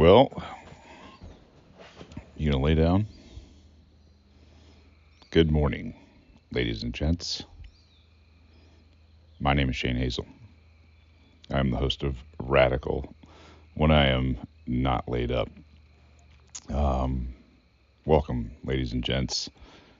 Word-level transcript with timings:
Well, 0.00 0.32
you 2.34 2.50
gonna 2.50 2.64
lay 2.64 2.74
down? 2.74 3.06
Good 5.30 5.50
morning, 5.50 5.94
ladies 6.52 6.82
and 6.82 6.94
gents. 6.94 7.44
My 9.40 9.52
name 9.52 9.68
is 9.68 9.76
Shane 9.76 9.96
Hazel. 9.96 10.24
I'm 11.50 11.70
the 11.70 11.76
host 11.76 12.02
of 12.02 12.16
Radical 12.38 13.14
when 13.74 13.90
I 13.90 14.06
am 14.06 14.38
not 14.66 15.06
laid 15.06 15.30
up. 15.30 15.50
Um, 16.72 17.34
welcome, 18.06 18.52
ladies 18.64 18.94
and 18.94 19.04
gents, 19.04 19.50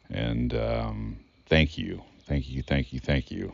and 0.09 0.55
um, 0.55 1.21
thank 1.45 1.77
you, 1.77 2.01
thank 2.25 2.48
you, 2.48 2.62
thank 2.62 2.95
you, 2.95 3.01
thank 3.01 3.30
you 3.30 3.53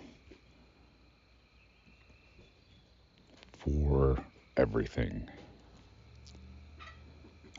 for 3.59 4.17
everything. 4.57 5.29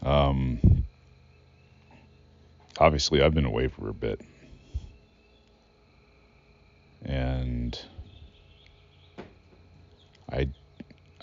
Um, 0.03 0.85
obviously, 2.79 3.21
I've 3.21 3.33
been 3.33 3.45
away 3.45 3.67
for 3.67 3.89
a 3.89 3.93
bit, 3.93 4.21
and 7.03 7.79
I 10.31 10.49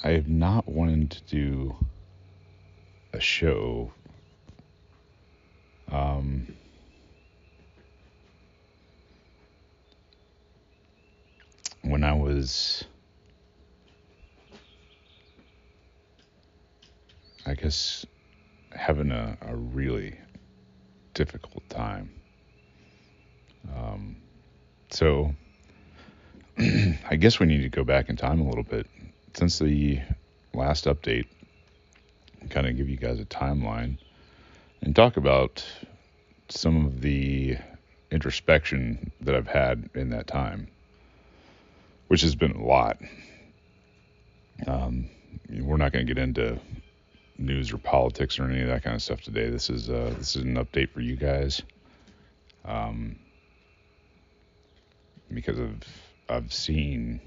I 0.03 0.11
have 0.11 0.29
not 0.29 0.69
wanted 0.69 1.11
to 1.13 1.23
do 1.25 1.77
a 3.13 3.21
show. 3.21 3.93
Um, 5.91 6.55
when 11.83 12.03
I 12.03 12.13
was, 12.15 12.85
I 17.47 17.55
guess, 17.55 18.05
having 18.75 19.11
a, 19.11 19.37
a 19.43 19.57
really 19.57 20.19
difficult 21.15 21.69
time. 21.69 22.11
Um, 23.75 24.17
so 24.91 25.35
I 26.59 27.17
guess 27.17 27.41
we 27.41 27.47
need 27.47 27.63
to 27.63 27.69
go 27.69 27.85
back 27.85 28.09
in 28.09 28.17
time 28.17 28.41
a 28.41 28.49
little 28.49 28.65
bit. 28.65 28.87
Since 29.35 29.59
the 29.59 30.01
last 30.53 30.85
update, 30.85 31.27
kind 32.51 32.67
of 32.67 32.77
give 32.77 32.89
you 32.89 32.97
guys 32.97 33.21
a 33.21 33.25
timeline 33.25 33.99
and 34.83 34.95
talk 34.95 35.17
about 35.17 35.65
some 36.49 36.87
of 36.87 37.01
the 37.01 37.57
introspection 38.11 39.11
that 39.23 39.35
I've 39.35 39.49
had 39.49 39.89
in 39.95 40.11
that 40.11 40.27
time, 40.27 40.69
which 42.09 42.21
has 42.21 42.35
been 42.35 42.53
a 42.53 42.65
lot. 42.65 42.99
Um, 44.67 45.09
we're 45.49 45.77
not 45.77 45.93
going 45.93 46.07
to 46.07 46.15
get 46.15 46.23
into 46.23 46.61
news 47.39 47.73
or 47.73 47.79
politics 47.79 48.39
or 48.39 48.45
any 48.45 48.61
of 48.63 48.69
that 48.69 48.83
kind 48.83 48.95
of 48.95 49.03
stuff 49.03 49.21
today. 49.21 49.51
This 49.51 49.71
is 49.71 49.91
uh, 49.91 50.15
this 50.19 50.37
is 50.37 50.43
an 50.43 50.57
update 50.57 50.91
for 50.91 51.01
you 51.01 51.17
guys, 51.17 51.63
um, 52.65 53.17
because 55.33 55.59
of 55.59 55.83
I've 56.29 56.53
seen 56.53 57.21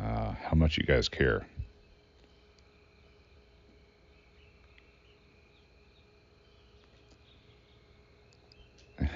uh, 0.00 0.32
how 0.32 0.54
much 0.54 0.78
you 0.78 0.84
guys 0.84 1.08
care. 1.08 1.46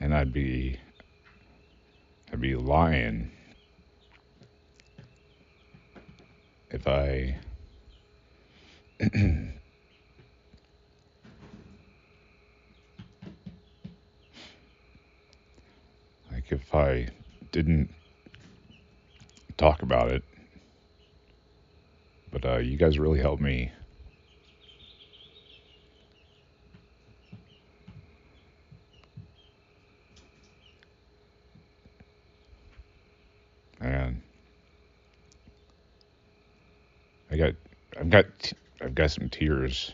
and 0.00 0.14
I'd 0.14 0.32
be 0.32 0.78
I'd 2.32 2.40
be 2.40 2.54
lying 2.54 3.30
if 6.86 6.92
I 6.92 7.36
like 16.32 16.52
if 16.52 16.74
I 16.74 17.08
didn't 17.50 17.90
talk 19.56 19.82
about 19.82 20.10
it, 20.10 20.22
but 22.30 22.44
uh, 22.44 22.58
you 22.58 22.76
guys 22.76 22.98
really 22.98 23.20
helped 23.20 23.42
me. 23.42 23.72
And 33.80 34.22
I 37.30 37.36
got, 37.36 37.52
I've 38.06 38.12
got, 38.12 38.52
I've 38.80 38.94
got 38.94 39.10
some 39.10 39.28
tears. 39.28 39.92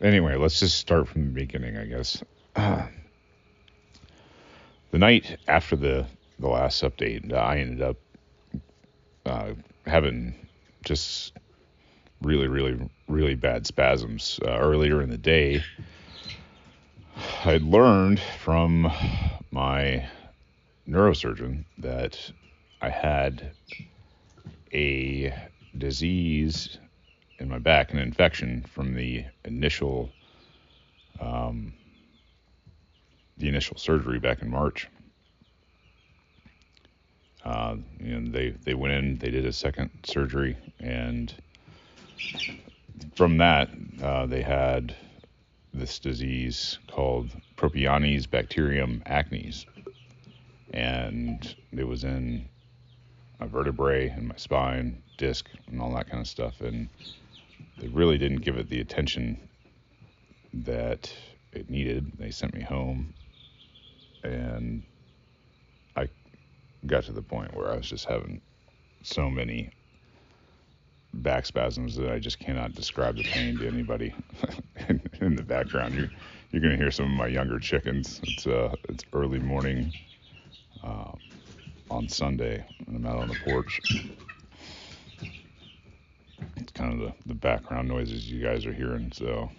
Anyway, 0.00 0.36
let's 0.36 0.58
just 0.58 0.78
start 0.78 1.06
from 1.06 1.26
the 1.26 1.30
beginning, 1.32 1.76
I 1.76 1.84
guess. 1.84 2.24
Uh, 2.56 2.86
the 4.90 4.98
night 4.98 5.36
after 5.48 5.76
the 5.76 6.06
the 6.38 6.48
last 6.48 6.82
update, 6.82 7.30
I 7.30 7.58
ended 7.58 7.82
up 7.82 7.96
uh, 9.26 9.52
having 9.84 10.34
just 10.82 11.34
really, 12.22 12.48
really, 12.48 12.88
really 13.06 13.34
bad 13.34 13.66
spasms 13.66 14.40
uh, 14.46 14.56
earlier 14.58 15.02
in 15.02 15.10
the 15.10 15.18
day. 15.18 15.62
I'd 17.44 17.60
learned 17.60 18.18
from 18.40 18.90
my 19.50 20.08
neurosurgeon 20.88 21.66
that 21.76 22.32
I 22.80 22.88
had 22.88 23.52
a 24.74 25.34
disease 25.78 26.78
in 27.38 27.48
my 27.48 27.58
back, 27.58 27.92
an 27.92 27.98
infection 27.98 28.62
from 28.62 28.94
the 28.94 29.24
initial 29.44 30.10
um, 31.20 31.72
the 33.36 33.48
initial 33.48 33.76
surgery 33.76 34.18
back 34.18 34.42
in 34.42 34.50
March. 34.50 34.88
Uh, 37.44 37.76
and 38.00 38.32
they 38.32 38.50
they 38.50 38.74
went 38.74 38.94
in, 38.94 39.18
they 39.18 39.30
did 39.30 39.44
a 39.44 39.52
second 39.52 39.90
surgery, 40.04 40.56
and 40.80 41.34
from 43.14 43.36
that 43.38 43.70
uh, 44.02 44.26
they 44.26 44.42
had 44.42 44.94
this 45.72 45.98
disease 45.98 46.78
called 46.88 47.30
Propionibacterium 47.56 48.30
bacterium 48.30 49.02
acnes, 49.06 49.66
and 50.72 51.54
it 51.72 51.86
was 51.86 52.04
in 52.04 52.48
my 53.44 53.50
vertebrae 53.50 54.08
and 54.08 54.28
my 54.28 54.36
spine, 54.36 55.02
disc, 55.18 55.48
and 55.70 55.80
all 55.80 55.92
that 55.94 56.08
kind 56.08 56.20
of 56.20 56.26
stuff, 56.26 56.60
and 56.62 56.88
they 57.78 57.88
really 57.88 58.16
didn't 58.16 58.40
give 58.40 58.56
it 58.56 58.68
the 58.70 58.80
attention 58.80 59.38
that 60.52 61.12
it 61.52 61.68
needed. 61.68 62.10
They 62.18 62.30
sent 62.30 62.54
me 62.54 62.62
home, 62.62 63.12
and 64.22 64.82
I 65.94 66.08
got 66.86 67.04
to 67.04 67.12
the 67.12 67.22
point 67.22 67.54
where 67.54 67.70
I 67.70 67.76
was 67.76 67.88
just 67.88 68.06
having 68.06 68.40
so 69.02 69.28
many 69.28 69.70
back 71.12 71.44
spasms 71.44 71.96
that 71.96 72.10
I 72.10 72.18
just 72.18 72.38
cannot 72.38 72.74
describe 72.74 73.16
the 73.16 73.24
pain 73.24 73.58
to 73.58 73.66
anybody. 73.66 74.14
in, 74.88 75.02
in, 75.20 75.36
the 75.36 75.42
background, 75.42 75.94
you're 75.94 76.10
you're 76.50 76.62
gonna 76.62 76.76
hear 76.76 76.90
some 76.90 77.06
of 77.06 77.12
my 77.12 77.26
younger 77.26 77.58
chickens. 77.58 78.22
It's 78.26 78.46
uh 78.46 78.74
it's 78.88 79.04
early 79.12 79.38
morning 79.38 79.92
uh, 80.82 81.12
on 81.90 82.08
Sunday, 82.08 82.66
and 82.86 82.96
I'm 82.96 83.06
out 83.06 83.18
on 83.18 83.28
the 83.28 83.36
porch. 83.36 83.82
It's 86.56 86.72
kind 86.72 86.94
of 86.94 87.00
the, 87.00 87.14
the 87.26 87.34
background 87.34 87.88
noises 87.88 88.30
you 88.30 88.42
guys 88.42 88.66
are 88.66 88.72
hearing. 88.74 89.12
So 89.12 89.50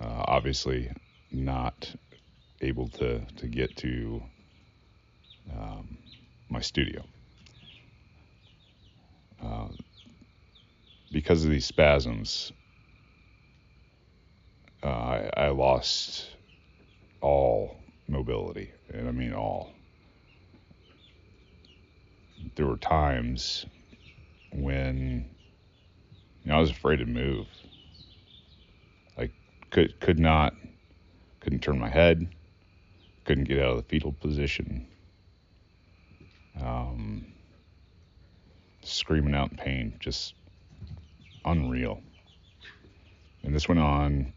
uh, 0.00 0.24
obviously 0.28 0.92
not 1.30 1.94
able 2.62 2.88
to 2.90 3.26
to 3.36 3.48
get 3.48 3.76
to 3.76 4.22
um, 5.52 5.98
my 6.50 6.60
studio 6.60 7.04
uh, 9.42 9.68
because 11.12 11.44
of 11.44 11.50
these 11.50 11.66
spasms. 11.66 12.52
Uh, 14.82 14.86
I, 14.88 15.30
I 15.36 15.48
lost 15.50 16.36
all 17.22 17.76
mobility, 18.08 18.72
and 18.92 19.08
I 19.08 19.12
mean 19.12 19.32
all. 19.34 19.72
There 22.54 22.66
were 22.66 22.76
times 22.76 23.66
when 24.52 25.28
you 26.44 26.50
know 26.50 26.56
I 26.56 26.60
was 26.60 26.70
afraid 26.70 26.98
to 26.98 27.06
move. 27.06 27.46
I 29.18 29.30
could 29.70 29.98
could 30.00 30.18
not 30.18 30.54
couldn't 31.40 31.60
turn 31.60 31.78
my 31.78 31.88
head 31.88 32.28
couldn't 33.24 33.44
get 33.44 33.58
out 33.58 33.70
of 33.70 33.76
the 33.76 33.82
fetal 33.84 34.12
position. 34.12 34.86
Um, 36.60 37.26
screaming 38.82 39.34
out 39.34 39.52
in 39.52 39.56
pain, 39.56 39.96
just 40.00 40.34
unreal. 41.44 42.02
And 43.42 43.54
this 43.54 43.68
went 43.68 43.80
on 43.80 44.32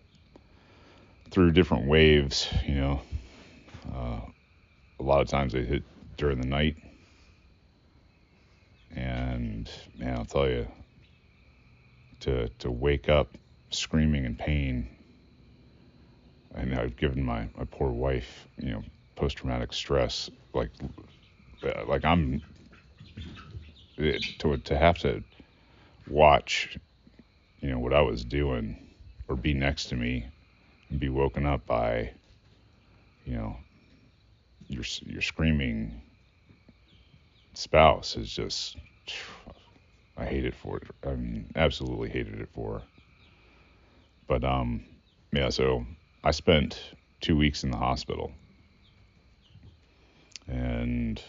through 1.32 1.52
different 1.52 1.88
waves, 1.88 2.48
you 2.66 2.76
know. 2.76 3.02
Uh, 3.94 4.22
a 5.00 5.04
lot 5.04 5.22
of 5.22 5.28
times 5.28 5.54
they 5.54 5.64
hit 5.64 5.84
during 6.18 6.40
the 6.40 6.48
night. 6.48 6.78
Man, 8.96 10.16
I'll 10.18 10.26
tell 10.26 10.48
you, 10.50 10.68
to 12.22 12.50
to 12.60 12.72
wake 12.72 13.10
up 13.10 13.38
screaming 13.70 14.26
in 14.26 14.36
pain, 14.36 14.90
and 16.54 16.76
I've 16.76 16.96
given 16.98 17.24
my 17.24 17.50
my 17.58 17.66
poor 17.70 17.92
wife, 17.92 18.48
you 18.58 18.72
know, 18.72 18.84
post 19.16 19.38
traumatic 19.38 19.74
stress, 19.74 20.30
like 20.54 20.72
like 21.88 22.06
I'm 22.06 22.42
to 23.98 24.58
to 24.58 24.78
have 24.78 24.98
to 25.00 25.24
watch, 26.08 26.78
you 27.62 27.70
know, 27.70 27.80
what 27.80 27.94
I 27.94 28.02
was 28.02 28.24
doing, 28.24 28.78
or 29.28 29.36
be 29.36 29.54
next 29.54 29.86
to 29.88 29.96
me, 29.96 30.28
and 30.90 31.00
be 31.00 31.10
woken 31.10 31.46
up 31.46 31.66
by, 31.66 32.12
you 33.26 33.34
know, 33.34 33.58
your 34.68 34.84
your 35.06 35.22
screaming 35.22 36.02
spouse 37.58 38.16
is 38.18 38.32
just 38.32 38.78
I 40.18 40.26
hate 40.26 40.46
it 40.46 40.56
for 40.56 40.78
it. 40.78 40.84
I 41.06 41.16
mean, 41.16 41.52
absolutely 41.56 42.10
hated 42.10 42.40
it 42.40 42.50
for. 42.54 42.82
But 44.28 44.44
um, 44.44 44.84
yeah. 45.32 45.50
So 45.50 45.86
I 46.24 46.32
spent 46.32 46.80
two 47.22 47.36
weeks 47.36 47.64
in 47.64 47.72
the 47.72 47.78
hospital, 47.78 48.32
and 50.48 51.22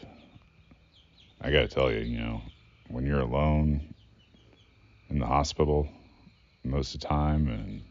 I 1.41 1.51
got 1.51 1.61
to 1.63 1.69
tell 1.69 1.91
you, 1.91 2.01
you 2.01 2.19
know, 2.19 2.43
when 2.89 3.07
you're 3.07 3.21
alone 3.21 3.95
in 5.11 5.19
the 5.19 5.27
hospital 5.27 5.89
most 6.65 6.95
of 6.95 7.01
the 7.01 7.07
time, 7.09 7.49
and 7.49 7.83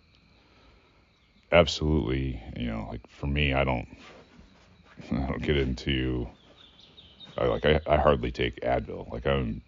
absolutely, 1.52 2.42
you 2.56 2.68
know, 2.68 2.88
like 2.90 3.06
for 3.08 3.28
me, 3.28 3.54
I 3.54 3.64
don't, 3.64 3.88
I 5.12 5.28
don't 5.28 5.42
get 5.42 5.58
into, 5.58 6.28
I 7.38 7.46
like 7.46 7.66
I, 7.66 7.80
I 7.88 7.98
hardly 7.98 8.32
take 8.32 8.62
Advil. 8.62 9.12
Like 9.12 9.26
I'm 9.26 9.62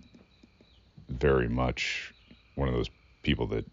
very 1.09 1.47
much 1.49 2.13
one 2.55 2.67
of 2.67 2.73
those 2.73 2.89
people 3.23 3.47
that 3.47 3.65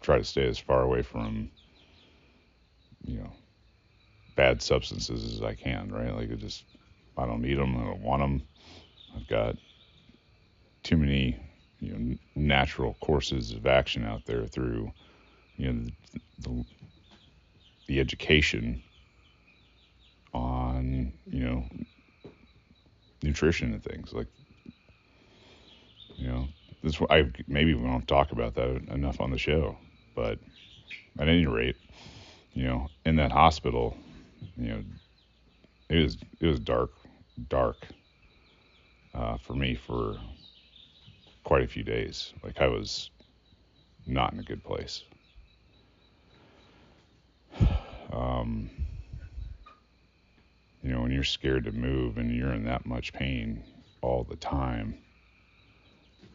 try 0.00 0.18
to 0.18 0.24
stay 0.24 0.46
as 0.46 0.58
far 0.58 0.82
away 0.82 1.02
from, 1.02 1.50
you 3.04 3.18
know, 3.18 3.32
bad 4.36 4.60
substances 4.60 5.24
as 5.32 5.42
I 5.42 5.54
can, 5.54 5.92
right? 5.92 6.14
Like, 6.14 6.30
I 6.30 6.34
just, 6.34 6.64
I 7.16 7.26
don't 7.26 7.42
need 7.42 7.58
them. 7.58 7.76
I 7.76 7.84
don't 7.84 8.02
want 8.02 8.22
them. 8.22 8.42
I've 9.16 9.26
got 9.28 9.56
too 10.82 10.96
many, 10.96 11.38
you 11.80 11.92
know, 11.92 12.16
natural 12.34 12.94
courses 13.00 13.52
of 13.52 13.66
action 13.66 14.04
out 14.04 14.24
there 14.26 14.46
through, 14.46 14.92
you 15.56 15.72
know, 15.72 15.86
the, 16.12 16.20
the, 16.40 16.64
the 17.86 18.00
education 18.00 18.82
on, 20.32 21.12
you 21.26 21.44
know, 21.44 21.64
nutrition 23.24 23.72
and 23.72 23.82
things 23.82 24.12
like, 24.12 24.28
you 26.18 26.28
know, 26.28 26.48
this 26.82 27.00
I 27.10 27.24
maybe 27.48 27.74
we 27.74 27.82
don't 27.82 28.06
talk 28.06 28.30
about 28.30 28.54
that 28.54 28.82
enough 28.88 29.20
on 29.20 29.30
the 29.30 29.38
show, 29.38 29.76
but 30.14 30.38
at 31.18 31.28
any 31.28 31.46
rate, 31.46 31.76
you 32.52 32.64
know, 32.64 32.90
in 33.04 33.16
that 33.16 33.32
hospital, 33.32 33.96
you 34.56 34.68
know, 34.68 34.84
it 35.88 36.02
was 36.02 36.18
it 36.40 36.46
was 36.46 36.60
dark, 36.60 36.92
dark 37.48 37.88
uh, 39.14 39.38
for 39.38 39.54
me 39.54 39.74
for 39.74 40.20
quite 41.42 41.62
a 41.62 41.68
few 41.68 41.82
days. 41.82 42.34
Like 42.42 42.60
I 42.60 42.68
was 42.68 43.10
not 44.06 44.32
in 44.32 44.38
a 44.38 44.44
good 44.44 44.62
place. 44.62 45.02
Um, 48.12 48.70
you 50.84 50.92
know, 50.92 51.00
when 51.00 51.10
you're 51.10 51.24
scared 51.24 51.64
to 51.64 51.72
move 51.72 52.18
and 52.18 52.30
you're 52.30 52.52
in 52.52 52.64
that 52.64 52.84
much 52.84 53.14
pain 53.14 53.64
all 54.02 54.22
the 54.22 54.36
time, 54.36 54.98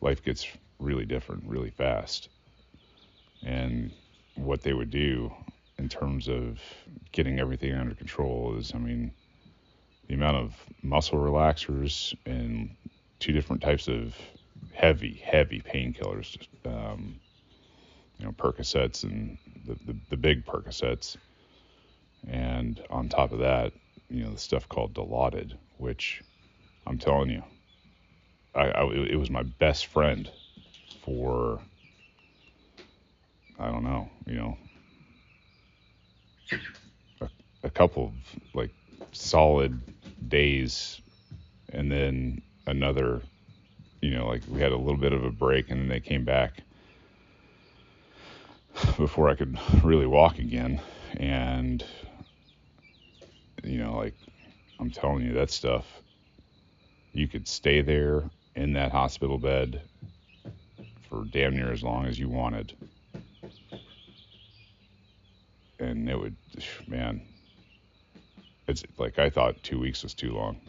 life 0.02 0.24
gets 0.24 0.48
really 0.80 1.06
different 1.06 1.44
really 1.46 1.70
fast. 1.70 2.30
And 3.46 3.92
what 4.34 4.64
they 4.64 4.74
would 4.74 4.90
do 4.90 5.32
in 5.78 5.88
terms 5.88 6.28
of 6.28 6.60
getting 7.12 7.40
everything 7.40 7.76
under 7.76 7.94
control 7.94 8.56
is, 8.58 8.74
I 8.74 8.80
mean, 8.80 9.12
the 10.08 10.16
amount 10.16 10.38
of 10.38 10.56
muscle 10.82 11.20
relaxers 11.20 12.16
and 12.26 12.76
two 13.20 13.32
different 13.32 13.62
types 13.62 13.88
of 13.88 14.16
heavy, 14.74 15.22
heavy 15.24 15.62
painkillers, 15.62 16.48
um, 16.66 17.20
you 18.18 18.26
know, 18.26 18.32
Percocets 18.32 19.04
and 19.04 19.38
the, 19.68 19.76
the, 19.86 19.96
the 20.10 20.18
big 20.18 20.44
Percocets. 20.44 21.18
And 22.28 22.82
on 22.90 23.10
top 23.10 23.32
of 23.32 23.40
that, 23.40 23.74
you 24.10 24.24
know, 24.24 24.32
the 24.32 24.40
stuff 24.40 24.68
called 24.68 24.94
Dilaudid, 24.94 25.54
which 25.78 26.24
I'm 26.88 26.98
telling 26.98 27.30
you, 27.30 27.44
I, 28.56 28.70
I, 28.70 28.94
it 28.94 29.20
was 29.20 29.30
my 29.30 29.44
best 29.44 29.86
friend 29.88 30.30
for 31.04 31.62
I 33.60 33.70
don't 33.70 33.84
know, 33.84 34.10
you 34.26 34.36
know, 34.36 34.58
a, 37.22 37.30
a 37.64 37.70
couple 37.70 38.06
of 38.06 38.14
like 38.54 38.72
solid 39.12 39.80
days, 40.30 41.02
and 41.74 41.92
then 41.92 42.42
another, 42.68 43.22
you 44.02 44.12
know, 44.12 44.28
like 44.28 44.44
we 44.50 44.62
had 44.62 44.72
a 44.72 44.78
little 44.78 44.98
bit 45.00 45.12
of 45.12 45.26
a 45.26 45.32
break, 45.32 45.70
and 45.70 45.82
then 45.82 45.88
they 45.90 46.00
came 46.00 46.24
back 46.24 46.64
before 48.98 49.30
I 49.30 49.36
could 49.36 49.58
really 49.84 50.08
walk 50.08 50.40
again, 50.40 50.80
and 51.18 51.84
you 53.64 53.78
know, 53.78 53.96
like 53.98 54.16
I'm 54.80 54.90
telling 54.90 55.26
you, 55.26 55.34
that 55.34 55.52
stuff, 55.52 55.86
you 57.14 57.28
could 57.28 57.48
stay 57.48 57.82
there 57.82 58.30
in 58.56 58.74
that 58.74 58.92
hospital 58.92 59.38
bed 59.38 59.82
for 61.10 61.26
damn 61.26 61.56
near 61.56 61.72
as 61.72 61.84
long 61.84 62.06
as 62.06 62.20
you 62.20 62.30
wanted. 62.30 62.74
And 65.80 66.10
it 66.10 66.20
would, 66.20 66.36
man, 66.88 67.22
it's 68.68 68.84
like 68.98 69.18
I 69.18 69.30
thought 69.30 69.62
two 69.64 69.80
weeks 69.80 70.04
was 70.04 70.14
too 70.14 70.34
long, 70.34 70.60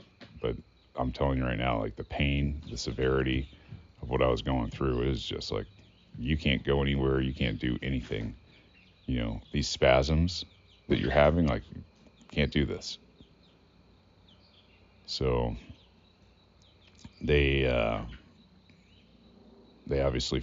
but 0.41 0.57
I'm 0.97 1.13
telling 1.13 1.39
you 1.39 1.45
right 1.45 1.59
now, 1.59 1.81
like 1.81 1.97
the 1.97 2.05
pain, 2.05 2.63
the 2.71 2.77
severity 2.77 3.49
of 4.03 4.09
what 4.09 4.23
I 4.23 4.29
was 4.29 4.41
going 4.43 4.71
through 4.71 5.03
is 5.03 5.23
just 5.23 5.53
like 5.53 5.67
you 6.19 6.37
can't 6.37 6.65
go 6.65 6.83
anywhere, 6.83 7.21
you 7.21 7.35
can't 7.35 7.59
do 7.59 7.79
anything. 7.83 8.35
You 9.07 9.19
know, 9.19 9.41
these 9.53 9.69
spasms 9.69 10.45
that 10.89 10.99
you're 10.99 11.11
having, 11.11 11.47
like, 11.47 11.63
can't 12.31 12.51
do 12.51 12.65
this. 12.65 12.99
So 15.07 15.57
they 17.21 17.67
uh, 17.67 18.03
they 19.87 20.01
obviously 20.01 20.43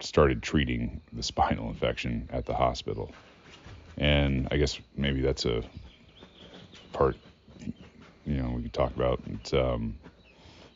started 0.00 0.42
treating 0.42 1.00
the 1.12 1.22
spinal 1.22 1.68
infection 1.68 2.28
at 2.32 2.44
the 2.44 2.54
hospital, 2.54 3.12
and 3.96 4.48
I 4.50 4.56
guess 4.56 4.78
maybe 4.96 5.20
that's 5.20 5.44
a 5.44 5.62
part 6.92 7.16
you 8.26 8.36
know 8.42 8.50
we 8.50 8.62
could 8.62 8.72
talk 8.72 8.94
about. 8.96 9.20
It's, 9.26 9.52
um, 9.52 9.96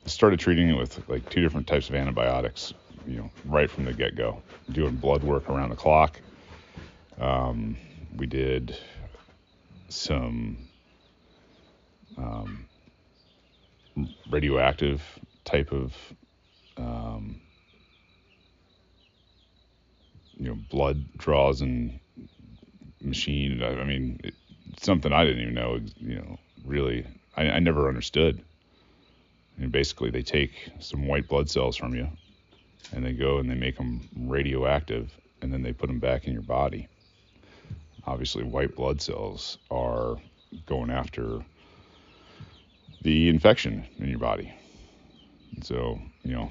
started 0.06 0.40
treating 0.40 0.68
it 0.68 0.76
with 0.76 1.08
like 1.08 1.28
two 1.30 1.42
different 1.42 1.66
types 1.66 1.88
of 1.88 1.94
antibiotics, 1.94 2.74
you 3.06 3.16
know, 3.16 3.30
right 3.44 3.70
from 3.70 3.84
the 3.84 3.92
get 3.92 4.16
go, 4.16 4.42
doing 4.72 4.96
blood 4.96 5.22
work 5.22 5.48
around 5.48 5.70
the 5.70 5.76
clock. 5.76 6.20
Um, 7.20 7.76
we 8.16 8.26
did 8.26 8.76
some 9.92 10.68
um, 12.16 12.66
radioactive 14.30 15.02
type 15.44 15.72
of 15.72 15.94
um, 16.76 17.40
you 20.38 20.48
know 20.48 20.58
blood 20.70 21.04
draws 21.16 21.60
and 21.60 21.98
machine. 23.00 23.62
I, 23.62 23.80
I 23.80 23.84
mean, 23.84 24.20
it, 24.24 24.34
something 24.80 25.12
I 25.12 25.24
didn't 25.24 25.42
even 25.42 25.54
know. 25.54 25.80
You 26.00 26.16
know, 26.16 26.38
really, 26.64 27.06
I, 27.36 27.50
I 27.50 27.58
never 27.58 27.88
understood. 27.88 28.42
And 29.58 29.70
basically, 29.70 30.10
they 30.10 30.22
take 30.22 30.52
some 30.80 31.06
white 31.06 31.28
blood 31.28 31.50
cells 31.50 31.76
from 31.76 31.94
you, 31.94 32.08
and 32.92 33.04
they 33.04 33.12
go 33.12 33.38
and 33.38 33.50
they 33.50 33.54
make 33.54 33.76
them 33.76 34.08
radioactive, 34.16 35.16
and 35.42 35.52
then 35.52 35.62
they 35.62 35.72
put 35.72 35.88
them 35.88 35.98
back 35.98 36.26
in 36.26 36.32
your 36.32 36.42
body. 36.42 36.88
Obviously, 38.06 38.42
white 38.42 38.74
blood 38.74 39.00
cells 39.00 39.58
are 39.70 40.16
going 40.66 40.90
after 40.90 41.44
the 43.02 43.28
infection 43.28 43.84
in 43.98 44.08
your 44.08 44.18
body. 44.18 44.52
And 45.54 45.64
so, 45.64 45.98
you 46.24 46.32
know, 46.32 46.50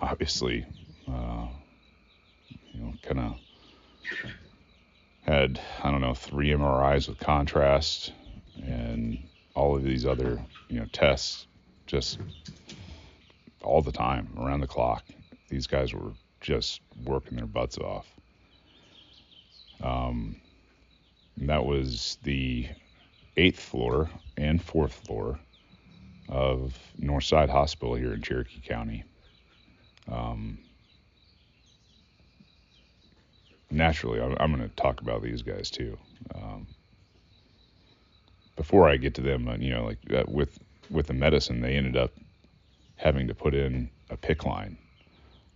obviously, 0.00 0.66
uh, 1.08 1.46
you 2.72 2.80
know, 2.80 2.92
kind 3.02 3.20
of 3.20 3.36
had, 5.22 5.60
I 5.82 5.90
don't 5.90 6.00
know, 6.00 6.14
three 6.14 6.50
MRIs 6.50 7.08
with 7.08 7.18
contrast 7.18 8.12
and 8.64 9.18
all 9.54 9.76
of 9.76 9.82
these 9.82 10.06
other, 10.06 10.40
you 10.68 10.80
know, 10.80 10.86
tests 10.92 11.46
just 11.86 12.18
all 13.62 13.82
the 13.82 13.92
time, 13.92 14.28
around 14.38 14.60
the 14.60 14.66
clock. 14.66 15.04
These 15.48 15.66
guys 15.66 15.92
were 15.92 16.12
just 16.40 16.80
working 17.04 17.36
their 17.36 17.46
butts 17.46 17.78
off. 17.78 18.06
Um, 19.82 20.36
that 21.38 21.64
was 21.64 22.18
the 22.24 22.68
eighth 23.36 23.60
floor 23.60 24.10
and 24.36 24.62
fourth 24.62 24.92
floor 24.92 25.38
of 26.28 26.76
Northside 27.00 27.48
Hospital 27.48 27.94
here 27.94 28.12
in 28.12 28.22
Cherokee 28.22 28.60
County. 28.60 29.04
Um, 30.10 30.58
naturally, 33.70 34.20
I'm, 34.20 34.36
I'm 34.40 34.54
going 34.54 34.68
to 34.68 34.74
talk 34.76 35.00
about 35.00 35.22
these 35.22 35.42
guys 35.42 35.70
too. 35.70 35.96
Um, 36.34 36.66
before 38.56 38.88
I 38.88 38.96
get 38.96 39.14
to 39.14 39.22
them, 39.22 39.48
uh, 39.48 39.56
you 39.56 39.70
know, 39.70 39.84
like 39.84 39.98
uh, 40.12 40.24
with 40.26 40.58
with 40.90 41.06
the 41.06 41.14
medicine, 41.14 41.60
they 41.60 41.74
ended 41.74 41.96
up 41.96 42.10
having 42.96 43.28
to 43.28 43.34
put 43.34 43.54
in 43.54 43.88
a 44.10 44.16
PICC 44.16 44.44
line. 44.44 44.78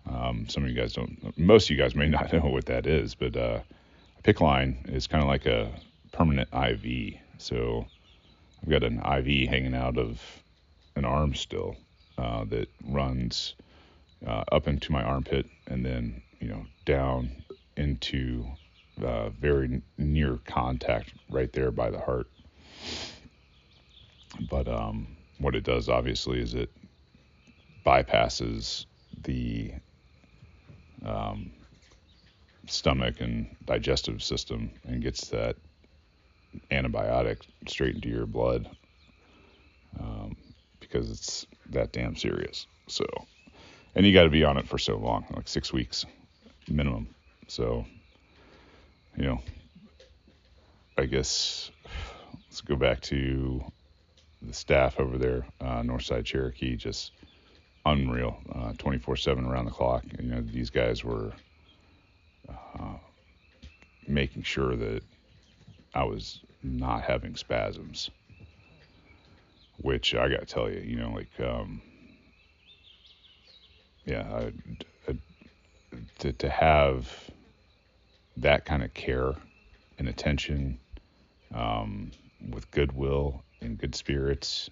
Um, 0.08 0.46
some 0.48 0.64
of 0.64 0.68
you 0.70 0.76
guys 0.76 0.92
don't, 0.92 1.36
most 1.38 1.66
of 1.66 1.70
you 1.70 1.82
guys 1.82 1.94
may 1.94 2.08
not 2.08 2.32
know 2.32 2.40
what 2.40 2.66
that 2.66 2.86
is, 2.86 3.14
but 3.14 3.36
uh, 3.36 3.60
a 4.24 4.28
PICC 4.28 4.40
line 4.40 4.84
is 4.88 5.06
kind 5.06 5.22
of 5.22 5.28
like 5.28 5.46
a 5.46 5.70
permanent 6.12 6.48
IV. 6.52 7.14
So 7.38 7.86
I've 8.62 8.70
got 8.70 8.84
an 8.84 8.98
IV 8.98 9.48
hanging 9.48 9.74
out 9.74 9.98
of 9.98 10.20
an 10.96 11.04
arm 11.04 11.34
still 11.34 11.76
uh, 12.18 12.44
that 12.44 12.68
runs 12.86 13.54
uh, 14.26 14.44
up 14.52 14.68
into 14.68 14.92
my 14.92 15.02
armpit 15.02 15.46
and 15.66 15.84
then, 15.84 16.22
you 16.40 16.48
know, 16.48 16.64
down 16.84 17.30
into 17.76 18.44
uh, 19.02 19.30
very 19.30 19.82
near 19.98 20.38
contact 20.46 21.14
right 21.30 21.52
there 21.52 21.70
by 21.70 21.90
the 21.90 21.98
heart. 21.98 22.28
But 24.50 24.68
um, 24.68 25.16
what 25.38 25.54
it 25.54 25.64
does, 25.64 25.88
obviously, 25.88 26.40
is 26.40 26.54
it 26.54 26.70
bypasses 27.84 28.86
the 29.24 29.72
stomach 32.72 33.20
and 33.20 33.54
digestive 33.66 34.22
system 34.22 34.70
and 34.86 35.02
gets 35.02 35.28
that 35.28 35.56
antibiotic 36.70 37.38
straight 37.66 37.94
into 37.94 38.08
your 38.08 38.26
blood 38.26 38.68
um, 40.00 40.36
because 40.80 41.10
it's 41.10 41.46
that 41.70 41.92
damn 41.92 42.16
serious. 42.16 42.66
So, 42.86 43.04
and 43.94 44.06
you 44.06 44.12
got 44.12 44.24
to 44.24 44.30
be 44.30 44.44
on 44.44 44.56
it 44.56 44.66
for 44.66 44.78
so 44.78 44.96
long, 44.96 45.26
like 45.34 45.48
six 45.48 45.72
weeks 45.72 46.06
minimum. 46.68 47.14
So, 47.48 47.84
you 49.16 49.24
know, 49.24 49.42
I 50.96 51.04
guess 51.04 51.70
let's 52.46 52.60
go 52.60 52.76
back 52.76 53.00
to 53.02 53.62
the 54.40 54.52
staff 54.52 54.98
over 54.98 55.18
there, 55.18 55.46
uh, 55.60 55.82
Northside 55.82 56.24
Cherokee, 56.24 56.76
just 56.76 57.12
unreal, 57.84 58.38
uh, 58.54 58.72
24 58.78 59.16
7 59.16 59.44
around 59.44 59.66
the 59.66 59.70
clock. 59.70 60.04
You 60.18 60.28
know, 60.28 60.40
these 60.40 60.70
guys 60.70 61.04
were 61.04 61.32
uh, 62.48 62.96
making 64.06 64.42
sure 64.42 64.76
that 64.76 65.02
I 65.94 66.04
was 66.04 66.40
not 66.62 67.02
having 67.02 67.36
spasms, 67.36 68.10
which 69.78 70.14
I 70.14 70.28
got 70.28 70.40
to 70.40 70.46
tell 70.46 70.70
you, 70.70 70.80
you 70.80 70.96
know, 70.96 71.10
like, 71.10 71.30
um, 71.40 71.82
yeah, 74.04 74.22
I, 74.32 74.52
I, 75.10 75.16
to, 76.20 76.32
to 76.32 76.48
have 76.48 77.08
that 78.38 78.64
kind 78.64 78.82
of 78.82 78.92
care 78.94 79.34
and 79.98 80.08
attention 80.08 80.78
um, 81.54 82.10
with 82.50 82.70
goodwill 82.70 83.44
and 83.60 83.78
good 83.78 83.94
spirits. 83.94 84.70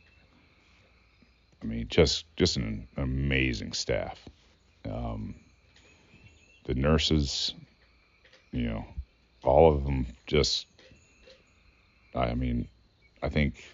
I 1.62 1.66
mean, 1.66 1.86
just 1.88 2.24
just 2.36 2.56
an 2.56 2.88
amazing 2.96 3.72
staff. 3.72 4.18
Um, 4.90 5.34
the 6.70 6.80
nurses, 6.80 7.52
you 8.52 8.68
know, 8.68 8.84
all 9.42 9.74
of 9.74 9.82
them 9.82 10.06
just. 10.28 10.66
I 12.14 12.34
mean, 12.34 12.68
I 13.24 13.28
think 13.28 13.64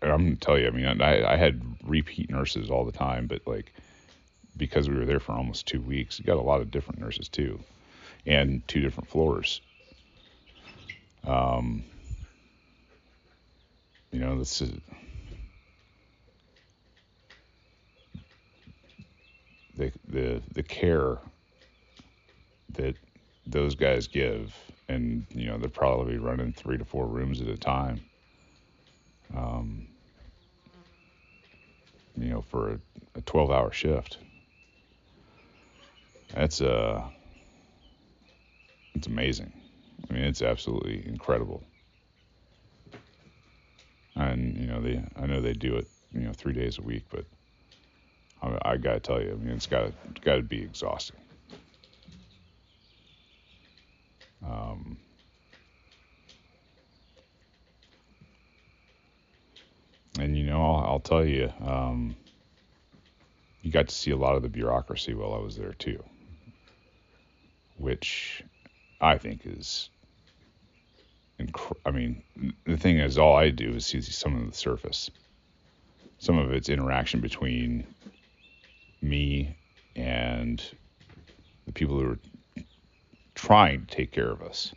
I'm 0.00 0.08
gonna 0.10 0.36
tell 0.36 0.56
you. 0.56 0.68
I 0.68 0.70
mean, 0.70 1.02
I, 1.02 1.32
I 1.32 1.36
had 1.36 1.60
repeat 1.82 2.30
nurses 2.30 2.70
all 2.70 2.84
the 2.84 2.92
time, 2.92 3.26
but 3.26 3.42
like 3.46 3.72
because 4.56 4.88
we 4.88 4.94
were 4.96 5.06
there 5.06 5.18
for 5.18 5.32
almost 5.32 5.66
two 5.66 5.80
weeks, 5.80 6.20
you 6.20 6.24
got 6.24 6.36
a 6.36 6.40
lot 6.40 6.60
of 6.60 6.70
different 6.70 7.00
nurses 7.00 7.28
too 7.28 7.58
and 8.26 8.66
two 8.68 8.80
different 8.80 9.08
floors. 9.08 9.60
Um, 11.26 11.82
you 14.12 14.20
know, 14.20 14.38
this 14.38 14.62
is 14.62 14.70
the 19.76 19.90
the 20.08 20.40
the 20.54 20.62
care 20.62 21.18
that 22.74 22.94
those 23.46 23.74
guys 23.74 24.06
give, 24.06 24.54
and 24.88 25.26
you 25.30 25.46
know 25.46 25.58
they're 25.58 25.68
probably 25.68 26.18
running 26.18 26.52
three 26.52 26.78
to 26.78 26.84
four 26.84 27.06
rooms 27.06 27.40
at 27.40 27.48
a 27.48 27.56
time. 27.56 28.00
Um, 29.36 29.86
you 32.16 32.28
know, 32.30 32.42
for 32.42 32.72
a, 32.72 32.78
a 33.16 33.20
12 33.22 33.50
hour 33.50 33.72
shift. 33.72 34.18
That's 36.34 36.60
uh 36.60 37.02
it's 38.94 39.06
amazing. 39.06 39.52
I 40.08 40.14
mean, 40.14 40.24
it's 40.24 40.42
absolutely 40.42 41.06
incredible. 41.06 41.64
And 44.16 44.56
you 44.56 44.66
know, 44.66 44.80
they 44.80 45.02
I 45.16 45.26
know 45.26 45.40
they 45.40 45.54
do 45.54 45.76
it, 45.76 45.88
you 46.12 46.20
know, 46.20 46.32
three 46.32 46.52
days 46.52 46.78
a 46.78 46.82
week, 46.82 47.04
but 47.10 47.24
I, 48.42 48.72
I 48.72 48.76
gotta 48.76 49.00
tell 49.00 49.22
you, 49.22 49.32
I 49.32 49.36
mean, 49.36 49.54
it's 49.54 49.66
got 49.66 49.92
got 50.22 50.36
to 50.36 50.42
be 50.42 50.62
exhausting. 50.62 51.16
Um, 54.46 54.98
and 60.18 60.36
you 60.36 60.44
know, 60.44 60.62
I'll, 60.62 60.84
I'll 60.92 61.00
tell 61.00 61.24
you, 61.24 61.52
um, 61.60 62.16
you 63.62 63.70
got 63.70 63.88
to 63.88 63.94
see 63.94 64.10
a 64.10 64.16
lot 64.16 64.36
of 64.36 64.42
the 64.42 64.48
bureaucracy 64.48 65.14
while 65.14 65.34
I 65.34 65.38
was 65.38 65.56
there 65.56 65.72
too, 65.74 66.02
which 67.76 68.42
I 69.00 69.18
think 69.18 69.42
is. 69.44 69.90
Inc- 71.40 71.76
I 71.86 71.90
mean, 71.90 72.22
the 72.64 72.76
thing 72.76 72.98
is, 72.98 73.18
all 73.18 73.36
I 73.36 73.50
do 73.50 73.76
is 73.76 73.86
see 73.86 74.00
some 74.02 74.36
of 74.36 74.50
the 74.50 74.56
surface. 74.56 75.10
Some 76.18 76.38
of 76.38 76.52
it's 76.52 76.68
interaction 76.68 77.20
between 77.20 77.86
me 79.00 79.56
and 79.96 80.62
the 81.66 81.72
people 81.72 81.98
who 81.98 82.10
are 82.10 82.18
trying 83.40 83.86
to 83.86 83.96
take 83.96 84.12
care 84.12 84.30
of 84.30 84.42
us. 84.42 84.74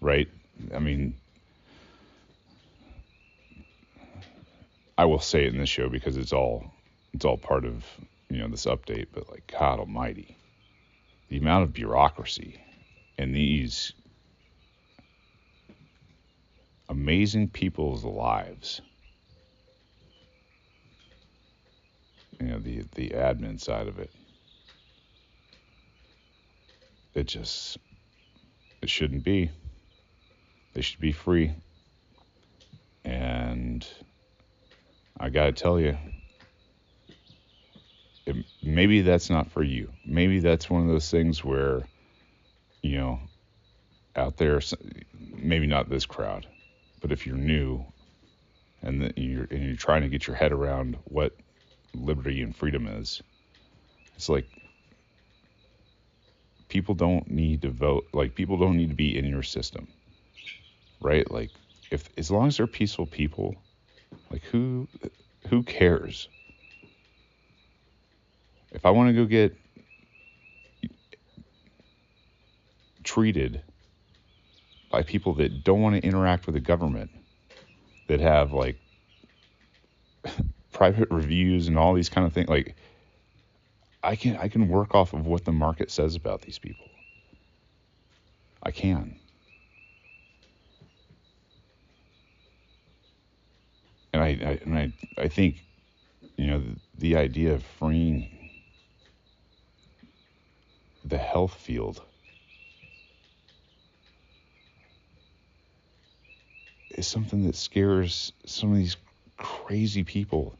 Right? 0.00 0.28
I 0.74 0.78
mean, 0.78 1.14
I 4.96 5.04
will 5.04 5.20
say 5.20 5.44
it 5.44 5.54
in 5.54 5.60
this 5.60 5.68
show 5.68 5.88
because 5.88 6.16
it's 6.16 6.32
all 6.32 6.72
it's 7.12 7.24
all 7.24 7.36
part 7.36 7.64
of 7.64 7.84
you 8.28 8.38
know 8.38 8.48
this 8.48 8.66
update. 8.66 9.06
But 9.12 9.30
like 9.30 9.52
God 9.58 9.78
Almighty, 9.78 10.36
the 11.28 11.38
amount 11.38 11.64
of 11.64 11.72
bureaucracy 11.72 12.60
in 13.16 13.32
these 13.32 13.92
amazing 16.88 17.48
people's 17.48 18.04
lives. 18.04 18.80
You 22.40 22.46
know, 22.48 22.58
the 22.58 22.84
the 22.94 23.10
admin 23.10 23.60
side 23.60 23.86
of 23.86 23.98
it. 24.00 24.10
It 27.18 27.26
just 27.26 27.78
it 28.80 28.88
shouldn't 28.88 29.24
be. 29.24 29.50
They 30.74 30.82
should 30.82 31.00
be 31.00 31.12
free. 31.12 31.52
And 33.04 33.86
I 35.18 35.30
got 35.30 35.46
to 35.46 35.52
tell 35.52 35.80
you, 35.80 35.98
it, 38.26 38.36
maybe 38.62 39.02
that's 39.02 39.30
not 39.30 39.50
for 39.50 39.64
you. 39.64 39.92
Maybe 40.04 40.38
that's 40.38 40.70
one 40.70 40.82
of 40.82 40.88
those 40.88 41.10
things 41.10 41.44
where 41.44 41.88
you 42.82 42.98
know, 42.98 43.20
out 44.14 44.36
there, 44.36 44.60
maybe 45.32 45.66
not 45.66 45.90
this 45.90 46.06
crowd, 46.06 46.46
but 47.00 47.12
if 47.12 47.26
you're 47.26 47.36
new 47.36 47.84
and 48.82 49.12
you're 49.16 49.48
and 49.50 49.64
you're 49.64 49.76
trying 49.76 50.02
to 50.02 50.08
get 50.08 50.26
your 50.26 50.36
head 50.36 50.52
around 50.52 50.96
what 51.04 51.36
liberty 51.94 52.42
and 52.42 52.54
freedom 52.54 52.86
is, 52.86 53.22
it's 54.14 54.28
like 54.28 54.46
people 56.68 56.94
don't 56.94 57.30
need 57.30 57.62
to 57.62 57.70
vote. 57.70 58.08
Like 58.12 58.34
people 58.34 58.58
don't 58.58 58.76
need 58.76 58.90
to 58.90 58.96
be 58.96 59.16
in 59.16 59.24
your 59.26 59.42
system, 59.42 59.88
right? 61.00 61.30
Like 61.30 61.52
if 61.90 62.08
as 62.18 62.30
long 62.30 62.48
as 62.48 62.56
they're 62.58 62.66
peaceful 62.66 63.06
people, 63.06 63.62
like 64.30 64.44
who 64.44 64.88
who 65.48 65.62
cares? 65.62 66.28
If 68.72 68.86
I 68.86 68.90
want 68.90 69.08
to 69.10 69.14
go 69.14 69.24
get 69.24 69.58
treated 73.04 73.62
by 74.90 75.02
people 75.02 75.34
that 75.34 75.64
don't 75.64 75.82
want 75.82 75.96
to 75.96 76.06
interact 76.06 76.46
with 76.46 76.54
the 76.54 76.60
government, 76.60 77.10
that 78.08 78.20
have 78.20 78.52
like 78.52 78.80
private 80.72 81.08
reviews 81.10 81.68
and 81.68 81.78
all 81.78 81.94
these 81.94 82.08
kind 82.08 82.26
of 82.26 82.32
things. 82.32 82.48
Like, 82.48 82.76
I 84.08 84.16
can 84.16 84.36
I 84.36 84.48
can 84.48 84.68
work 84.68 84.94
off 84.94 85.14
of 85.14 85.26
what 85.26 85.44
the 85.44 85.52
market 85.52 85.90
says 85.90 86.16
about 86.16 86.42
these 86.42 86.58
people. 86.58 86.90
I 88.62 88.72
can. 88.72 89.16
and 94.12 94.22
I, 94.22 94.28
I 94.28 94.60
and 94.64 94.78
I 94.78 94.92
I 95.18 95.28
think 95.28 95.64
you 96.36 96.48
know 96.48 96.60
the, 96.60 96.76
the 96.98 97.16
idea 97.16 97.54
of 97.54 97.64
freeing 97.64 98.30
the 101.04 101.18
health 101.18 101.54
field 101.54 102.02
is 106.90 107.06
something 107.06 107.44
that 107.46 107.56
scares 107.56 108.32
some 108.46 108.72
of 108.72 108.78
these 108.78 108.96
crazy 109.38 110.04
people. 110.04 110.58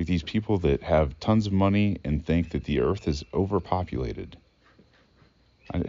Like 0.00 0.06
these 0.06 0.22
people 0.22 0.56
that 0.60 0.82
have 0.82 1.20
tons 1.20 1.46
of 1.46 1.52
money 1.52 1.98
and 2.06 2.24
think 2.24 2.52
that 2.52 2.64
the 2.64 2.80
earth 2.80 3.06
is 3.06 3.22
overpopulated. 3.34 4.38
I, 5.74 5.82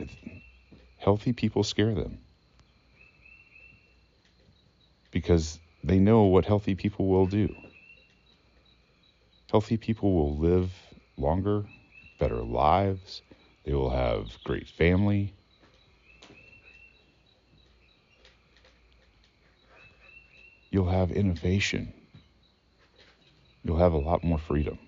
healthy 0.98 1.32
people 1.32 1.64
scare 1.64 1.96
them 1.96 2.18
because 5.12 5.62
they 5.82 5.98
know 5.98 6.24
what 6.24 6.44
healthy 6.44 6.76
people 6.76 7.08
will 7.08 7.26
do. 7.26 7.56
Healthy 9.50 9.78
people 9.78 10.14
will 10.14 10.36
live 10.36 10.74
longer, 11.16 11.64
better 12.20 12.44
lives. 12.44 13.22
They 13.64 13.74
will 13.74 13.92
have 13.92 14.44
great 14.44 14.68
family. 14.68 15.34
You'll 20.70 20.90
have 20.90 21.12
innovation. 21.12 21.94
You'll 23.64 23.78
have 23.78 23.94
a 23.94 23.98
lot 24.00 24.24
more 24.24 24.40
freedom. 24.40 24.80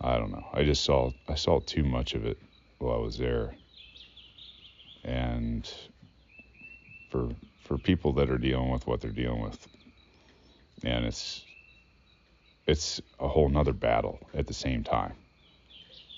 I 0.00 0.18
don't 0.18 0.30
know. 0.32 0.46
I 0.52 0.64
just 0.64 0.84
saw 0.84 1.12
I 1.28 1.34
saw 1.34 1.60
too 1.60 1.84
much 1.84 2.14
of 2.14 2.26
it 2.26 2.38
while 2.78 2.96
I 2.96 3.00
was 3.00 3.18
there. 3.18 3.56
And 5.04 5.70
for 7.10 7.30
for 7.60 7.78
people 7.78 8.12
that 8.14 8.30
are 8.30 8.38
dealing 8.38 8.70
with 8.70 8.86
what 8.86 9.00
they're 9.00 9.10
dealing 9.10 9.42
with, 9.42 9.68
and 10.84 11.04
it's 11.06 11.46
it's 12.66 13.00
a 13.20 13.28
whole 13.28 13.48
nother 13.48 13.72
battle 13.72 14.20
at 14.34 14.46
the 14.46 14.54
same 14.54 14.84
time. 14.84 15.14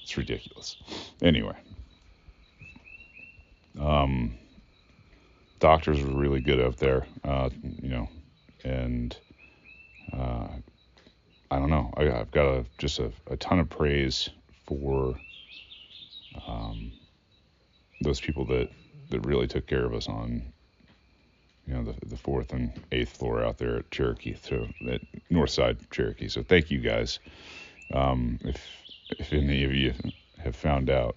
It's 0.02 0.16
ridiculous. 0.16 0.76
Anyway. 1.22 1.56
Um 3.80 4.38
doctors 5.58 6.02
were 6.02 6.16
really 6.16 6.40
good 6.40 6.60
up 6.60 6.76
there, 6.76 7.06
uh, 7.24 7.50
you 7.62 7.88
know, 7.88 8.08
and 8.64 9.16
uh, 10.12 10.48
I 11.50 11.58
don't 11.58 11.70
know. 11.70 11.92
I, 11.96 12.04
have 12.04 12.30
got 12.30 12.46
a, 12.46 12.64
just 12.78 12.98
a, 12.98 13.12
a, 13.28 13.36
ton 13.36 13.58
of 13.58 13.68
praise 13.68 14.30
for 14.66 15.18
um, 16.46 16.92
those 18.00 18.20
people 18.20 18.44
that, 18.46 18.70
that 19.10 19.26
really 19.26 19.46
took 19.46 19.66
care 19.66 19.84
of 19.84 19.94
us 19.94 20.08
on, 20.08 20.52
you 21.66 21.74
know, 21.74 21.84
the, 21.84 22.06
the 22.06 22.16
fourth 22.16 22.52
and 22.52 22.72
eighth 22.92 23.16
floor 23.16 23.42
out 23.42 23.58
there 23.58 23.76
at 23.76 23.90
Cherokee, 23.90 24.36
so 24.40 24.68
at 24.88 25.00
Northside 25.30 25.78
Cherokee. 25.90 26.28
So 26.28 26.42
thank 26.42 26.70
you 26.70 26.80
guys. 26.80 27.18
Um, 27.92 28.38
if 28.42 28.66
if 29.18 29.32
any 29.32 29.64
of 29.64 29.74
you 29.74 29.94
have 30.38 30.54
found 30.54 30.90
out 30.90 31.16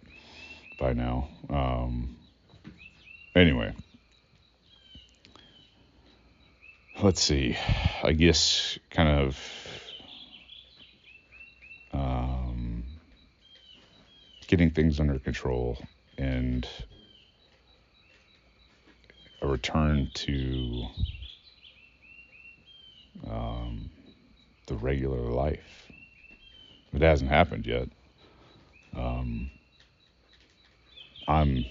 by 0.80 0.94
now. 0.94 1.28
Um, 1.50 2.18
anyway, 3.36 3.74
let's 7.02 7.22
see. 7.22 7.58
I 8.04 8.14
guess 8.14 8.78
kind 8.92 9.10
of 9.10 9.40
um, 11.94 12.84
getting 14.48 14.70
things 14.72 15.00
under 15.00 15.18
control 15.20 15.78
and 16.18 16.68
a 19.42 19.48
return 19.48 20.12
to 20.14 20.86
um, 23.28 23.90
the 24.68 24.76
regular 24.76 25.32
life. 25.32 25.92
It 26.94 27.02
hasn't 27.02 27.30
happened 27.30 27.66
yet. 27.66 27.90
Um, 28.96 29.50
I'm. 31.28 31.66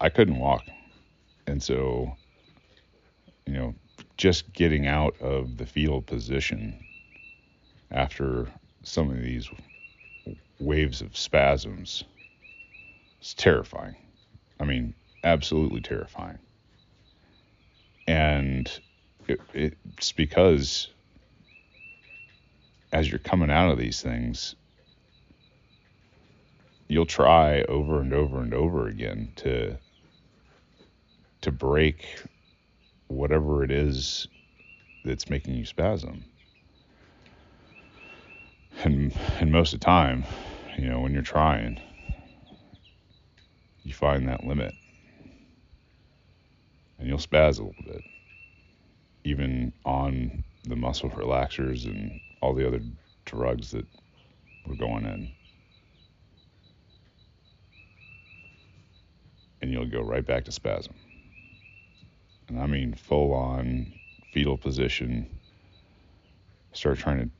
I 0.00 0.08
couldn't 0.10 0.38
walk, 0.38 0.64
and 1.48 1.60
so, 1.60 2.16
you 3.46 3.54
know, 3.54 3.74
just 4.16 4.52
getting 4.52 4.86
out 4.86 5.20
of 5.20 5.56
the 5.56 5.66
fetal 5.66 6.02
position 6.02 6.86
after 7.90 8.48
some 8.84 9.10
of 9.10 9.20
these 9.20 9.50
waves 10.58 11.00
of 11.02 11.16
spasms 11.16 12.04
is 13.20 13.34
terrifying. 13.34 13.96
I 14.60 14.64
mean, 14.64 14.94
absolutely 15.24 15.80
terrifying. 15.80 16.38
And 18.06 18.70
it, 19.28 19.40
it's 19.54 20.12
because 20.12 20.88
as 22.92 23.10
you're 23.10 23.18
coming 23.18 23.50
out 23.50 23.70
of 23.70 23.78
these 23.78 24.02
things, 24.02 24.54
you'll 26.88 27.06
try 27.06 27.62
over 27.62 28.00
and 28.00 28.12
over 28.12 28.40
and 28.40 28.52
over 28.52 28.86
again 28.88 29.32
to 29.36 29.78
to 31.40 31.50
break 31.50 32.22
whatever 33.12 33.62
it 33.64 33.70
is 33.70 34.28
that's 35.04 35.30
making 35.30 35.54
you 35.54 35.64
spasm 35.64 36.24
and 38.84 39.14
and 39.40 39.52
most 39.52 39.72
of 39.72 39.80
the 39.80 39.84
time, 39.84 40.24
you 40.76 40.88
know, 40.88 41.00
when 41.00 41.12
you're 41.12 41.22
trying, 41.22 41.80
you 43.84 43.92
find 43.92 44.28
that 44.28 44.44
limit, 44.44 44.74
and 46.98 47.08
you'll 47.08 47.18
spaz 47.18 47.58
a 47.58 47.64
little 47.64 47.84
bit, 47.84 48.04
even 49.24 49.72
on 49.84 50.44
the 50.64 50.76
muscle 50.76 51.10
relaxers 51.10 51.86
and 51.86 52.20
all 52.40 52.54
the 52.54 52.66
other 52.66 52.80
drugs 53.24 53.70
that 53.72 53.86
were 54.66 54.76
going 54.76 55.04
in. 55.04 55.30
And 59.60 59.70
you'll 59.70 59.86
go 59.86 60.02
right 60.02 60.26
back 60.26 60.44
to 60.46 60.52
spasm. 60.52 60.94
I 62.58 62.66
mean 62.66 62.94
full 62.94 63.32
on 63.34 63.92
fetal 64.32 64.56
position. 64.58 65.40
Start 66.72 66.98
trying 66.98 67.18
to 67.18 67.30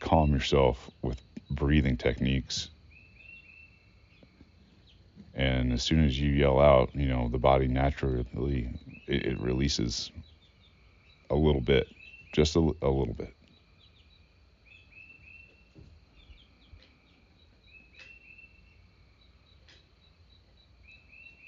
calm 0.00 0.32
yourself 0.32 0.90
with 1.02 1.22
breathing 1.50 1.96
techniques. 1.96 2.70
And 5.34 5.72
as 5.72 5.82
soon 5.82 6.04
as 6.04 6.18
you 6.18 6.30
yell 6.30 6.60
out, 6.60 6.90
you 6.94 7.08
know, 7.08 7.28
the 7.28 7.38
body 7.38 7.68
naturally 7.68 8.70
it, 9.06 9.26
it 9.26 9.40
releases 9.40 10.10
a 11.30 11.34
little 11.34 11.60
bit, 11.60 11.88
just 12.32 12.56
a, 12.56 12.60
a 12.82 12.88
little 12.88 13.14
bit. 13.14 13.34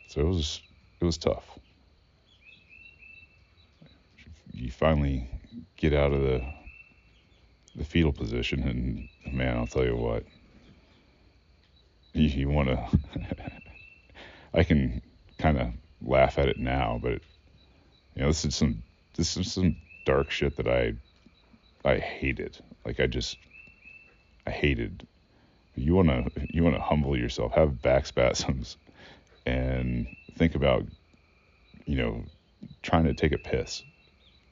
So 0.07 0.21
it 0.23 0.27
was 0.27 0.63
it 1.01 1.05
was 1.05 1.19
tough. 1.19 1.59
You 4.59 4.73
finally 4.73 5.31
get 5.77 5.95
out 5.95 6.13
of 6.13 6.21
the 6.21 6.43
the 7.77 7.85
fetal 7.85 8.13
position, 8.13 8.63
and 8.67 9.09
man, 9.33 9.57
I'll 9.57 9.69
tell 9.69 9.85
you 9.85 9.95
what, 9.95 10.25
you, 12.13 12.27
you 12.27 12.49
want 12.49 12.69
to. 12.69 12.89
I 14.55 14.65
can 14.65 15.01
kind 15.39 15.59
of 15.61 15.69
laugh 16.03 16.39
at 16.39 16.49
it 16.49 16.59
now, 16.59 16.99
but 17.01 17.21
you 18.17 18.23
know, 18.23 18.27
this 18.27 18.45
is 18.45 18.57
some 18.57 18.83
this 19.15 19.37
is 19.37 19.53
some 19.53 19.77
dark 20.05 20.33
shit 20.33 20.57
that 20.57 20.67
I 20.67 20.95
I 21.89 21.99
hated. 21.99 22.59
Like 22.85 22.99
I 22.99 23.07
just 23.07 23.39
I 24.45 24.51
hated. 24.51 25.07
You 25.77 25.95
want 25.95 26.09
to 26.09 26.47
you 26.51 26.65
want 26.65 26.75
to 26.75 26.83
humble 26.83 27.17
yourself, 27.17 27.53
have 27.53 27.81
back 27.81 28.07
spasms, 28.07 28.77
and 29.47 30.09
think 30.37 30.57
about 30.57 30.85
you 31.87 31.95
know 31.95 32.25
trying 32.83 33.05
to 33.05 33.15
take 33.15 33.31
a 33.31 33.39
piss, 33.39 33.85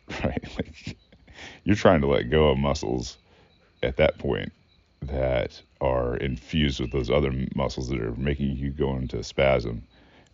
right? 0.24 0.44
Like 0.56 0.96
you're 1.64 1.76
trying 1.76 2.00
to 2.00 2.06
let 2.06 2.30
go 2.30 2.48
of 2.48 2.58
muscles 2.58 3.18
at 3.82 3.96
that 3.96 4.18
point 4.18 4.52
that 5.02 5.60
are 5.80 6.16
infused 6.16 6.80
with 6.80 6.90
those 6.90 7.10
other 7.10 7.32
muscles 7.54 7.88
that 7.88 8.00
are 8.00 8.12
making 8.12 8.56
you 8.56 8.70
go 8.70 8.96
into 8.96 9.22
spasm. 9.22 9.82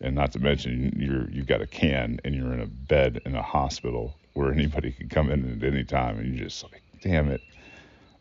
And 0.01 0.15
not 0.15 0.33
to 0.33 0.39
mention 0.39 0.93
you're 0.97 1.31
you've 1.31 1.47
got 1.47 1.61
a 1.61 1.67
can 1.67 2.21
and 2.25 2.35
you're 2.35 2.53
in 2.53 2.61
a 2.61 2.67
bed 2.67 3.21
in 3.25 3.35
a 3.37 3.43
hospital 3.43 4.17
where 4.35 4.53
anybody 4.53 4.93
can 4.93 5.09
come 5.09 5.31
in 5.31 5.59
at 5.59 5.65
any 5.65 5.85
time 5.85 6.19
and 6.19 6.35
you're 6.35 6.49
just 6.49 6.63
like, 6.65 6.83
damn 7.01 7.29
it. 7.29 7.41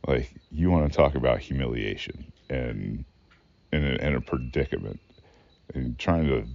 Like 0.08 0.34
you 0.52 0.70
want 0.70 0.92
to 0.92 0.96
talk 0.96 1.16
about 1.16 1.40
humiliation 1.40 2.32
and 2.50 3.06
in 3.72 3.84
a, 3.86 4.08
in 4.08 4.16
a 4.16 4.22
predicament 4.22 5.00
and 5.74 5.98
trying 5.98 6.28
to 6.28 6.46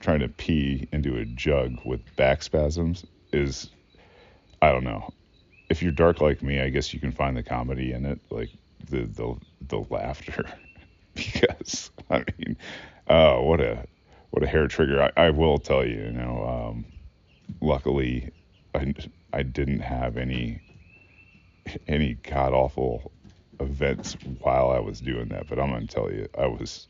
trying 0.00 0.20
to 0.20 0.28
pee 0.28 0.88
into 0.92 1.16
a 1.16 1.24
jug 1.24 1.78
with 1.84 2.00
back 2.16 2.42
spasms 2.42 3.04
is 3.32 3.70
I 4.62 4.72
don't 4.72 4.84
know 4.84 5.14
if 5.70 5.82
you're 5.82 5.92
dark 5.92 6.20
like 6.20 6.42
me, 6.42 6.60
I 6.60 6.70
guess 6.70 6.94
you 6.94 7.00
can 7.00 7.12
find 7.12 7.36
the 7.36 7.42
comedy 7.42 7.92
in 7.92 8.06
it, 8.06 8.20
like 8.30 8.50
the 8.90 9.06
the 9.06 9.36
the 9.68 9.78
laughter. 9.90 10.46
because 11.14 11.90
I 12.10 12.24
mean, 12.38 12.56
uh, 13.08 13.36
what 13.38 13.60
a 13.60 13.86
what 14.30 14.44
a 14.44 14.46
hair 14.48 14.68
trigger. 14.68 15.02
I, 15.16 15.26
I 15.26 15.30
will 15.30 15.58
tell 15.58 15.86
you, 15.86 16.04
you 16.04 16.12
know, 16.12 16.46
um, 16.46 16.86
luckily 17.60 18.30
I, 18.74 18.94
I 19.32 19.42
didn't 19.42 19.80
have 19.80 20.16
any 20.18 20.62
any 21.88 22.14
god 22.14 22.52
awful 22.52 23.12
events 23.60 24.14
while 24.40 24.70
I 24.70 24.80
was 24.80 25.00
doing 25.00 25.28
that, 25.28 25.48
but 25.48 25.58
I'm 25.58 25.70
gonna 25.70 25.86
tell 25.86 26.12
you, 26.12 26.28
I 26.38 26.46
was, 26.46 26.88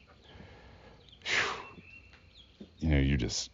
you 2.80 2.90
know, 2.90 2.98
you 2.98 3.16
just 3.16 3.50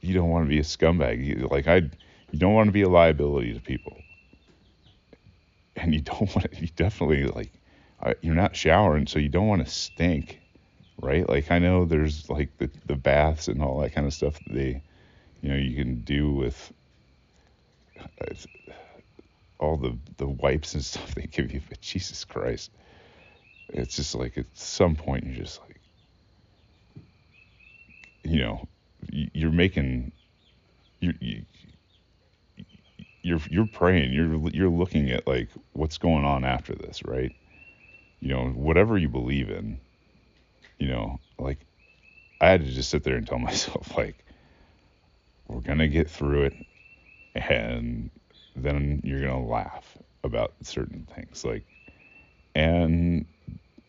you 0.00 0.14
don't 0.14 0.30
want 0.30 0.46
to 0.46 0.48
be 0.48 0.58
a 0.58 0.62
scumbag. 0.62 1.50
Like 1.50 1.66
I, 1.68 1.82
you 2.32 2.40
don't 2.40 2.54
want 2.54 2.68
to 2.68 2.72
be 2.72 2.82
a 2.82 2.90
liability 2.90 3.54
to 3.54 3.60
people, 3.60 4.04
and 5.76 5.94
you 5.94 6.02
don't 6.02 6.20
want 6.36 6.52
to. 6.52 6.60
You 6.60 6.68
definitely 6.76 7.26
like 7.26 7.52
you're 8.22 8.34
not 8.36 8.56
showering, 8.56 9.08
so 9.08 9.18
you 9.20 9.30
don't 9.30 9.48
want 9.48 9.64
to 9.66 9.72
stink, 9.72 10.40
right? 10.98 11.28
Like 11.28 11.50
I 11.50 11.58
know 11.60 11.84
there's 11.86 12.30
like 12.30 12.56
the 12.58 12.70
the 12.86 12.96
baths 12.96 13.48
and 13.48 13.62
all 13.62 13.80
that 13.80 13.94
kind 13.94 14.06
of 14.06 14.14
stuff 14.14 14.34
that 14.44 14.54
they, 14.54 14.82
you 15.42 15.50
know, 15.50 15.56
you 15.56 15.76
can 15.76 16.02
do 16.02 16.32
with 16.32 16.72
uh, 18.20 18.34
all 19.60 19.76
the 19.78 19.98
the 20.18 20.28
wipes 20.28 20.74
and 20.74 20.84
stuff 20.86 21.14
they 21.14 21.26
give 21.26 21.52
you, 21.52 21.62
but 21.68 21.80
Jesus 21.80 22.24
Christ, 22.24 22.72
it's 23.70 23.96
just 23.96 24.14
like 24.14 24.38
at 24.38 24.46
some 24.54 24.96
point 24.96 25.24
you're 25.26 25.36
just 25.44 25.60
like, 25.62 25.80
you 28.24 28.40
know, 28.40 28.68
you're 29.10 29.52
making 29.52 30.12
you, 31.00 31.14
you 31.20 31.42
you're 33.22 33.40
you're 33.50 33.66
praying 33.66 34.12
you're 34.12 34.48
you're 34.50 34.68
looking 34.68 35.10
at 35.10 35.26
like 35.26 35.48
what's 35.72 35.98
going 35.98 36.24
on 36.24 36.44
after 36.44 36.74
this 36.74 37.04
right 37.04 37.34
you 38.22 38.28
know, 38.28 38.46
whatever 38.50 38.96
you 38.96 39.08
believe 39.08 39.50
in, 39.50 39.80
you 40.78 40.86
know, 40.86 41.18
like 41.40 41.58
I 42.40 42.50
had 42.50 42.64
to 42.64 42.70
just 42.70 42.88
sit 42.88 43.02
there 43.02 43.16
and 43.16 43.26
tell 43.26 43.38
myself, 43.40 43.96
like, 43.96 44.24
we're 45.48 45.60
to 45.78 45.88
get 45.88 46.08
through 46.08 46.44
it 46.44 46.54
and 47.34 48.10
then 48.54 49.00
you're 49.04 49.20
to 49.44 49.50
laugh 49.50 49.98
about 50.22 50.54
certain 50.62 51.06
things. 51.14 51.44
Like, 51.44 51.64
and 52.54 53.26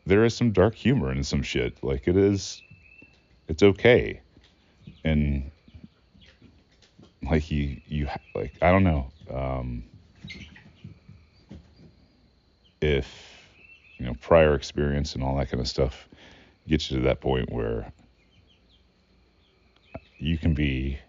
there 0.08 0.26
is 0.26 0.36
some 0.36 0.52
dark 0.52 0.74
humor 0.74 1.12
in 1.12 1.24
some 1.24 1.44
shit. 1.44 1.82
Like, 1.84 2.08
it 2.08 2.18
is, 2.18 2.64
it's 3.48 3.62
okay. 3.62 4.20
And, 5.06 5.52
like, 7.26 7.50
you, 7.52 7.82
you, 7.88 8.08
like, 8.36 8.54
I 8.62 8.72
don't 8.72 8.84
know. 8.84 9.12
Um, 9.30 9.84
if 12.82 13.44
you 14.00 14.06
know, 14.06 14.16
prior 14.20 14.56
experience 14.56 15.16
and 15.16 15.24
all 15.24 15.38
that 15.38 15.50
kind 15.50 15.62
of 15.62 15.68
stuff 15.68 16.08
gets 16.68 16.92
you 16.92 16.98
to 16.98 17.04
that 17.04 17.22
point 17.22 17.52
where 17.52 17.92
you 20.20 20.38
can 20.38 20.54
be 20.54 21.00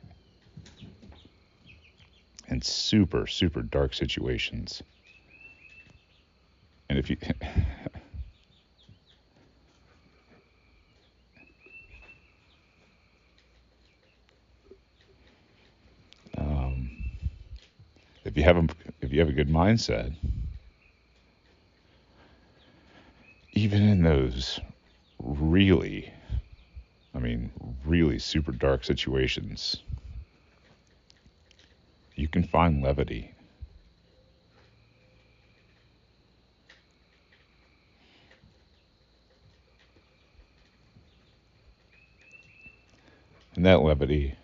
in 2.49 2.61
super, 2.63 3.27
super 3.27 3.63
dark 3.63 3.95
situations. 3.95 4.83
And 6.89 6.99
if 6.99 7.11
you. 7.11 7.17
um, 16.39 16.91
if 18.25 18.34
you 18.45 18.55
have 18.55 18.65
a 18.65 18.69
if 19.01 19.13
you 19.13 19.21
have 19.21 19.29
a 19.29 19.33
good 19.33 19.49
mindset, 19.49 20.13
even 23.53 23.83
in 23.89 24.03
those 24.03 24.61
really, 25.19 26.13
I 27.15 27.19
mean, 27.19 27.51
really 27.85 28.19
super 28.19 28.53
dark 28.53 28.85
situations, 28.85 29.79
you 32.17 32.29
can 32.29 32.45
find 32.45 32.83
levity. 32.83 33.35
And 43.57 43.65
that 43.67 43.83
levity 43.83 44.35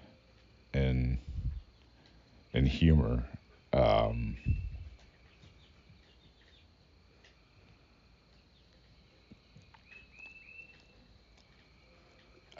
and 0.72 1.18
and 2.54 2.66
humor 2.68 3.24
um, 3.72 4.36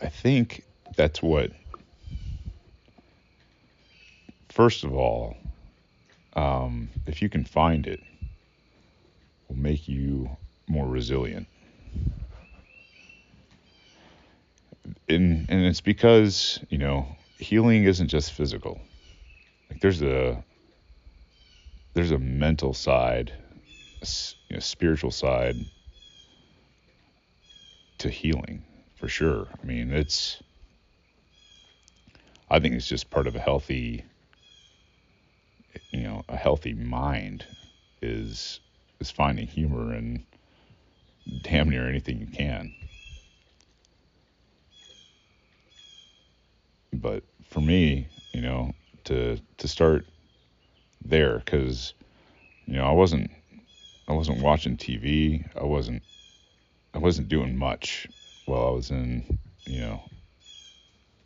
I 0.03 0.10
think 0.21 0.65
that's 0.97 1.23
what, 1.23 1.51
first 4.51 4.85
of 4.85 4.95
all, 4.95 5.35
um, 6.35 6.91
if 7.07 7.23
you 7.23 7.31
can 7.31 7.45
find 7.45 7.87
it, 7.87 8.03
will 9.49 9.57
make 9.57 9.89
you 9.89 10.29
more 10.69 10.87
resilient. 10.87 11.49
And, 15.09 15.47
and 15.49 15.65
it's 15.65 15.81
because, 15.81 16.61
you 16.69 16.77
know, 16.77 17.17
healing 17.39 17.85
isn't 17.85 18.09
just 18.09 18.33
physical. 18.33 18.79
Like 19.71 19.81
there's 19.81 20.03
a 20.03 20.45
there's 21.95 22.11
a 22.11 22.19
mental 22.19 22.75
side, 22.75 23.33
a 24.03 24.07
you 24.49 24.57
know, 24.57 24.61
spiritual 24.61 25.11
side 25.11 25.65
to 27.99 28.11
healing 28.11 28.65
for 29.01 29.09
sure. 29.09 29.49
I 29.61 29.67
mean, 29.67 29.91
it's 29.91 30.43
I 32.51 32.61
think 32.61 32.75
it's 32.75 32.87
just 32.87 33.09
part 33.11 33.27
of 33.27 33.35
a 33.35 33.41
healthy 33.41 34.05
you 35.91 36.03
know, 36.03 36.23
a 36.29 36.37
healthy 36.37 36.75
mind 36.75 37.47
is 38.03 38.61
is 39.01 39.11
finding 39.11 39.47
humor 39.47 39.95
in 39.95 40.27
damn 41.41 41.71
near 41.71 41.89
anything 41.89 42.19
you 42.19 42.27
can. 42.27 42.75
But 46.93 47.25
for 47.49 47.61
me, 47.61 48.07
you 48.35 48.43
know, 48.43 48.75
to 49.05 49.39
to 49.57 49.67
start 49.67 50.07
there 51.03 51.41
cuz 51.47 51.95
you 52.67 52.75
know, 52.75 52.85
I 52.85 52.93
wasn't 52.93 53.31
I 54.07 54.13
wasn't 54.13 54.43
watching 54.43 54.77
TV. 54.77 55.49
I 55.59 55.65
wasn't 55.65 56.03
I 56.93 56.99
wasn't 56.99 57.29
doing 57.29 57.57
much 57.57 58.07
while 58.51 58.67
I 58.67 58.73
was 58.73 58.91
in, 58.91 59.39
you 59.67 59.81
know, 59.81 60.03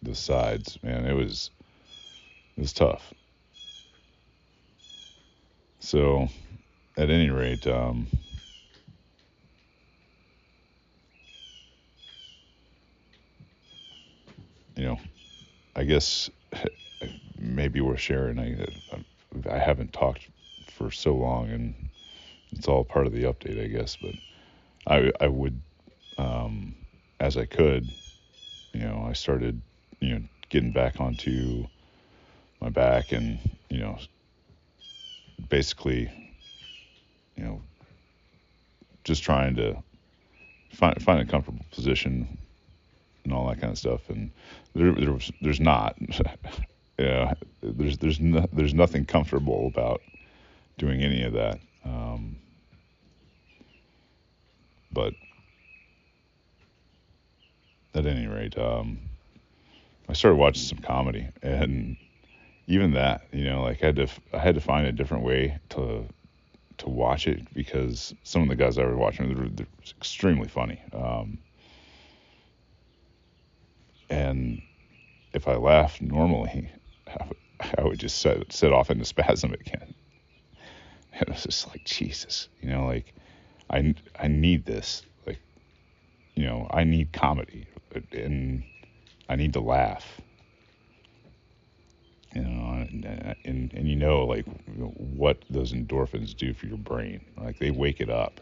the 0.02 0.14
sides, 0.14 0.78
man, 0.82 1.06
it 1.06 1.14
was 1.14 1.50
it 2.56 2.60
was 2.60 2.72
tough. 2.74 3.14
So, 5.80 6.28
at 6.98 7.10
any 7.10 7.30
rate, 7.30 7.66
um, 7.66 8.08
you 14.76 14.84
know, 14.84 14.98
I 15.76 15.84
guess 15.84 16.30
maybe 17.38 17.80
we're 17.80 17.96
sharing. 17.96 18.38
I 18.38 18.66
I 19.50 19.58
haven't 19.58 19.94
talked 19.94 20.28
for 20.66 20.90
so 20.90 21.14
long, 21.14 21.50
and 21.50 21.90
it's 22.52 22.68
all 22.68 22.84
part 22.84 23.06
of 23.06 23.14
the 23.14 23.24
update, 23.24 23.62
I 23.62 23.68
guess. 23.68 23.96
But 23.96 24.14
I 24.86 25.10
I 25.20 25.28
would 25.28 25.62
um, 26.18 26.83
as 27.24 27.38
I 27.38 27.46
could, 27.46 27.90
you 28.74 28.80
know, 28.80 29.06
I 29.08 29.14
started, 29.14 29.62
you 30.00 30.10
know, 30.10 30.20
getting 30.50 30.72
back 30.72 31.00
onto 31.00 31.66
my 32.60 32.68
back 32.68 33.12
and, 33.12 33.38
you 33.70 33.78
know, 33.78 33.96
basically, 35.48 36.10
you 37.36 37.44
know, 37.44 37.62
just 39.04 39.22
trying 39.22 39.56
to 39.56 39.82
find 40.68 41.02
find 41.02 41.20
a 41.20 41.24
comfortable 41.24 41.64
position 41.70 42.36
and 43.24 43.32
all 43.32 43.48
that 43.48 43.58
kind 43.58 43.72
of 43.72 43.78
stuff. 43.78 44.10
And 44.10 44.30
there, 44.74 44.92
there 44.92 45.12
was, 45.12 45.32
there's 45.40 45.60
not, 45.60 45.96
yeah, 46.98 47.32
there's 47.62 47.96
there's 47.96 48.20
no, 48.20 48.46
there's 48.52 48.74
nothing 48.74 49.06
comfortable 49.06 49.66
about 49.66 50.02
doing 50.76 51.00
any 51.02 51.22
of 51.22 51.32
that. 51.32 51.58
Um, 51.86 52.36
but 54.92 55.14
at 57.94 58.06
any 58.06 58.26
rate, 58.26 58.58
um, 58.58 58.98
I 60.08 60.12
started 60.14 60.36
watching 60.36 60.62
some 60.62 60.78
comedy, 60.78 61.28
and 61.42 61.96
even 62.66 62.92
that, 62.92 63.26
you 63.32 63.44
know, 63.44 63.62
like 63.62 63.82
I 63.82 63.86
had 63.86 63.96
to 63.96 64.08
I 64.32 64.38
had 64.38 64.54
to 64.56 64.60
find 64.60 64.86
a 64.86 64.92
different 64.92 65.24
way 65.24 65.58
to 65.70 66.06
to 66.78 66.88
watch 66.88 67.26
it 67.26 67.52
because 67.54 68.14
some 68.24 68.42
of 68.42 68.48
the 68.48 68.56
guys 68.56 68.78
I 68.78 68.84
was 68.84 68.96
watching 68.96 69.34
were, 69.34 69.48
extremely 69.90 70.48
funny. 70.48 70.82
Um, 70.92 71.38
and 74.10 74.62
if 75.32 75.48
I 75.48 75.56
laughed 75.56 76.02
normally, 76.02 76.70
I 77.08 77.26
would, 77.26 77.36
I 77.78 77.82
would 77.84 77.98
just 77.98 78.18
set 78.20 78.52
set 78.52 78.72
off 78.72 78.90
into 78.90 79.04
spasm 79.06 79.52
again. 79.54 79.94
And 81.12 81.22
it 81.22 81.28
was 81.30 81.44
just 81.44 81.68
like 81.68 81.84
Jesus, 81.84 82.48
you 82.60 82.68
know, 82.70 82.86
like 82.86 83.14
I 83.70 83.94
I 84.18 84.28
need 84.28 84.64
this 84.66 85.02
Like, 85.26 85.40
you 86.34 86.44
know, 86.44 86.68
I 86.70 86.84
need 86.84 87.12
comedy 87.12 87.66
and 88.12 88.64
I 89.28 89.36
need 89.36 89.52
to 89.54 89.60
laugh. 89.60 90.20
You 92.34 92.42
know, 92.42 92.86
and, 92.90 93.36
and, 93.44 93.72
and 93.74 93.88
you 93.88 93.96
know, 93.96 94.24
like 94.26 94.44
what 94.66 95.44
those 95.50 95.72
endorphins 95.72 96.36
do 96.36 96.52
for 96.52 96.66
your 96.66 96.76
brain. 96.78 97.20
Like 97.36 97.58
they 97.58 97.70
wake 97.70 98.00
it 98.00 98.10
up, 98.10 98.40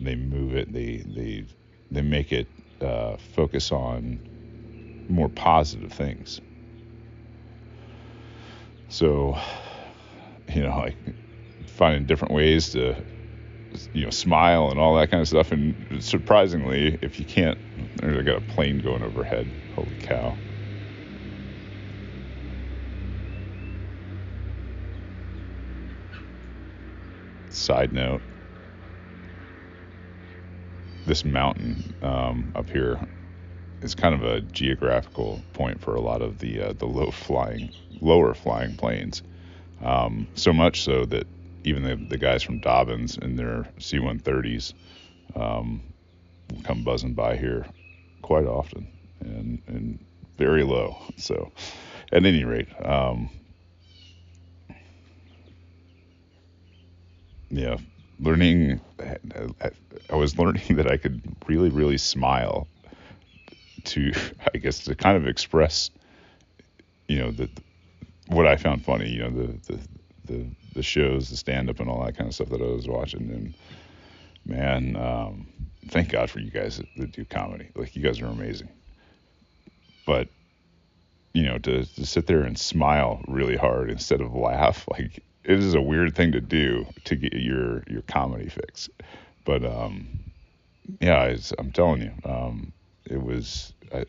they 0.00 0.16
move 0.16 0.56
it, 0.56 0.72
they 0.72 1.04
they 1.06 1.44
they 1.90 2.02
make 2.02 2.32
it 2.32 2.48
uh, 2.80 3.16
focus 3.18 3.72
on 3.72 4.20
more 5.08 5.28
positive 5.28 5.92
things. 5.92 6.40
So, 8.88 9.38
you 10.54 10.62
know, 10.62 10.76
like 10.78 10.96
finding 11.66 12.06
different 12.06 12.34
ways 12.34 12.70
to 12.70 13.04
you 13.92 14.04
know 14.04 14.10
smile 14.10 14.70
and 14.70 14.78
all 14.78 14.96
that 14.96 15.10
kind 15.10 15.20
of 15.20 15.28
stuff. 15.28 15.52
And 15.52 15.76
surprisingly 16.00 16.98
if 17.02 17.18
you 17.18 17.26
can't 17.26 17.58
i 18.02 18.22
got 18.22 18.36
a 18.38 18.40
plane 18.42 18.78
going 18.78 19.02
overhead. 19.02 19.52
Holy 19.70 19.96
cow. 19.96 20.38
Side 27.50 27.92
note. 27.92 28.22
This 31.06 31.24
mountain 31.24 31.94
um, 32.02 32.52
up 32.54 32.68
here 32.70 33.00
is 33.82 33.94
kind 33.94 34.14
of 34.14 34.22
a 34.24 34.40
geographical 34.40 35.44
point 35.52 35.80
for 35.80 35.94
a 35.94 36.00
lot 36.00 36.22
of 36.22 36.38
the 36.38 36.60
uh, 36.60 36.72
the 36.72 36.86
low 36.86 37.10
flying 37.10 37.70
lower 38.00 38.34
flying 38.34 38.76
planes. 38.76 39.22
Um, 39.80 40.28
so 40.34 40.52
much 40.52 40.82
so 40.82 41.04
that 41.06 41.26
even 41.66 41.82
the, 41.82 41.96
the 41.96 42.16
guys 42.16 42.44
from 42.44 42.60
Dobbins 42.60 43.18
in 43.18 43.34
their 43.34 43.66
C-130s 43.78 44.72
um, 45.34 45.82
come 46.62 46.84
buzzing 46.84 47.12
by 47.12 47.36
here 47.36 47.66
quite 48.22 48.46
often 48.46 48.86
and, 49.20 49.60
and 49.66 49.98
very 50.38 50.62
low. 50.62 50.96
So, 51.18 51.50
at 52.12 52.24
any 52.24 52.44
rate, 52.44 52.68
um, 52.84 53.30
yeah, 57.50 57.78
learning, 58.20 58.80
I 60.10 60.14
was 60.14 60.38
learning 60.38 60.76
that 60.76 60.90
I 60.90 60.98
could 60.98 61.20
really, 61.48 61.70
really 61.70 61.98
smile 61.98 62.68
to, 63.84 64.12
I 64.54 64.58
guess, 64.58 64.80
to 64.84 64.94
kind 64.94 65.16
of 65.16 65.26
express, 65.26 65.90
you 67.08 67.18
know, 67.18 67.30
the, 67.32 67.48
what 68.28 68.46
I 68.46 68.56
found 68.56 68.84
funny, 68.84 69.08
you 69.10 69.22
know, 69.22 69.30
the, 69.30 69.46
the, 69.72 69.78
the 70.26 70.46
the 70.76 70.82
shows, 70.82 71.30
the 71.30 71.36
stand 71.36 71.68
up, 71.68 71.80
and 71.80 71.88
all 71.88 72.04
that 72.04 72.16
kind 72.16 72.28
of 72.28 72.34
stuff 72.34 72.50
that 72.50 72.60
I 72.60 72.66
was 72.66 72.86
watching. 72.86 73.30
And 73.30 73.54
man, 74.44 74.96
um, 74.96 75.48
thank 75.88 76.10
God 76.10 76.30
for 76.30 76.38
you 76.38 76.50
guys 76.50 76.76
that, 76.76 76.86
that, 76.98 77.12
do 77.12 77.24
comedy. 77.24 77.70
Like 77.74 77.96
you 77.96 78.02
guys 78.02 78.20
are 78.20 78.26
amazing. 78.26 78.68
But 80.06 80.28
you 81.32 81.42
know, 81.42 81.58
to, 81.58 81.84
to 81.84 82.06
sit 82.06 82.26
there 82.26 82.42
and 82.42 82.58
smile 82.58 83.22
really 83.26 83.56
hard 83.56 83.90
instead 83.90 84.20
of 84.20 84.34
laugh, 84.34 84.86
like 84.90 85.22
it 85.44 85.58
is 85.58 85.74
a 85.74 85.82
weird 85.82 86.14
thing 86.14 86.32
to 86.32 86.40
do 86.40 86.86
to 87.04 87.16
get 87.16 87.34
your 87.34 87.82
your 87.88 88.02
comedy 88.02 88.48
fix. 88.48 88.88
But 89.44 89.64
um, 89.64 90.06
yeah, 91.00 91.36
I'm 91.58 91.72
telling 91.72 92.02
you, 92.02 92.12
um, 92.24 92.72
it 93.04 93.22
was. 93.22 93.72
I, 93.94 94.04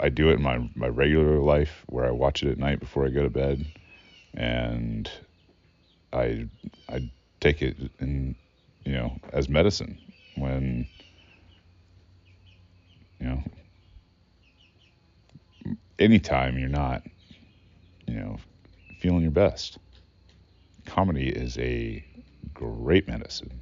I 0.00 0.08
do 0.08 0.30
it 0.30 0.34
in 0.34 0.42
my 0.42 0.68
my 0.74 0.88
regular 0.88 1.38
life 1.38 1.84
where 1.86 2.06
I 2.06 2.10
watch 2.10 2.42
it 2.42 2.50
at 2.50 2.58
night 2.58 2.80
before 2.80 3.04
I 3.04 3.10
go 3.10 3.22
to 3.22 3.30
bed, 3.30 3.66
and 4.34 5.10
I 6.12 6.48
I 6.88 7.02
take 7.40 7.62
it 7.62 7.76
in 8.00 8.34
you 8.84 8.92
know 8.92 9.18
as 9.32 9.48
medicine 9.48 9.98
when 10.34 10.86
you 13.20 13.26
know 13.26 13.42
anytime 15.98 16.58
you're 16.58 16.68
not 16.68 17.02
you 18.06 18.14
know 18.14 18.38
feeling 18.98 19.22
your 19.22 19.30
best. 19.30 19.78
Comedy 20.86 21.28
is 21.28 21.58
a 21.58 22.02
great 22.54 23.06
medicine. 23.06 23.60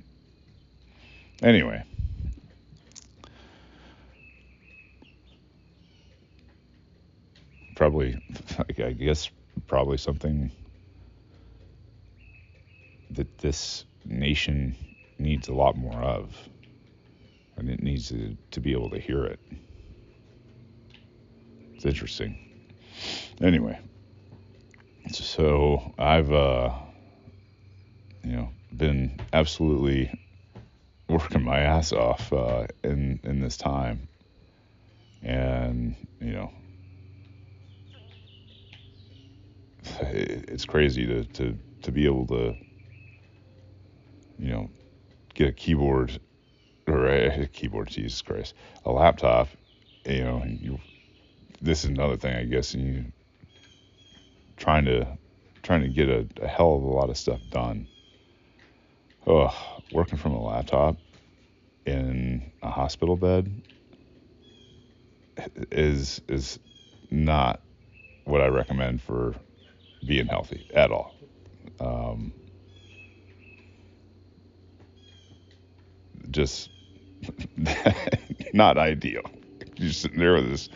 Anyway. 1.43 1.83
Probably 7.75 8.17
i 8.79 8.93
guess 8.93 9.29
probably 9.67 9.99
something 9.99 10.51
that 13.11 13.39
this 13.39 13.85
nation 14.05 14.77
needs 15.19 15.49
a 15.49 15.55
lot 15.55 15.77
more 15.77 16.03
of, 16.03 16.37
and 17.57 17.71
it 17.71 17.83
needs 17.83 18.09
to, 18.09 18.37
to 18.51 18.61
be 18.61 18.73
able 18.73 18.91
to 18.91 18.99
hear 18.99 19.25
it. 19.25 19.41
It's 21.75 21.85
interesting. 21.85 22.39
Anyway, 23.41 23.79
so 25.11 25.95
I've, 25.99 26.33
uh, 26.33 26.73
you 28.25 28.33
know, 28.33 28.49
been 28.75 29.21
absolutely 29.33 30.11
working 31.09 31.43
my 31.43 31.61
ass 31.61 31.93
off 31.93 32.33
uh, 32.33 32.67
in 32.83 33.21
in 33.23 33.41
this 33.41 33.57
time, 33.57 34.09
and 35.23 35.95
you 36.21 36.33
know, 36.33 36.51
it's 40.01 40.65
crazy 40.65 41.07
to 41.07 41.25
to 41.25 41.59
to 41.83 41.93
be 41.93 42.07
able 42.07 42.27
to 42.27 42.57
you 44.39 44.51
know, 44.51 44.71
get 45.35 45.49
a 45.49 45.53
keyboard 45.53 46.19
or 46.87 47.07
a 47.07 47.47
keyboard, 47.49 47.89
Jesus 47.89 48.23
Christ, 48.23 48.55
a 48.85 48.93
laptop, 48.93 49.49
you 50.05 50.23
know, 50.23 50.45
you, 50.47 50.79
this 51.61 51.85
is 51.85 51.91
another 51.91 52.17
thing, 52.17 52.35
I 52.35 52.45
guess, 52.45 52.75
and 52.75 52.95
you 52.95 53.05
trying 54.57 54.85
to 54.87 55.19
trying 55.63 55.83
to 55.83 55.89
get 55.89 56.09
a, 56.09 56.27
a 56.43 56.47
hell 56.47 56.75
of 56.75 56.83
a 56.83 56.87
lot 56.87 57.11
of 57.11 57.17
stuff 57.17 57.41
done. 57.51 57.89
Oh, 59.27 59.53
working 59.91 60.19
from 60.19 60.33
a 60.33 60.43
laptop 60.43 60.97
in 61.87 62.53
a 62.63 62.71
hospital 62.71 63.17
bed 63.17 63.51
is 65.73 66.21
is 66.29 66.59
not 67.11 67.61
what 68.25 68.41
I 68.41 68.47
recommend 68.47 69.03
for 69.03 69.35
being 70.05 70.27
healthy 70.27 70.67
at 70.75 70.91
all. 70.91 71.15
Um, 71.81 72.33
just 76.31 76.71
not 78.53 78.79
ideal. 78.79 79.23
You're 79.77 79.93
sitting 79.93 80.19
there 80.19 80.35
with 80.35 80.49
this, 80.51 80.69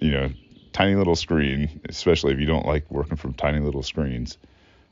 you 0.00 0.12
know, 0.12 0.30
tiny 0.72 0.94
little 0.94 1.16
screen, 1.16 1.80
especially 1.88 2.32
if 2.32 2.40
you 2.40 2.46
don't 2.46 2.66
like 2.66 2.90
working 2.90 3.16
from 3.16 3.34
tiny 3.34 3.60
little 3.60 3.82
screens. 3.82 4.38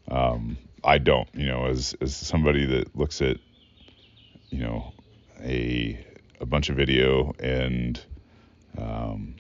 Um, 0.09 0.59
I 0.85 0.99
don't, 0.99 1.29
you 1.35 1.47
know, 1.47 1.67
as 1.67 1.95
as 2.01 2.15
somebody 2.15 2.67
that 2.67 2.97
looks 2.97 3.21
at, 3.23 3.39
you 4.51 4.61
know, 4.61 4.93
a 5.41 6.05
a 6.41 6.47
bunch 6.47 6.69
of 6.69 6.77
video 6.77 7.33
and 7.39 8.01
um, 8.79 9.37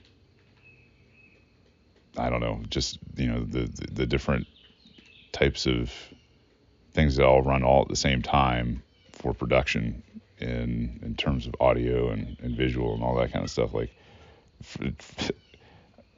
I 2.16 2.30
don't 2.30 2.40
know, 2.40 2.60
just 2.68 2.98
you 3.16 3.26
know 3.26 3.40
the, 3.40 3.66
the, 3.66 3.86
the 3.92 4.06
different 4.06 4.46
types 5.32 5.66
of 5.66 5.92
things 6.94 7.16
that 7.16 7.26
all 7.26 7.42
run 7.42 7.62
all 7.62 7.82
at 7.82 7.88
the 7.88 7.96
same 7.96 8.22
time 8.22 8.82
for 9.12 9.34
production 9.34 10.02
in 10.38 11.00
in 11.02 11.14
terms 11.16 11.46
of 11.46 11.54
audio 11.60 12.10
and, 12.10 12.36
and 12.42 12.56
visual 12.56 12.94
and 12.94 13.02
all 13.02 13.16
that 13.16 13.32
kind 13.32 13.44
of 13.44 13.50
stuff. 13.50 13.72
Like 13.74 13.94
f- 14.62 15.30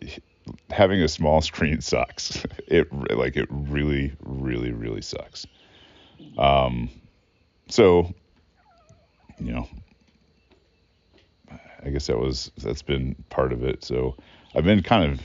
f- 0.02 0.20
having 0.70 1.02
a 1.02 1.08
small 1.08 1.40
screen 1.50 1.80
sucks. 1.80 2.44
It 2.66 2.92
like 3.16 3.36
it 3.36 3.48
really, 3.50 4.12
really, 4.20 4.72
really 4.72 5.00
sucks. 5.00 5.46
Um, 6.36 6.90
so 7.68 8.12
you 9.38 9.52
know, 9.52 9.68
I 11.82 11.88
guess 11.90 12.08
that 12.08 12.18
was 12.18 12.50
that's 12.58 12.82
been 12.82 13.16
part 13.30 13.52
of 13.54 13.62
it. 13.64 13.84
So 13.84 14.16
I've 14.54 14.64
been 14.64 14.82
kind 14.82 15.12
of 15.12 15.20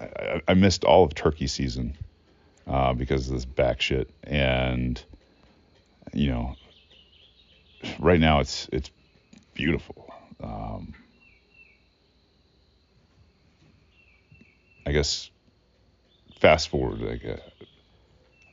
I, 0.00 0.42
I 0.46 0.54
missed 0.54 0.84
all 0.84 1.04
of 1.04 1.14
turkey 1.14 1.46
season 1.46 1.96
uh, 2.66 2.92
because 2.92 3.26
of 3.26 3.34
this 3.34 3.44
back 3.44 3.80
shit, 3.80 4.10
and 4.24 5.02
you 6.12 6.30
know 6.30 6.54
right 7.98 8.20
now 8.20 8.40
it's 8.40 8.68
it's 8.72 8.90
beautiful. 9.54 10.12
Um, 10.42 10.94
I 14.86 14.92
guess 14.92 15.30
fast 16.40 16.68
forward, 16.68 17.00
like 17.02 17.24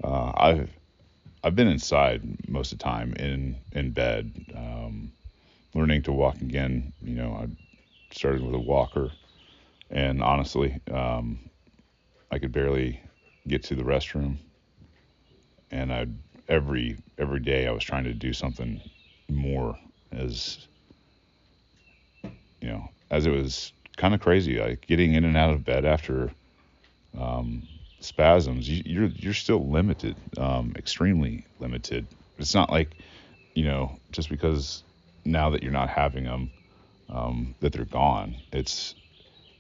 uh, 0.04 0.32
I've 0.36 0.70
I've 1.44 1.56
been 1.56 1.68
inside 1.68 2.24
most 2.50 2.72
of 2.72 2.80
the 2.80 2.84
time 2.84 3.14
in 3.14 3.58
in 3.72 3.92
bed, 3.92 4.34
um, 4.56 5.14
learning 5.74 6.04
to 6.04 6.12
walk 6.12 6.42
again. 6.42 6.94
You 7.02 7.16
know, 7.16 7.32
I 7.34 7.48
started 8.14 8.44
with 8.44 8.56
a 8.56 8.60
walker, 8.60 9.14
and 9.90 10.24
honestly, 10.24 10.80
um, 10.92 11.40
I 12.32 12.40
could 12.40 12.52
barely 12.52 13.02
get 13.48 13.64
to 13.66 13.76
the 13.76 13.84
restroom, 13.84 14.38
and 15.72 15.94
I 15.94 16.08
every 16.48 16.98
every 17.18 17.40
day 17.40 17.68
I 17.68 17.72
was 17.72 17.84
trying 17.84 18.06
to 18.06 18.14
do 18.14 18.34
something 18.34 18.82
more 19.30 19.78
as 20.12 20.68
you 22.62 22.68
know, 22.68 22.90
as 23.12 23.26
it 23.26 23.32
was 23.32 23.72
kind 23.98 24.14
of 24.14 24.22
crazy, 24.22 24.60
like 24.60 24.86
getting 24.88 25.14
in 25.14 25.24
and 25.24 25.38
out 25.38 25.52
of 25.52 25.64
bed 25.64 25.86
after 25.86 26.32
um, 27.18 27.68
spasms, 28.00 28.68
you, 28.68 28.82
you're 28.86 29.12
you're 29.18 29.34
still 29.34 29.70
limited, 29.70 30.16
um, 30.38 30.74
extremely 30.76 31.46
limited. 31.60 32.08
It's 32.38 32.56
not 32.56 32.72
like, 32.72 32.96
you 33.54 33.64
know, 33.66 34.00
just 34.12 34.30
because 34.30 34.84
now 35.24 35.50
that 35.52 35.64
you're 35.64 35.72
not 35.72 35.90
having 35.90 36.26
them, 36.26 36.52
um, 37.10 37.56
that 37.60 37.74
they're 37.74 37.86
gone. 37.86 38.36
It's 38.52 38.96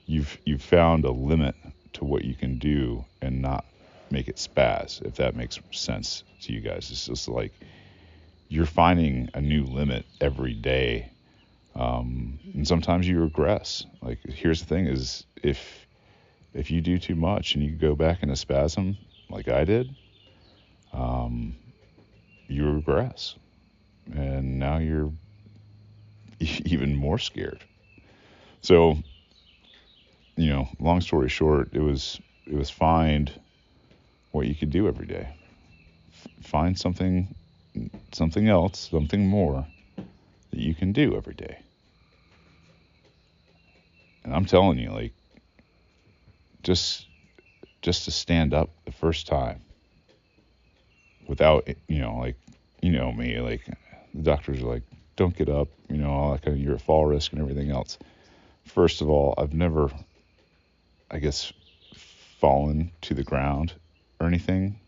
you've 0.07 0.37
you've 0.45 0.63
found 0.63 1.05
a 1.05 1.11
limit 1.11 1.55
to 1.93 2.05
what 2.05 2.25
you 2.25 2.35
can 2.35 2.57
do 2.57 3.05
and 3.21 3.41
not 3.41 3.65
make 4.11 4.27
it 4.27 4.35
spaz. 4.37 5.01
If 5.05 5.15
that 5.15 5.35
makes 5.35 5.59
sense 5.71 6.23
to 6.41 6.53
you 6.53 6.61
guys, 6.61 6.89
it's 6.91 7.05
just 7.05 7.27
like 7.27 7.53
you're 8.47 8.65
finding 8.65 9.29
a 9.33 9.41
new 9.41 9.63
limit 9.65 10.05
every 10.21 10.53
day 10.53 11.11
um, 11.75 12.39
and 12.53 12.67
sometimes 12.67 13.07
you 13.07 13.19
regress. 13.19 13.85
Like 14.01 14.19
here's 14.23 14.61
the 14.61 14.67
thing: 14.67 14.87
is 14.87 15.25
if 15.43 15.87
if 16.53 16.71
you 16.71 16.81
do 16.81 16.97
too 16.97 17.15
much 17.15 17.55
and 17.55 17.63
you 17.63 17.71
go 17.71 17.95
back 17.95 18.23
in 18.23 18.29
a 18.29 18.35
spasm 18.35 18.97
like 19.29 19.49
I 19.49 19.65
did, 19.65 19.93
um, 20.93 21.55
you 22.47 22.69
regress, 22.69 23.35
and 24.13 24.57
now 24.57 24.77
you're 24.77 25.11
even 26.39 26.95
more 26.95 27.17
scared. 27.19 27.65
So, 28.61 28.97
you 30.37 30.49
know, 30.49 30.69
long 30.79 31.01
story 31.01 31.29
short, 31.29 31.69
it 31.73 31.81
was 31.81 32.21
it 32.47 32.55
was 32.55 32.69
find 32.69 33.31
what 34.31 34.47
you 34.47 34.55
could 34.55 34.69
do 34.69 34.87
every 34.87 35.07
day. 35.07 35.27
F- 36.09 36.27
find 36.41 36.77
something 36.79 37.35
something 38.11 38.47
else, 38.47 38.89
something 38.91 39.27
more 39.27 39.65
that 40.51 40.59
you 40.59 40.73
can 40.73 40.91
do 40.91 41.15
every 41.15 41.33
day. 41.33 41.59
And 44.23 44.33
I'm 44.33 44.45
telling 44.45 44.79
you, 44.79 44.91
like, 44.91 45.13
just 46.63 47.05
just 47.81 48.05
to 48.05 48.11
stand 48.11 48.53
up 48.53 48.69
the 48.85 48.91
first 48.91 49.27
time 49.27 49.61
without, 51.27 51.67
you 51.87 51.99
know, 51.99 52.17
like, 52.17 52.35
you 52.81 52.91
know 52.91 53.11
me, 53.11 53.39
like, 53.39 53.61
the 54.15 54.23
doctors 54.23 54.63
are 54.63 54.65
like, 54.65 54.83
don't 55.15 55.37
get 55.37 55.49
up, 55.49 55.67
you 55.89 55.97
know, 55.97 56.09
all 56.09 56.31
that 56.31 56.41
kind 56.41 56.57
of, 56.57 56.63
you're 56.63 56.73
at 56.73 56.81
fall 56.81 57.05
risk 57.05 57.31
and 57.31 57.41
everything 57.41 57.69
else. 57.69 57.99
First 58.63 59.01
of 59.01 59.09
all, 59.09 59.35
I've 59.37 59.53
never, 59.53 59.91
I 61.11 61.19
guess, 61.19 61.53
fallen 62.39 62.91
to 63.01 63.13
the 63.13 63.23
ground 63.23 63.73
or 64.19 64.25
anything. 64.25 64.79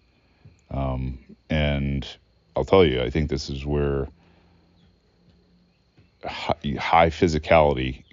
Um, 0.72 1.20
and 1.50 2.08
I'll 2.58 2.66
tell 2.66 2.84
you, 2.84 3.04
I 3.04 3.12
think 3.12 3.30
this 3.30 3.52
is 3.52 3.68
where 3.68 4.08
high 6.26 7.10
physicality 7.10 8.04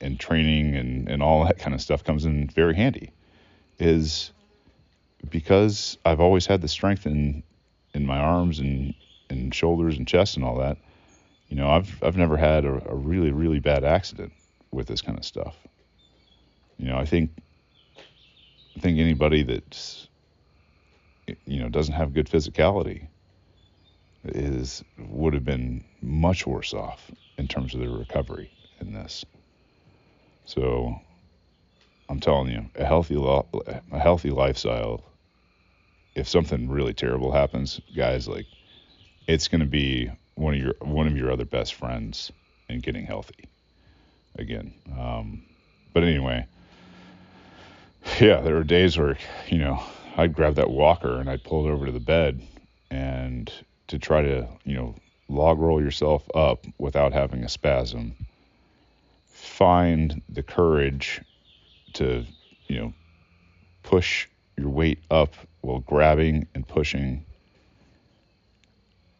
and 0.00 0.18
training 0.18 0.74
and, 0.74 1.08
and 1.08 1.22
all 1.22 1.44
that 1.44 1.60
kind 1.60 1.72
of 1.72 1.80
stuff 1.80 2.02
comes 2.02 2.24
in 2.24 2.48
very 2.48 2.74
handy 2.74 3.12
is 3.78 4.32
because 5.30 5.98
I've 6.04 6.18
always 6.18 6.46
had 6.46 6.62
the 6.62 6.68
strength 6.68 7.06
in 7.06 7.44
in 7.94 8.06
my 8.06 8.18
arms 8.18 8.58
and, 8.58 8.92
and 9.30 9.54
shoulders 9.54 9.98
and 9.98 10.08
chest 10.08 10.34
and 10.34 10.44
all 10.44 10.56
that, 10.58 10.78
you 11.48 11.54
know, 11.54 11.70
I've 11.70 12.02
I've 12.02 12.16
never 12.16 12.36
had 12.36 12.64
a, 12.64 12.90
a 12.90 12.94
really, 12.96 13.30
really 13.30 13.60
bad 13.60 13.84
accident 13.84 14.32
with 14.72 14.88
this 14.88 15.00
kind 15.00 15.16
of 15.16 15.24
stuff. 15.24 15.54
You 16.76 16.88
know, 16.88 16.98
I 16.98 17.04
think 17.04 17.30
I 18.76 18.80
think 18.80 18.98
anybody 18.98 19.44
that's 19.44 20.08
you 21.46 21.60
know 21.60 21.68
doesn't 21.68 21.94
have 21.94 22.14
good 22.14 22.28
physicality 22.28 23.06
is 24.24 24.84
would 24.98 25.34
have 25.34 25.44
been 25.44 25.84
much 26.00 26.46
worse 26.46 26.74
off 26.74 27.10
in 27.38 27.48
terms 27.48 27.74
of 27.74 27.80
their 27.80 27.90
recovery 27.90 28.50
in 28.80 28.92
this. 28.92 29.24
So 30.44 31.00
I'm 32.08 32.20
telling 32.20 32.50
you, 32.50 32.66
a 32.76 32.84
healthy 32.84 33.16
a 33.16 33.98
healthy 33.98 34.30
lifestyle. 34.30 35.04
If 36.14 36.28
something 36.28 36.68
really 36.68 36.92
terrible 36.92 37.32
happens, 37.32 37.80
guys, 37.96 38.28
like 38.28 38.46
it's 39.26 39.48
going 39.48 39.60
to 39.60 39.66
be 39.66 40.10
one 40.34 40.54
of 40.54 40.60
your 40.60 40.74
one 40.80 41.06
of 41.06 41.16
your 41.16 41.30
other 41.30 41.44
best 41.44 41.74
friends 41.74 42.30
in 42.68 42.80
getting 42.80 43.06
healthy 43.06 43.48
again. 44.36 44.74
Um, 44.98 45.42
but 45.92 46.04
anyway, 46.04 46.46
yeah, 48.20 48.40
there 48.40 48.54
were 48.54 48.64
days 48.64 48.98
where 48.98 49.16
you 49.48 49.58
know 49.58 49.82
I'd 50.16 50.34
grab 50.34 50.56
that 50.56 50.70
walker 50.70 51.18
and 51.18 51.30
I'd 51.30 51.44
pull 51.44 51.66
it 51.66 51.70
over 51.70 51.86
to 51.86 51.92
the 51.92 52.00
bed 52.00 52.42
and 52.90 53.50
to 53.92 53.98
try 53.98 54.22
to 54.22 54.48
you 54.64 54.74
know 54.74 54.94
log 55.28 55.58
roll 55.58 55.80
yourself 55.80 56.28
up 56.34 56.66
without 56.78 57.12
having 57.12 57.44
a 57.44 57.48
spasm 57.48 58.14
find 59.42 60.22
the 60.28 60.42
courage 60.42 61.20
to, 61.94 62.24
you 62.68 62.80
know, 62.80 62.92
push 63.82 64.28
your 64.56 64.68
weight 64.68 65.00
up 65.10 65.34
while 65.60 65.80
grabbing 65.80 66.46
and 66.54 66.66
pushing 66.66 67.24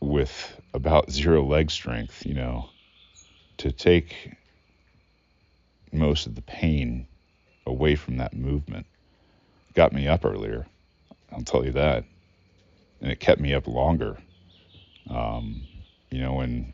with 0.01 0.61
about 0.75 1.11
zero 1.11 1.45
leg 1.45 1.71
strength, 1.71 2.25
you 2.25 2.35
know, 2.35 2.69
to 3.59 3.73
take 3.73 4.33
most 5.93 6.27
of 6.27 6.35
the 6.35 6.43
pain 6.43 7.07
away 7.67 7.95
from 7.95 8.17
that 8.17 8.35
movement 8.35 8.87
got 9.75 9.93
me 9.93 10.09
up 10.09 10.25
earlier. 10.25 10.67
I'll 11.31 11.43
tell 11.43 11.65
you 11.65 11.73
that. 11.73 12.05
And 13.01 13.11
it 13.11 13.21
kept 13.21 13.41
me 13.41 13.55
up 13.55 13.67
longer. 13.67 14.19
Um, 15.11 15.67
you 16.11 16.21
know, 16.21 16.41
and 16.41 16.73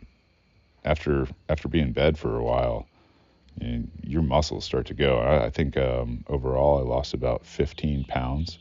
after 0.85 1.29
after 1.49 1.69
being 1.69 1.89
in 1.89 1.93
bed 1.93 2.19
for 2.19 2.37
a 2.37 2.43
while, 2.43 2.87
and 3.61 3.91
your 4.03 4.23
muscles 4.23 4.65
start 4.65 4.87
to 4.87 4.95
go. 4.95 5.19
I, 5.19 5.47
I 5.47 5.51
think 5.51 5.77
um, 5.77 6.25
overall 6.29 6.79
I 6.79 6.83
lost 6.83 7.15
about 7.15 7.45
15 7.45 8.05
pounds. 8.05 8.59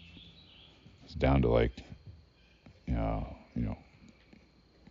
It's 1.05 1.13
down 1.13 1.41
to 1.43 1.49
like, 1.49 1.71
you 2.85 2.93
know, 2.93 3.35
you 3.55 3.63
know, 3.63 3.77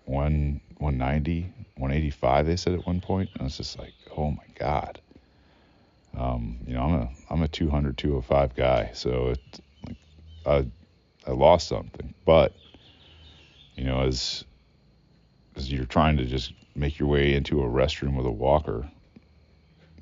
one 0.05 0.61
190, 0.79 1.43
185. 1.77 2.47
They 2.47 2.57
said 2.57 2.75
at 2.75 2.87
one. 2.87 3.03
And 3.09 3.29
I 3.41 3.45
was 3.45 3.57
just 3.57 3.79
like, 3.79 3.95
oh 4.17 4.31
my 4.31 4.47
god. 4.55 5.01
Um, 6.17 6.59
you 6.67 6.75
know, 6.75 6.83
I'm 6.83 6.95
a 6.95 7.11
I'm 7.31 7.43
a 7.43 7.49
200, 7.49 7.99
205 7.99 8.55
guy, 8.57 8.91
so 8.95 9.29
it 9.29 9.61
like 9.87 9.97
I 10.47 10.67
I 11.27 11.33
lost 11.33 11.69
something, 11.69 12.15
but 12.25 12.55
you 13.77 13.85
know, 13.85 14.01
as 14.03 14.45
as 15.57 15.73
you're 15.73 15.87
trying 15.87 16.17
to 16.19 16.25
just 16.25 16.53
make 16.75 16.99
your 16.99 17.09
way 17.09 17.35
into 17.35 17.63
a 17.63 17.67
restroom 17.67 18.17
with 18.17 18.27
a 18.27 18.31
walker, 18.31 18.89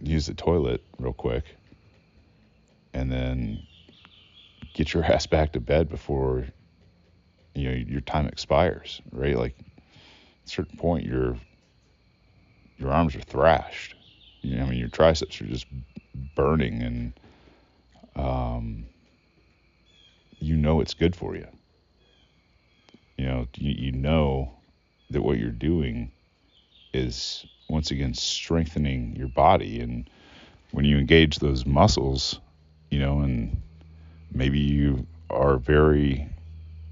use 0.00 0.26
the 0.26 0.34
toilet 0.34 0.82
real 0.98 1.12
quick, 1.12 1.44
and 2.92 3.10
then 3.10 3.64
get 4.72 4.92
your 4.92 5.04
ass 5.12 5.26
back 5.26 5.52
to 5.52 5.60
bed 5.60 5.88
before 5.88 6.44
you 7.54 7.70
know 7.70 7.76
your 7.76 8.00
time 8.00 8.26
expires, 8.26 9.00
right? 9.12 9.38
Like 9.38 9.54
at 9.58 10.46
a 10.46 10.50
certain 10.50 10.76
point, 10.76 11.06
your 11.06 11.36
your 12.76 12.90
arms 12.90 13.14
are 13.14 13.20
thrashed. 13.20 13.94
You 14.42 14.56
know, 14.56 14.64
I 14.64 14.70
mean, 14.70 14.78
your 14.78 14.88
triceps 14.88 15.40
are 15.40 15.46
just 15.46 15.66
burning, 16.34 16.82
and 16.82 17.12
um, 18.16 18.86
you 20.40 20.56
know 20.56 20.80
it's 20.80 20.94
good 20.94 21.14
for 21.14 21.36
you. 21.36 21.46
You 23.16 23.26
know, 23.26 23.46
you, 23.56 23.70
you 23.70 23.92
know 23.92 24.52
that 25.10 25.22
what 25.22 25.38
you're 25.38 25.50
doing 25.50 26.12
is 26.92 27.44
once 27.68 27.90
again 27.90 28.14
strengthening 28.14 29.14
your 29.16 29.28
body. 29.28 29.80
And 29.80 30.08
when 30.72 30.84
you 30.84 30.98
engage 30.98 31.38
those 31.38 31.66
muscles 31.66 32.40
you 32.90 32.98
know 32.98 33.20
and 33.20 33.60
maybe 34.32 34.58
you 34.58 35.06
are 35.30 35.56
very 35.56 36.28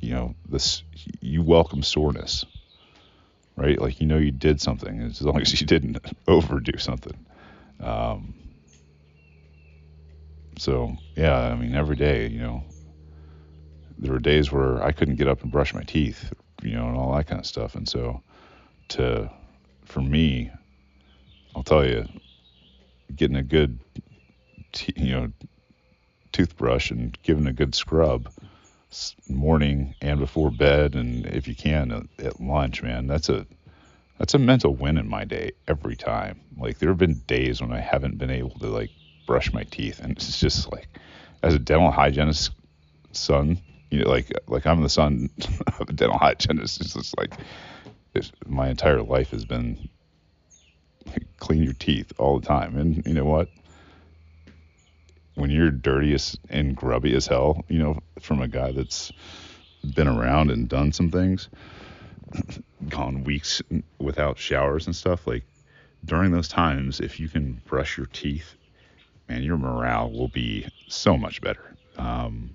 you 0.00 0.10
know 0.10 0.34
this 0.48 0.82
you 1.20 1.42
welcome 1.42 1.82
soreness 1.82 2.44
right? 3.56 3.78
Like 3.80 4.00
you 4.00 4.06
know 4.06 4.16
you 4.16 4.30
did 4.30 4.60
something 4.60 5.02
as 5.02 5.20
long 5.20 5.40
as 5.40 5.60
you 5.60 5.66
didn't 5.66 5.98
overdo 6.26 6.78
something. 6.78 7.26
Um, 7.80 8.34
so 10.58 10.96
yeah 11.16 11.38
i 11.48 11.54
mean 11.54 11.74
every 11.74 11.96
day 11.96 12.28
you 12.28 12.38
know 12.38 12.62
there 13.98 14.12
were 14.12 14.18
days 14.18 14.52
where 14.52 14.82
i 14.82 14.92
couldn't 14.92 15.16
get 15.16 15.28
up 15.28 15.42
and 15.42 15.50
brush 15.50 15.72
my 15.72 15.82
teeth 15.82 16.32
you 16.64 16.74
know 16.74 16.88
and 16.88 16.96
all 16.96 17.14
that 17.14 17.26
kind 17.26 17.40
of 17.40 17.46
stuff 17.46 17.74
and 17.74 17.88
so 17.88 18.22
to 18.88 19.30
for 19.84 20.00
me 20.00 20.50
I'll 21.54 21.62
tell 21.62 21.84
you, 21.84 22.08
getting 23.14 23.36
a 23.36 23.42
good, 23.42 23.78
t- 24.72 24.94
you 24.96 25.12
know, 25.12 25.32
toothbrush 26.32 26.90
and 26.90 27.16
giving 27.22 27.46
a 27.46 27.52
good 27.52 27.74
scrub 27.74 28.30
morning 29.28 29.94
and 30.00 30.18
before 30.18 30.50
bed, 30.50 30.94
and 30.94 31.26
if 31.26 31.46
you 31.46 31.54
can 31.54 31.92
at, 31.92 32.24
at 32.24 32.40
lunch, 32.40 32.82
man, 32.82 33.06
that's 33.06 33.28
a 33.28 33.46
that's 34.18 34.34
a 34.34 34.38
mental 34.38 34.74
win 34.74 34.98
in 34.98 35.08
my 35.08 35.24
day 35.24 35.52
every 35.66 35.96
time. 35.96 36.40
Like 36.56 36.78
there 36.78 36.90
have 36.90 36.98
been 36.98 37.22
days 37.26 37.60
when 37.60 37.72
I 37.72 37.80
haven't 37.80 38.18
been 38.18 38.30
able 38.30 38.58
to 38.60 38.68
like 38.68 38.90
brush 39.26 39.52
my 39.52 39.64
teeth, 39.64 40.00
and 40.00 40.12
it's 40.16 40.40
just 40.40 40.70
like 40.72 40.88
as 41.42 41.54
a 41.54 41.58
dental 41.58 41.90
hygienist 41.90 42.52
son, 43.12 43.60
you 43.92 44.02
know, 44.02 44.10
like 44.10 44.32
like 44.48 44.66
I'm 44.66 44.82
the 44.82 44.88
son 44.88 45.28
of 45.78 45.88
a 45.88 45.92
dental 45.92 46.18
hygienist. 46.18 46.80
It's 46.80 46.94
just 46.94 47.16
like 47.18 47.34
it's, 48.14 48.32
my 48.46 48.68
entire 48.68 49.02
life 49.02 49.30
has 49.30 49.44
been 49.44 49.88
clean 51.38 51.62
your 51.62 51.74
teeth 51.74 52.12
all 52.18 52.40
the 52.40 52.46
time. 52.46 52.78
And 52.78 53.06
you 53.06 53.12
know 53.12 53.26
what? 53.26 53.50
When 55.34 55.50
you're 55.50 55.70
dirtiest 55.70 56.38
and 56.48 56.74
grubby 56.74 57.14
as 57.14 57.26
hell, 57.26 57.64
you 57.68 57.78
know, 57.78 57.98
from 58.18 58.40
a 58.40 58.48
guy 58.48 58.72
that's 58.72 59.12
been 59.94 60.08
around 60.08 60.50
and 60.50 60.68
done 60.68 60.92
some 60.92 61.10
things, 61.10 61.50
gone 62.88 63.24
weeks 63.24 63.60
without 63.98 64.38
showers 64.38 64.86
and 64.86 64.96
stuff, 64.96 65.26
like 65.26 65.44
during 66.04 66.32
those 66.32 66.48
times, 66.48 66.98
if 67.00 67.20
you 67.20 67.28
can 67.28 67.60
brush 67.66 67.98
your 67.98 68.06
teeth, 68.06 68.54
man, 69.28 69.42
your 69.42 69.58
morale 69.58 70.10
will 70.10 70.28
be 70.28 70.66
so 70.88 71.16
much 71.16 71.40
better. 71.42 71.76
Um, 71.96 72.54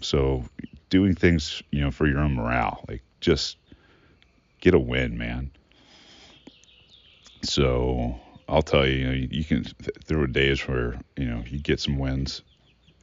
so 0.00 0.44
doing 0.90 1.14
things, 1.14 1.62
you 1.70 1.80
know, 1.80 1.90
for 1.90 2.06
your 2.06 2.18
own 2.18 2.34
morale, 2.34 2.84
like 2.88 3.02
just 3.20 3.56
get 4.60 4.74
a 4.74 4.78
win, 4.78 5.18
man. 5.18 5.50
So 7.42 8.18
I'll 8.48 8.62
tell 8.62 8.86
you, 8.86 8.94
you, 8.94 9.06
know, 9.06 9.26
you 9.30 9.44
can. 9.44 9.64
There 10.06 10.18
were 10.18 10.26
days 10.26 10.66
where 10.66 11.00
you 11.16 11.26
know 11.26 11.42
you 11.46 11.58
get 11.58 11.80
some 11.80 11.98
wins, 11.98 12.42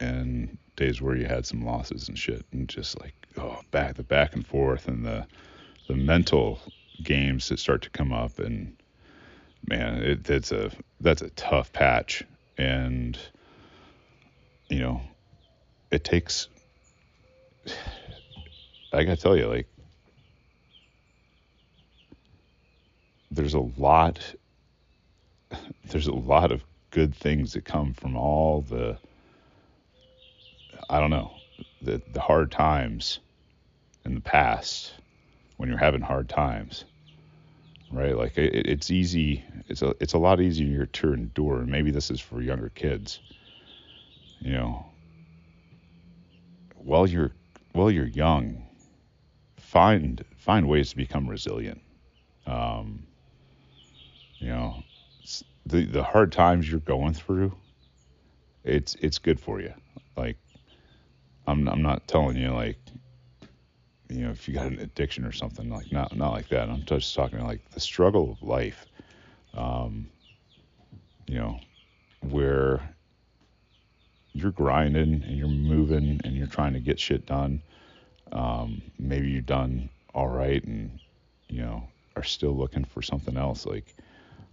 and 0.00 0.58
days 0.76 1.00
where 1.00 1.16
you 1.16 1.26
had 1.26 1.46
some 1.46 1.64
losses 1.64 2.08
and 2.08 2.18
shit, 2.18 2.44
and 2.52 2.68
just 2.68 3.00
like 3.00 3.14
oh, 3.38 3.60
back 3.70 3.94
the 3.94 4.02
back 4.02 4.34
and 4.34 4.46
forth, 4.46 4.88
and 4.88 5.04
the 5.04 5.26
the 5.86 5.96
mental 5.96 6.60
games 7.02 7.48
that 7.48 7.58
start 7.58 7.82
to 7.82 7.90
come 7.90 8.12
up, 8.12 8.38
and 8.38 8.76
man, 9.66 10.02
it, 10.02 10.28
it's 10.30 10.52
a 10.52 10.70
that's 11.00 11.22
a 11.22 11.30
tough 11.30 11.72
patch, 11.72 12.24
and 12.58 13.18
you 14.68 14.80
know, 14.80 15.00
it 15.90 16.04
takes. 16.04 16.48
I 18.92 19.04
gotta 19.04 19.16
tell 19.16 19.36
you, 19.36 19.46
like 19.46 19.68
there's 23.30 23.54
a 23.54 23.60
lot 23.60 24.34
there's 25.84 26.06
a 26.06 26.14
lot 26.14 26.52
of 26.52 26.64
good 26.90 27.14
things 27.14 27.54
that 27.54 27.64
come 27.64 27.94
from 27.94 28.16
all 28.16 28.62
the 28.62 28.98
I 30.90 31.00
don't 31.00 31.10
know 31.10 31.40
the 31.80 32.02
the 32.12 32.20
hard 32.20 32.50
times 32.50 33.20
in 34.04 34.14
the 34.14 34.20
past 34.20 34.92
when 35.56 35.68
you're 35.68 35.78
having 35.78 36.02
hard 36.02 36.28
times 36.28 36.84
right? 37.90 38.16
Like 38.16 38.36
it, 38.38 38.66
it's 38.66 38.90
easy 38.90 39.44
it's 39.68 39.82
a 39.82 39.94
it's 40.00 40.12
a 40.12 40.18
lot 40.18 40.40
easier 40.40 40.86
to 40.86 41.12
endure 41.12 41.60
and 41.60 41.70
maybe 41.70 41.90
this 41.90 42.10
is 42.10 42.20
for 42.20 42.42
younger 42.42 42.70
kids 42.70 43.20
you 44.42 44.52
know? 44.52 44.86
While 46.74 47.06
you're 47.06 47.32
while 47.72 47.90
you're 47.90 48.06
young 48.06 48.64
find 49.56 50.24
find 50.36 50.68
ways 50.68 50.90
to 50.90 50.96
become 50.96 51.28
resilient 51.28 51.80
um, 52.46 53.06
you 54.40 54.48
know, 54.48 54.84
the 55.66 55.84
the 55.84 56.02
hard 56.02 56.32
times 56.32 56.70
you're 56.70 56.80
going 56.80 57.14
through, 57.14 57.56
it's 58.64 58.96
it's 58.96 59.18
good 59.18 59.38
for 59.40 59.60
you. 59.60 59.72
Like, 60.16 60.36
I'm 61.46 61.68
I'm 61.68 61.82
not 61.82 62.08
telling 62.08 62.36
you 62.36 62.52
like, 62.52 62.78
you 64.08 64.24
know, 64.24 64.30
if 64.30 64.48
you 64.48 64.54
got 64.54 64.66
an 64.66 64.80
addiction 64.80 65.24
or 65.24 65.32
something 65.32 65.70
like 65.70 65.92
not 65.92 66.16
not 66.16 66.32
like 66.32 66.48
that. 66.48 66.68
I'm 66.68 66.84
just 66.84 67.14
talking 67.14 67.44
like 67.44 67.70
the 67.70 67.80
struggle 67.80 68.32
of 68.32 68.42
life. 68.42 68.86
Um, 69.54 70.08
you 71.28 71.36
know, 71.38 71.60
where 72.20 72.96
you're 74.34 74.50
grinding 74.50 75.22
and 75.24 75.36
you're 75.36 75.48
moving 75.48 76.20
and 76.24 76.36
you're 76.36 76.46
trying 76.46 76.72
to 76.72 76.80
get 76.80 76.98
shit 76.98 77.26
done. 77.26 77.62
Um, 78.32 78.82
maybe 78.98 79.28
you've 79.28 79.46
done 79.46 79.90
all 80.14 80.28
right 80.28 80.62
and 80.64 80.98
you 81.48 81.60
know 81.62 81.88
are 82.16 82.22
still 82.22 82.56
looking 82.56 82.84
for 82.84 83.02
something 83.02 83.36
else. 83.36 83.66
Like 83.66 83.94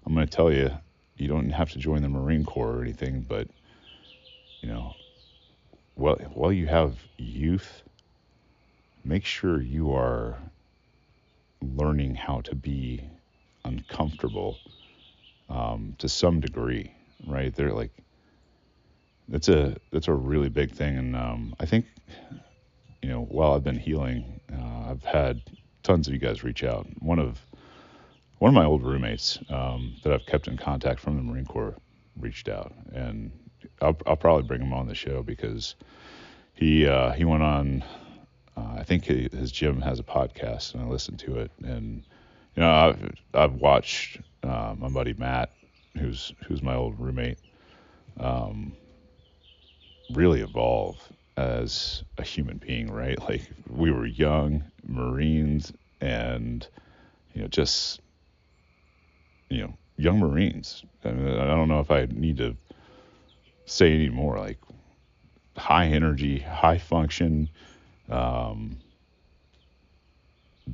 I'm 0.06 0.16
to 0.16 0.26
tell 0.26 0.52
you, 0.52 0.72
you 1.18 1.28
don't 1.28 1.50
have 1.50 1.72
to 1.72 1.80
join 1.80 2.02
the 2.02 2.10
Marine 2.10 2.46
Corps 2.46 2.78
or 2.78 2.82
anything, 2.82 3.22
but 3.22 3.48
you 4.62 4.70
know, 4.70 4.96
well, 5.96 6.16
while 6.34 6.52
you 6.52 6.68
have 6.68 6.98
youth, 7.18 7.84
make 9.04 9.26
sure 9.26 9.62
you 9.62 9.94
are 9.94 10.38
learning 11.62 12.16
how 12.16 12.42
to 12.42 12.56
be 12.56 13.10
uncomfortable 13.66 14.62
um, 15.50 15.96
to 15.98 16.08
some 16.08 16.40
degree, 16.40 16.94
right? 17.26 17.54
They're 17.54 17.74
like, 17.74 17.92
that's 19.30 19.48
a 19.48 19.76
that's 19.92 20.08
a 20.08 20.14
really 20.14 20.50
big 20.50 20.72
thing, 20.72 20.98
and 20.98 21.16
um, 21.16 21.56
I 21.60 21.66
think, 21.66 21.86
you 23.02 23.10
know, 23.10 23.22
while 23.24 23.54
I've 23.54 23.64
been 23.64 23.78
healing, 23.78 24.42
uh, 24.52 24.92
I've 24.92 25.04
had 25.04 25.42
tons 25.84 26.08
of 26.08 26.14
you 26.14 26.20
guys 26.20 26.44
reach 26.44 26.64
out. 26.64 26.88
One 27.00 27.20
of 27.20 27.40
one 28.40 28.50
of 28.50 28.56
my 28.56 28.66
old 28.66 28.84
roommates 28.84 29.40
um, 29.50 29.96
that 30.04 30.14
I've 30.14 30.26
kept 30.26 30.48
in 30.48 30.58
contact 30.58 31.00
from 31.00 31.16
the 31.16 31.24
Marine 31.24 31.46
Corps 31.46 31.76
reached 32.20 32.50
out, 32.50 32.74
and 32.94 33.32
I'll, 33.82 33.98
I'll 34.06 34.16
probably 34.16 34.44
bring 34.44 34.62
him 34.62 34.74
on 34.74 34.88
the 34.88 34.96
show 34.96 35.22
because 35.22 35.76
he 36.56 36.88
uh, 36.88 37.12
he 37.12 37.24
went 37.24 37.44
on. 37.44 37.84
Uh, 38.58 38.76
I 38.80 38.84
think 38.84 39.06
his 39.06 39.52
gym 39.52 39.80
has 39.82 40.00
a 40.00 40.04
podcast, 40.04 40.74
and 40.74 40.84
I 40.84 40.88
listened 40.88 41.20
to 41.20 41.40
it. 41.40 41.52
And 41.64 42.04
you 42.56 42.64
know, 42.64 42.72
I've 42.72 43.12
I've 43.34 43.54
watched 43.54 44.20
uh, 44.44 44.74
my 44.78 44.90
buddy 44.90 45.14
Matt, 45.14 45.52
who's 45.98 46.34
who's 46.48 46.64
my 46.64 46.76
old 46.76 47.00
roommate, 47.00 47.38
um, 48.20 48.74
really 50.12 50.42
evolve 50.42 50.98
as 51.38 52.04
a 52.18 52.24
human 52.24 52.58
being. 52.58 52.92
Right, 52.92 53.20
like 53.30 53.50
we 53.68 53.92
were 53.92 54.06
young 54.06 54.64
Marines, 54.86 55.72
and 56.02 56.68
you 57.34 57.42
know, 57.42 57.48
just 57.48 58.02
you 59.50 59.62
know, 59.62 59.74
young 59.98 60.20
Marines. 60.20 60.84
I, 61.04 61.12
mean, 61.12 61.28
I 61.28 61.46
don't 61.46 61.68
know 61.68 61.80
if 61.80 61.92
I 61.92 62.08
need 62.12 62.38
to 62.38 62.56
say 63.66 63.94
any 63.94 64.10
more. 64.10 64.38
Like 64.38 64.60
high 65.58 65.88
energy, 65.88 66.40
high 66.40 66.78
function 66.78 67.50
um, 68.10 68.78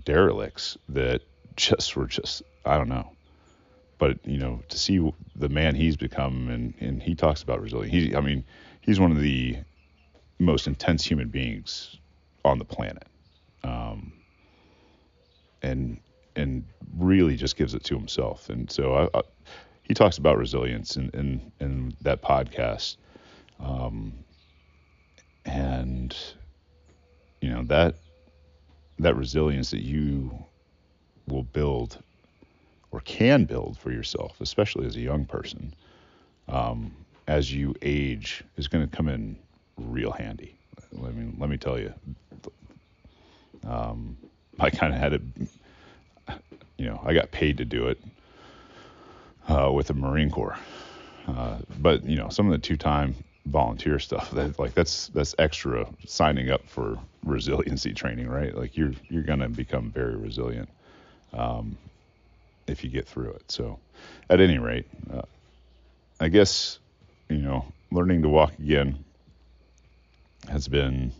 derelicts 0.03 0.77
that 0.89 1.21
just 1.55 1.95
were 1.95 2.07
just 2.07 2.43
I 2.65 2.77
don't 2.77 2.89
know. 2.89 3.11
But 3.97 4.25
you 4.25 4.37
know, 4.37 4.61
to 4.69 4.77
see 4.77 5.13
the 5.35 5.49
man 5.49 5.75
he's 5.75 5.95
become, 5.95 6.49
and 6.49 6.73
and 6.79 7.01
he 7.01 7.15
talks 7.15 7.43
about 7.43 7.61
resilience. 7.61 7.93
He, 7.93 8.15
I 8.15 8.19
mean, 8.19 8.43
he's 8.85 8.99
one 8.99 9.11
of 9.11 9.19
the 9.19 9.57
most 10.39 10.67
intense 10.67 11.03
human 11.03 11.29
beings 11.29 11.97
on 12.43 12.59
the 12.59 12.65
planet. 12.65 13.07
Um, 13.63 14.13
and 15.63 15.99
and 16.35 16.65
really 16.97 17.35
just 17.35 17.55
gives 17.55 17.73
it 17.73 17.83
to 17.85 17.95
himself. 17.95 18.49
And 18.49 18.69
so 18.69 18.93
I, 18.93 19.17
I, 19.17 19.21
he 19.83 19.93
talks 19.93 20.17
about 20.17 20.37
resilience 20.37 20.97
in, 20.97 21.09
in, 21.13 21.51
in 21.59 21.95
that 22.01 22.21
podcast. 22.21 22.97
Um, 23.59 24.13
and, 25.45 26.15
you 27.39 27.49
know, 27.49 27.63
that, 27.63 27.95
that 28.99 29.15
resilience 29.15 29.71
that 29.71 29.81
you 29.81 30.37
will 31.27 31.43
build 31.43 32.03
or 32.91 32.99
can 32.99 33.45
build 33.45 33.77
for 33.77 33.91
yourself, 33.91 34.41
especially 34.41 34.85
as 34.85 34.97
a 34.97 35.01
young 35.01 35.25
person, 35.25 35.73
um, 36.49 36.93
as 37.27 37.53
you 37.53 37.75
age, 37.81 38.43
is 38.57 38.67
going 38.67 38.87
to 38.87 38.95
come 38.95 39.07
in 39.07 39.37
real 39.77 40.11
handy. 40.11 40.55
I 40.97 41.09
mean, 41.09 41.35
let 41.39 41.49
me 41.49 41.57
tell 41.57 41.79
you, 41.79 41.93
um, 43.67 44.17
I 44.59 44.69
kind 44.69 44.93
of 44.93 44.99
had 44.99 45.13
it 45.13 45.21
you 46.77 46.85
know, 46.85 47.01
I 47.03 47.13
got 47.13 47.31
paid 47.31 47.57
to 47.57 47.65
do 47.65 47.87
it 47.87 47.99
uh, 49.47 49.71
with 49.73 49.87
the 49.87 49.93
Marine 49.93 50.29
Corps. 50.29 50.57
Uh, 51.27 51.59
but 51.79 52.03
you 52.05 52.15
know, 52.15 52.29
some 52.29 52.45
of 52.45 52.51
the 52.51 52.57
two-time 52.57 53.15
volunteer 53.45 53.99
stuff 53.99 54.31
that 54.31 54.57
like 54.59 54.73
that's 54.73 55.07
that's 55.09 55.35
extra 55.39 55.87
signing 56.05 56.49
up 56.51 56.67
for 56.67 56.99
resiliency 57.23 57.93
training, 57.93 58.27
right? 58.27 58.55
Like 58.55 58.77
you're 58.77 58.93
you're 59.09 59.23
gonna 59.23 59.49
become 59.49 59.91
very 59.91 60.15
resilient 60.15 60.69
um, 61.33 61.77
if 62.67 62.83
you 62.83 62.89
get 62.89 63.07
through 63.07 63.31
it. 63.31 63.51
So, 63.51 63.79
at 64.29 64.39
any 64.39 64.59
rate, 64.59 64.85
uh, 65.11 65.23
I 66.19 66.27
guess 66.27 66.79
you 67.29 67.37
know, 67.37 67.65
learning 67.91 68.21
to 68.21 68.29
walk 68.29 68.57
again 68.59 69.03
has 70.49 70.67
been 70.67 71.11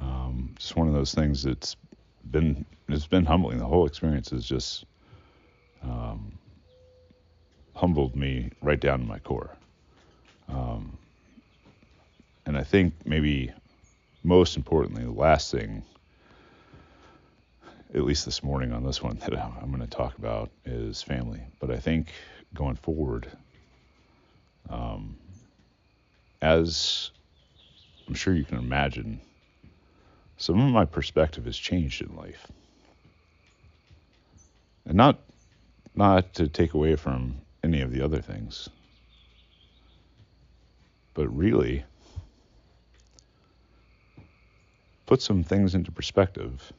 um, 0.00 0.54
just 0.58 0.76
one 0.76 0.88
of 0.88 0.94
those 0.94 1.14
things 1.14 1.42
that's 1.42 1.76
been 2.30 2.64
it's 2.88 3.06
been 3.06 3.24
humbling. 3.24 3.58
The 3.58 3.66
whole 3.66 3.86
experience 3.86 4.30
has 4.30 4.44
just 4.44 4.84
um, 5.82 6.38
humbled 7.74 8.16
me 8.16 8.50
right 8.62 8.80
down 8.80 9.00
to 9.00 9.04
my 9.04 9.18
core. 9.18 9.56
Um, 10.48 10.96
and 12.46 12.56
I 12.56 12.62
think 12.62 12.94
maybe 13.04 13.52
most 14.24 14.56
importantly, 14.56 15.04
the 15.04 15.10
last 15.10 15.50
thing, 15.50 15.82
at 17.94 18.02
least 18.02 18.24
this 18.24 18.42
morning 18.42 18.72
on 18.72 18.84
this 18.84 19.02
one 19.02 19.16
that 19.18 19.38
I'm 19.38 19.68
going 19.70 19.80
to 19.80 19.86
talk 19.86 20.16
about 20.18 20.50
is 20.64 21.02
family. 21.02 21.40
But 21.60 21.70
I 21.70 21.76
think 21.76 22.12
going 22.54 22.76
forward, 22.76 23.28
um, 24.70 25.16
as 26.42 27.10
I'm 28.06 28.14
sure 28.14 28.34
you 28.34 28.44
can 28.44 28.58
imagine, 28.58 29.20
some 30.36 30.60
of 30.60 30.72
my 30.72 30.84
perspective 30.84 31.44
has 31.46 31.56
changed 31.56 32.02
in 32.02 32.16
life. 32.16 32.46
And 34.86 34.96
not 34.96 35.18
Not 35.94 36.34
to 36.34 36.46
take 36.48 36.74
away 36.74 36.96
from 36.96 37.40
any 37.64 37.82
of 37.82 37.90
the 37.90 38.02
other 38.04 38.22
things, 38.22 38.70
but 41.14 41.26
really 41.36 41.84
put 45.06 45.20
some 45.20 45.42
things 45.42 45.74
into 45.74 45.90
perspective 45.90 46.72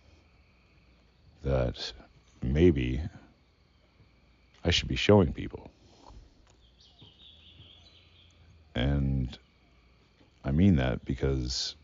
that 1.43 1.93
maybe 2.41 3.01
I 4.63 4.71
should 4.71 4.87
be 4.87 4.95
showing 4.95 5.33
people. 5.33 5.69
And 8.76 9.38
I 10.43 10.51
mean 10.51 10.78
that 10.78 11.03
because 11.05 11.76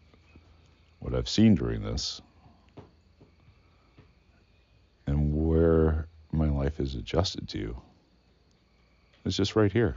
what 0.99 1.13
I've 1.13 1.29
seen 1.29 1.55
during 1.55 1.83
this 1.83 2.21
and 5.07 5.47
where 5.47 6.07
my 6.31 6.49
life 6.49 6.79
is 6.79 6.95
adjusted 6.95 7.47
to 7.49 7.75
is 9.23 9.38
just 9.38 9.55
right 9.55 9.71
here. 9.71 9.95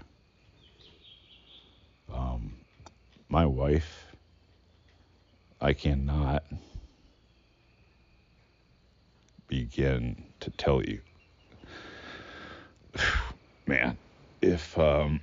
Um, 2.13 2.55
my 3.29 3.47
wife, 3.47 4.07
I 5.61 5.73
cannot 5.73 6.45
begin 9.49 10.25
to 10.41 10.51
tell 10.51 10.83
you, 10.83 11.01
man, 13.67 13.99
if 14.41 14.79
um, 14.79 15.21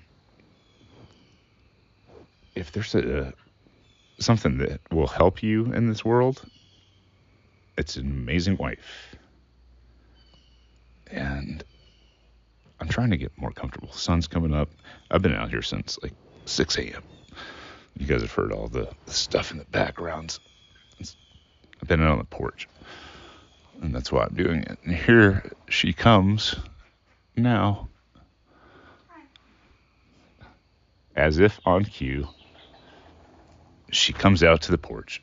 if 2.55 2.71
there's 2.71 2.95
a 2.95 3.33
something 4.17 4.57
that 4.59 4.79
will 4.91 5.07
help 5.07 5.43
you 5.43 5.71
in 5.73 5.87
this 5.87 6.05
world, 6.05 6.41
it's 7.77 7.97
an 7.97 8.05
amazing 8.05 8.57
wife. 8.57 9.15
And 11.11 11.63
I'm 12.79 12.87
trying 12.87 13.11
to 13.11 13.17
get 13.17 13.31
more 13.37 13.51
comfortable. 13.51 13.91
Sun's 13.91 14.27
coming 14.27 14.53
up. 14.53 14.69
I've 15.11 15.21
been 15.21 15.35
out 15.35 15.49
here 15.49 15.61
since 15.61 15.99
like 16.01 16.13
6 16.45 16.77
a.m. 16.77 17.03
You 17.97 18.05
guys 18.05 18.21
have 18.21 18.31
heard 18.31 18.51
all 18.51 18.67
the, 18.67 18.89
the 19.05 19.13
stuff 19.13 19.51
in 19.51 19.57
the 19.57 19.65
backgrounds. 19.65 20.39
It's, 20.99 21.15
I've 21.81 21.87
been 21.87 22.01
out 22.01 22.11
on 22.11 22.17
the 22.17 22.25
porch, 22.25 22.67
and 23.81 23.95
that's 23.95 24.11
why 24.11 24.23
I'm 24.23 24.35
doing 24.35 24.61
it. 24.63 24.77
And 24.83 24.95
here 24.95 25.49
she 25.69 25.93
comes 25.93 26.55
now, 27.37 27.87
as 31.15 31.39
if 31.39 31.59
on 31.65 31.85
cue. 31.85 32.27
She 33.95 34.11
comes 34.11 34.43
out 34.43 34.61
to 34.63 34.71
the 34.71 34.77
porch. 34.77 35.21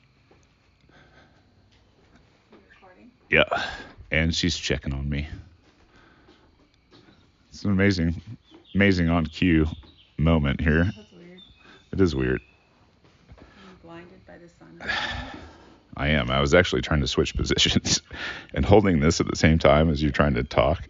Yeah, 3.29 3.45
and 4.11 4.35
she's 4.35 4.57
checking 4.57 4.95
on 4.95 5.09
me. 5.09 5.29
It's 7.51 7.65
an 7.65 7.71
amazing, 7.71 8.21
amazing 8.75 9.11
on 9.11 9.27
cue 9.27 9.67
moment 10.17 10.63
here. 10.63 10.85
That's 10.85 11.13
weird. 11.13 11.41
It 11.93 12.01
is 12.01 12.15
weird. 12.15 12.41
Are 13.29 13.35
you 13.39 13.77
blinded 13.83 14.27
by 14.27 14.39
the 14.39 14.49
sun? 14.49 14.83
I 15.99 16.09
am. 16.09 16.31
I 16.31 16.41
was 16.41 16.55
actually 16.55 16.81
trying 16.81 17.01
to 17.01 17.09
switch 17.09 17.37
positions 17.37 18.01
and 18.55 18.65
holding 18.65 19.01
this 19.01 19.21
at 19.21 19.27
the 19.27 19.37
same 19.37 19.59
time 19.59 19.91
as 19.91 20.03
you're 20.03 20.13
trying 20.13 20.35
to 20.35 20.45
talk. 20.45 20.83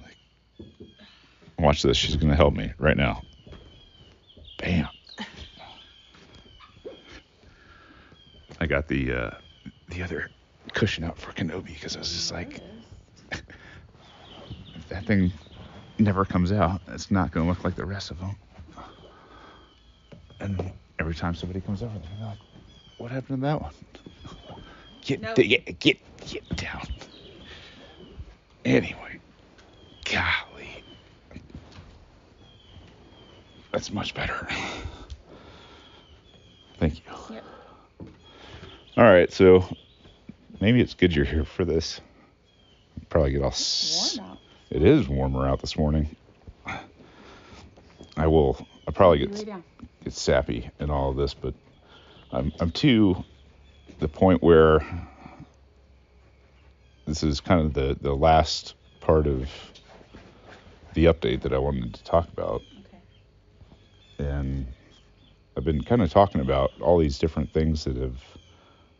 Like, 0.00 0.16
watch 1.58 1.82
this. 1.82 1.98
She's 1.98 2.16
going 2.16 2.30
to 2.30 2.36
help 2.36 2.54
me 2.54 2.72
right 2.78 2.96
now. 2.96 3.22
Bam. 4.58 4.88
I 8.62 8.66
got 8.66 8.86
the 8.86 9.12
uh, 9.12 9.30
the 9.88 10.04
other 10.04 10.30
cushion 10.72 11.02
out 11.02 11.18
for 11.18 11.32
Kenobi 11.32 11.74
because 11.74 11.96
I 11.96 11.98
was 11.98 12.12
just 12.12 12.30
like, 12.30 12.60
if 13.32 13.42
that 14.88 15.04
thing 15.04 15.32
never 15.98 16.24
comes 16.24 16.52
out, 16.52 16.80
it's 16.86 17.10
not 17.10 17.32
going 17.32 17.44
to 17.44 17.50
look 17.50 17.64
like 17.64 17.74
the 17.74 17.84
rest 17.84 18.12
of 18.12 18.20
them. 18.20 18.36
And 20.38 20.70
every 21.00 21.16
time 21.16 21.34
somebody 21.34 21.60
comes 21.60 21.82
over, 21.82 21.90
they're 21.92 22.28
like, 22.28 22.38
"What 22.98 23.10
happened 23.10 23.38
to 23.42 23.46
that 23.48 23.60
one?" 23.60 23.74
Get 25.00 25.20
No. 25.20 25.34
get 25.34 25.80
get 25.80 25.98
get 26.24 26.56
down. 26.56 26.86
Anyway, 28.64 29.18
golly, 30.04 30.84
that's 33.72 33.90
much 33.90 34.14
better. 34.14 34.46
Thank 36.78 36.98
you. 36.98 37.02
Yep. 37.28 37.44
All 38.96 39.04
right, 39.04 39.32
so 39.32 39.64
maybe 40.60 40.80
it's 40.80 40.94
good 40.94 41.14
you're 41.14 41.24
here 41.24 41.44
for 41.44 41.64
this. 41.64 42.00
Probably 43.08 43.32
get 43.32 43.42
all. 43.42 43.48
s- 43.48 44.18
Warm 44.18 44.30
out. 44.32 44.38
It 44.70 44.82
is 44.82 45.08
warmer 45.08 45.46
out 45.48 45.60
this 45.60 45.76
morning. 45.78 46.14
I 48.16 48.26
will. 48.26 48.66
I 48.86 48.90
probably 48.90 49.18
get 49.18 49.44
get 50.04 50.12
sappy 50.12 50.70
in 50.78 50.90
all 50.90 51.10
of 51.10 51.16
this, 51.16 51.32
but 51.34 51.54
I'm 52.30 52.52
I'm 52.60 52.70
to 52.72 53.24
the 54.00 54.08
point 54.08 54.42
where 54.42 54.80
this 57.06 57.22
is 57.22 57.40
kind 57.40 57.60
of 57.60 57.72
the 57.74 57.96
the 58.00 58.14
last 58.14 58.74
part 59.00 59.26
of 59.26 59.48
the 60.94 61.06
update 61.06 61.42
that 61.42 61.54
I 61.54 61.58
wanted 61.58 61.94
to 61.94 62.04
talk 62.04 62.28
about, 62.28 62.62
Okay. 62.86 64.28
and 64.30 64.66
I've 65.56 65.64
been 65.64 65.82
kind 65.82 66.02
of 66.02 66.10
talking 66.10 66.42
about 66.42 66.72
all 66.82 66.98
these 66.98 67.18
different 67.18 67.50
things 67.54 67.84
that 67.84 67.96
have 67.96 68.20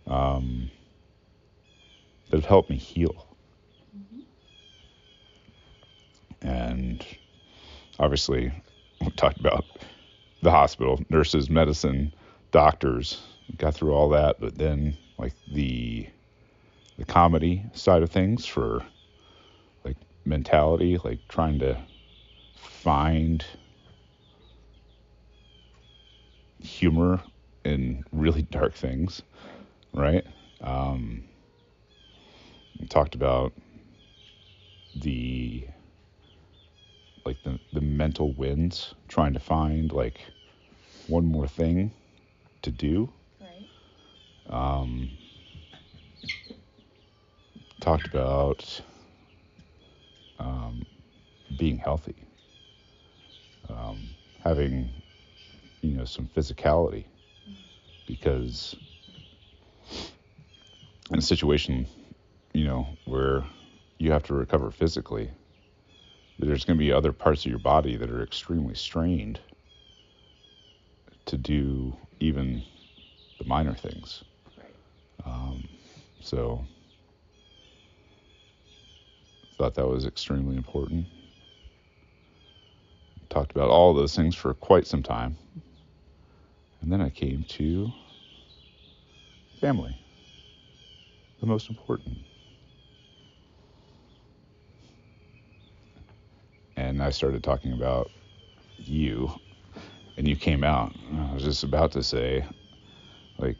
um, 0.07 0.71
that 2.31 2.37
have 2.39 2.47
helped 2.47 2.71
me 2.71 2.77
heal, 2.77 3.27
and 6.43 7.05
obviously 7.99 8.53
we 9.01 9.11
talked 9.11 9.39
about 9.41 9.65
the 10.43 10.51
hospital, 10.51 11.01
nurses, 11.09 11.49
medicine, 11.51 12.13
doctors, 12.51 13.21
got 13.57 13.75
through 13.75 13.93
all 13.93 14.09
that, 14.11 14.41
but 14.41 14.57
then 14.59 14.97
like 15.19 15.35
the 15.49 16.07
the 16.99 17.05
comedy 17.05 17.65
side 17.75 18.03
of 18.03 18.11
things 18.11 18.47
for 18.47 18.85
like 19.85 19.97
mentality, 20.25 20.99
like 21.05 21.27
trying 21.29 21.59
to 21.59 21.77
find 22.57 23.45
humor 26.61 27.21
in 27.65 28.05
really 28.13 28.43
dark 28.43 28.75
things, 28.75 29.23
right? 29.93 30.27
Um, 30.61 31.25
we 32.79 32.87
talked 32.87 33.15
about 33.15 33.53
the 34.95 35.67
like 37.25 37.43
the, 37.43 37.59
the 37.73 37.81
mental 37.81 38.33
wins, 38.33 38.95
trying 39.09 39.33
to 39.33 39.39
find 39.39 39.93
like 39.93 40.21
one 41.07 41.25
more 41.25 41.47
thing 41.47 41.93
to 42.63 42.71
do. 42.71 43.13
Right. 43.41 43.63
Um, 44.51 45.11
talked 47.81 48.07
about 48.07 48.81
um, 50.39 50.85
being 51.57 51.79
healthy, 51.79 52.17
um, 53.69 54.09
having 54.41 54.91
you 55.81 55.93
know 55.93 56.05
some 56.05 56.27
physicality, 56.27 57.05
because 58.07 58.77
in 61.11 61.19
a 61.19 61.23
situation 61.23 61.87
you 62.55 62.65
know 62.65 62.87
where 63.05 63.45
you 63.99 64.13
have 64.13 64.23
to 64.25 64.35
recover 64.35 64.71
physically, 64.71 65.31
there's 66.39 66.65
going 66.65 66.77
to 66.77 66.85
be 66.85 66.93
other 66.93 67.13
parts 67.13 67.45
of 67.45 67.51
your 67.51 67.59
body 67.59 67.97
that 67.97 68.11
are 68.11 68.23
extremely 68.23 68.75
strained 68.75 69.41
to 71.27 71.39
do 71.39 71.97
even 72.21 72.65
the 73.39 73.45
minor 73.45 73.75
things. 73.75 74.25
Um, 75.25 75.69
so 76.21 76.67
thought 79.63 79.75
that 79.75 79.87
was 79.87 80.07
extremely 80.07 80.57
important. 80.57 81.07
Talked 83.29 83.53
about 83.53 83.71
all 83.71 83.95
those 83.95 84.17
things 84.17 84.35
for 84.35 84.55
quite 84.55 84.87
some 84.87 85.03
time. 85.05 85.39
And 86.81 86.91
then 86.91 87.01
I 87.01 87.11
came 87.11 87.45
to 87.45 87.93
family. 89.61 89.95
The 91.43 91.49
most 91.49 91.69
important. 91.71 92.19
And 96.77 97.03
I 97.03 97.11
started 97.11 97.43
talking 97.43 97.73
about 97.73 98.13
you 98.79 99.29
and 100.17 100.29
you 100.29 100.37
came 100.37 100.63
out. 100.63 100.95
I 101.13 101.35
was 101.35 101.43
just 101.43 101.65
about 101.65 101.91
to 101.93 102.05
say 102.05 102.45
like 103.39 103.57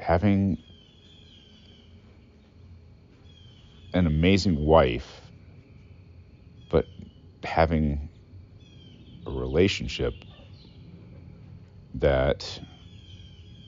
having 0.00 0.60
an 3.94 4.08
amazing 4.08 4.66
wife, 4.66 5.20
but 6.68 6.88
having 7.44 8.10
a 9.24 9.30
relationship 9.30 10.24
that 11.94 12.60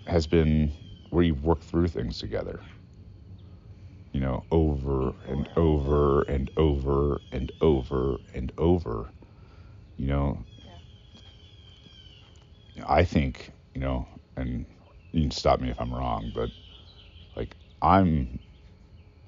has 0.09 0.27
been 0.27 0.73
where 1.11 1.25
you've 1.25 1.45
worked 1.45 1.65
through 1.65 1.89
things 1.89 2.19
together. 2.19 2.61
you 4.13 4.21
know, 4.21 4.45
over 4.51 5.15
and 5.27 5.49
over 5.57 6.23
and 6.23 6.51
over 6.57 7.23
and 7.33 7.53
over 7.61 8.21
and 8.35 8.53
over. 8.59 9.13
You 9.97 10.07
know, 10.07 10.45
I 12.87 13.05
think, 13.05 13.53
you 13.75 13.81
know, 13.81 14.09
and 14.37 14.67
you 15.13 15.23
can 15.23 15.31
stop 15.31 15.61
me 15.61 15.71
if 15.71 15.81
I'm 15.81 15.95
wrong, 15.95 16.31
but 16.35 16.51
like 17.37 17.57
I'm 17.83 18.41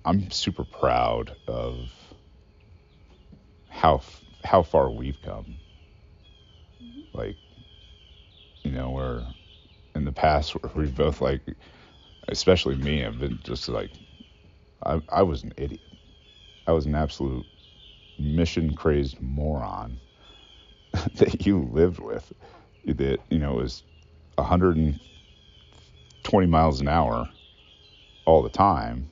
I'm 0.05 0.31
super 0.31 0.65
proud 0.65 1.37
of 1.47 1.93
how 3.69 4.03
how 4.45 4.63
far 4.63 4.91
we've 4.91 5.21
come. 5.21 5.61
Mm-hmm. 6.83 7.03
Like, 7.13 7.39
you 8.65 8.71
know, 8.73 8.91
where 8.91 9.35
in 9.95 10.05
the 10.05 10.13
past 10.13 10.55
where 10.55 10.73
we 10.75 10.91
both 10.91 11.21
like, 11.21 11.43
especially 12.29 12.77
me, 12.77 13.01
have 13.01 13.19
been 13.19 13.39
just 13.45 13.69
like, 13.69 13.91
I 14.85 15.01
I 15.09 15.23
was 15.23 15.43
an 15.45 15.53
idiot. 15.57 15.81
I 16.67 16.73
was 16.73 16.87
an 16.87 16.95
absolute 16.95 17.47
mission 18.19 18.75
crazed 18.75 19.21
moron 19.21 20.01
that 21.15 21.47
you 21.47 21.69
lived 21.73 21.99
with. 22.01 22.33
That 22.85 23.21
you 23.31 23.39
know 23.39 23.55
was 23.55 23.85
120 24.37 24.99
miles 26.47 26.81
an 26.81 26.89
hour 26.89 27.31
all 28.25 28.43
the 28.43 28.49
time 28.51 29.11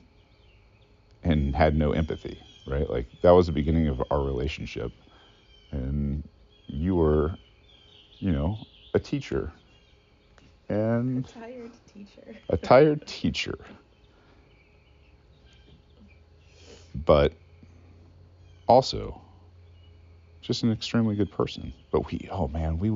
and 1.23 1.55
had 1.55 1.75
no 1.75 1.91
empathy, 1.91 2.41
right? 2.65 2.89
Like 2.89 3.07
that 3.21 3.31
was 3.31 3.47
the 3.47 3.53
beginning 3.53 3.87
of 3.87 4.03
our 4.11 4.21
relationship. 4.21 4.91
And 5.71 6.27
you 6.67 6.95
were, 6.95 7.37
you 8.19 8.31
know, 8.31 8.67
a 8.93 8.99
teacher. 8.99 9.53
And 10.71 11.25
a 11.25 11.27
tired 11.27 11.71
teacher. 11.93 12.35
a 12.49 12.57
tired 12.57 13.05
teacher. 13.07 13.59
But 16.95 17.33
also 18.67 19.21
just 20.41 20.63
an 20.63 20.71
extremely 20.71 21.15
good 21.15 21.31
person. 21.31 21.73
But 21.91 22.11
we 22.11 22.27
oh 22.31 22.47
man, 22.47 22.79
we 22.79 22.91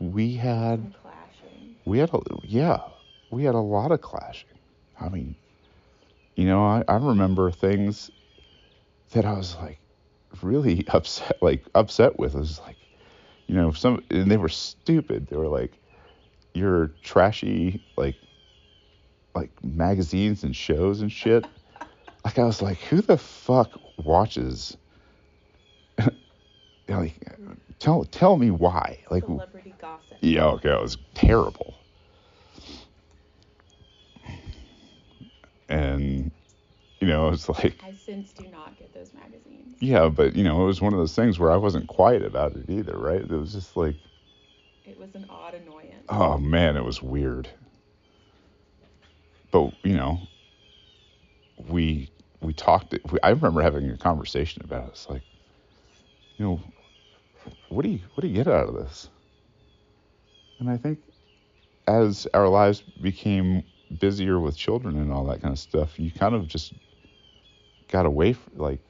we 0.00 0.34
had 0.34 0.94
clashing. 1.02 1.76
we 1.84 1.98
had 1.98 2.10
a 2.12 2.20
yeah 2.44 2.78
we 3.30 3.44
had 3.44 3.54
a 3.54 3.60
lot 3.60 3.92
of 3.92 4.00
clashing 4.00 4.58
i 5.00 5.08
mean 5.08 5.36
you 6.36 6.44
know 6.46 6.64
i, 6.64 6.82
I 6.88 6.96
remember 6.96 7.50
things 7.50 8.10
that 9.12 9.24
i 9.24 9.32
was 9.32 9.56
like 9.56 9.80
really 10.42 10.84
upset 10.88 11.42
like 11.42 11.64
upset 11.74 12.18
with 12.18 12.34
I 12.34 12.38
was 12.40 12.60
like 12.60 12.78
you 13.46 13.54
know 13.54 13.72
some 13.72 14.02
and 14.10 14.30
they 14.30 14.36
were 14.36 14.48
stupid 14.48 15.26
they 15.28 15.36
were 15.36 15.48
like 15.48 15.78
your 16.54 16.88
trashy 17.02 17.80
like 17.96 18.16
like 19.34 19.50
magazines 19.64 20.44
and 20.44 20.54
shows 20.54 21.00
and 21.00 21.10
shit 21.10 21.44
like 22.24 22.38
i 22.38 22.44
was 22.44 22.62
like 22.62 22.78
who 22.78 23.00
the 23.00 23.18
fuck 23.18 23.80
watches 23.96 24.76
like 26.88 27.14
tell 27.78 28.04
tell 28.04 28.36
me 28.36 28.50
why 28.50 28.98
like 29.10 29.24
Celebrity 29.24 29.74
gossip. 29.80 30.16
yeah, 30.20 30.46
okay, 30.46 30.70
it 30.70 30.80
was 30.80 30.96
terrible. 31.14 31.74
And 35.68 36.30
you 37.00 37.08
know, 37.08 37.28
it's 37.28 37.48
like 37.48 37.76
I 37.84 37.93
since 38.04 38.32
do 38.32 38.48
not 38.48 38.76
get 38.76 38.92
those 38.92 39.12
magazines. 39.14 39.76
yeah, 39.80 40.08
but 40.08 40.36
you 40.36 40.44
know, 40.44 40.62
it 40.62 40.66
was 40.66 40.80
one 40.80 40.92
of 40.92 40.98
those 40.98 41.14
things 41.14 41.38
where 41.38 41.50
I 41.50 41.56
wasn't 41.56 41.86
quiet 41.86 42.24
about 42.24 42.56
it 42.56 42.68
either, 42.68 42.96
right? 42.96 43.20
It 43.20 43.30
was 43.30 43.52
just 43.52 43.76
like, 43.76 43.96
It 44.84 44.98
was 44.98 45.14
an 45.14 45.26
odd 45.28 45.54
annoyance. 45.54 46.04
oh 46.08 46.38
man, 46.38 46.76
it 46.76 46.84
was 46.84 47.02
weird. 47.02 47.48
But 49.50 49.72
you 49.84 49.96
know, 49.96 50.28
we 51.68 52.10
we 52.40 52.52
talked. 52.52 52.94
We, 53.10 53.18
I 53.22 53.30
remember 53.30 53.62
having 53.62 53.90
a 53.90 53.96
conversation 53.96 54.62
about 54.64 54.84
it. 54.88 54.90
It's 54.90 55.08
like, 55.08 55.22
you 56.38 56.44
know, 56.44 56.60
what 57.68 57.82
do 57.82 57.90
you 57.90 58.00
what 58.14 58.22
do 58.22 58.28
you 58.28 58.34
get 58.34 58.48
out 58.48 58.68
of 58.68 58.74
this? 58.74 59.08
And 60.58 60.70
I 60.70 60.76
think 60.76 60.98
as 61.86 62.26
our 62.34 62.48
lives 62.48 62.82
became 63.00 63.64
busier 63.98 64.40
with 64.40 64.56
children 64.56 64.98
and 64.98 65.12
all 65.12 65.24
that 65.26 65.42
kind 65.42 65.52
of 65.52 65.58
stuff, 65.58 65.98
you 65.98 66.10
kind 66.10 66.34
of 66.34 66.46
just 66.46 66.72
got 67.94 68.06
away 68.06 68.32
from 68.32 68.58
like 68.58 68.80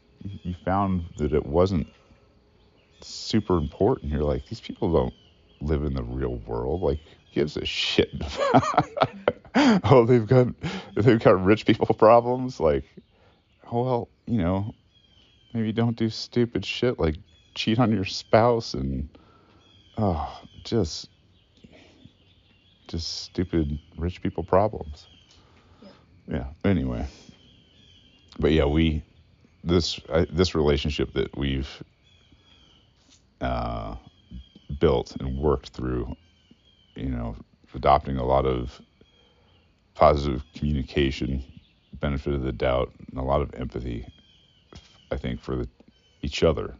you 0.43 0.55
found 0.65 1.05
that 1.19 1.35
it 1.35 1.45
wasn't 1.45 1.87
super 3.03 3.59
important. 3.59 4.11
You're 4.11 4.23
like, 4.23 4.47
these 4.47 4.63
people 4.63 4.91
don't 4.91 5.15
live 5.61 5.85
in 5.85 5.93
the 5.93 6.03
real 6.03 6.37
world. 6.47 6.81
Like, 6.81 7.01
who 7.01 7.35
gives 7.35 7.59
a 7.59 7.67
shit? 7.67 8.11
oh, 9.85 10.07
they've 10.09 10.27
got 10.27 10.47
they've 10.97 11.21
got 11.21 11.45
rich 11.45 11.67
people 11.67 11.95
problems. 11.99 12.59
Like, 12.59 12.85
oh 13.71 13.85
well, 13.85 14.09
you 14.25 14.39
know, 14.39 14.75
maybe 15.53 15.71
don't 15.71 15.97
do 15.97 16.09
stupid 16.09 16.65
shit 16.65 16.99
like 16.99 17.17
cheat 17.55 17.79
on 17.79 17.93
your 17.93 18.07
spouse 18.07 18.73
and 18.73 19.11
oh, 19.99 20.41
just 20.65 21.11
just 22.89 23.25
stupid 23.25 23.79
rich 23.99 24.23
people 24.23 24.45
problems. 24.45 25.09
Yeah. 26.27 26.47
Anyway, 26.65 27.07
but 28.39 28.53
yeah, 28.53 28.65
we 28.65 29.03
this 29.63 30.01
I, 30.13 30.27
this 30.31 30.55
relationship 30.55 31.13
that 31.15 31.37
we've 31.37 31.83
uh, 33.41 33.97
built 34.79 35.17
and 35.21 35.39
worked 35.39 35.71
through, 35.71 36.17
you 36.97 37.11
know, 37.11 37.37
adopting 37.75 38.19
a 38.19 38.25
lot 38.25 38.47
of 38.47 38.81
positive 39.95 40.45
communication, 40.55 41.43
benefit 42.01 42.35
of 42.35 42.43
the 42.43 42.53
doubt, 42.53 42.93
and 43.11 43.19
a 43.19 43.23
lot 43.23 43.41
of 43.41 43.55
empathy. 43.55 44.07
I 45.11 45.17
think 45.17 45.41
for 45.41 45.57
the, 45.57 45.69
each 46.23 46.43
other, 46.43 46.75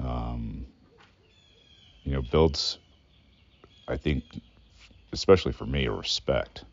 um, 0.00 0.66
you 2.04 2.12
know, 2.12 2.22
builds. 2.22 2.78
I 3.88 3.96
think, 3.96 4.24
especially 5.12 5.52
for 5.52 5.66
me, 5.66 5.86
a 5.86 5.92
respect. 5.92 6.64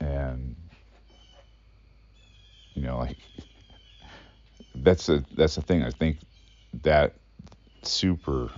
And 0.00 0.56
you 2.76 2.82
know, 2.82 2.98
like 2.98 3.18
that's 4.76 5.08
a 5.08 5.24
that's 5.32 5.56
the 5.56 5.62
thing. 5.62 5.82
I 5.82 5.90
think 5.90 6.18
that 6.82 7.16
super 7.82 8.52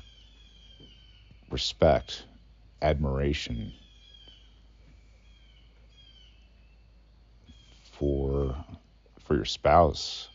respect, 1.51 2.25
admiration 2.83 3.73
for 7.83 8.57
for 9.21 9.35
your 9.35 9.45
spouse 9.45 10.31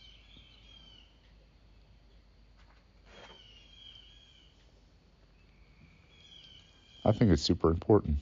I 7.05 7.11
think 7.11 7.31
it's 7.31 7.41
super 7.41 7.69
important 7.69 8.17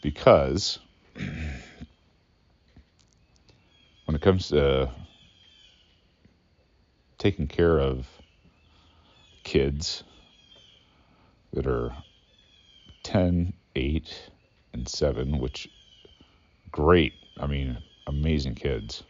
because 0.00 0.78
comes 4.24 4.48
to 4.48 4.90
taking 7.18 7.46
care 7.46 7.78
of 7.78 8.06
kids 9.42 10.02
that 11.52 11.66
are 11.66 11.94
10, 13.02 13.52
8, 13.76 14.30
and 14.72 14.88
7, 14.88 15.38
which 15.38 15.68
great, 16.72 17.12
I 17.38 17.46
mean, 17.46 17.76
amazing 18.06 18.54
kids. 18.54 19.02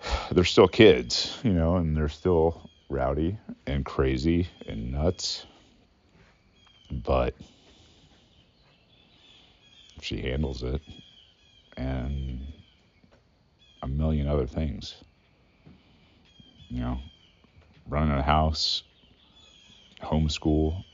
They're 0.30 0.44
still 0.44 0.68
kids, 0.68 1.40
you 1.42 1.52
know, 1.52 1.74
and 1.74 1.96
they're 1.96 2.08
still 2.08 2.70
rowdy 2.88 3.36
and 3.66 3.84
crazy 3.84 4.46
and 4.68 4.92
nuts. 4.92 5.44
But 6.88 7.34
she 10.00 10.20
handles 10.20 10.62
it 10.62 10.80
and 11.76 12.59
million 13.90 14.26
other 14.26 14.46
things. 14.46 14.94
You 16.68 16.80
know, 16.80 16.98
running 17.88 18.16
a 18.16 18.22
house, 18.22 18.82
homeschool, 20.02 20.84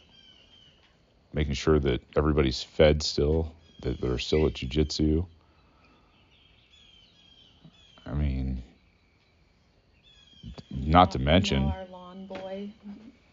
making 1.33 1.55
sure 1.55 1.79
that 1.79 2.03
everybody's 2.17 2.63
fed 2.63 3.03
still, 3.03 3.53
that 3.81 4.01
they're 4.01 4.19
still 4.19 4.47
at 4.47 4.55
jujitsu. 4.55 5.27
I 8.07 8.15
mean, 8.15 8.63
not 10.71 11.11
to 11.13 11.19
mention, 11.19 11.65
Mow 11.65 11.71
our 11.71 11.87
lawn 11.87 12.27
boy. 12.27 12.71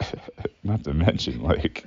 not 0.64 0.84
to 0.84 0.94
mention, 0.94 1.42
like, 1.42 1.86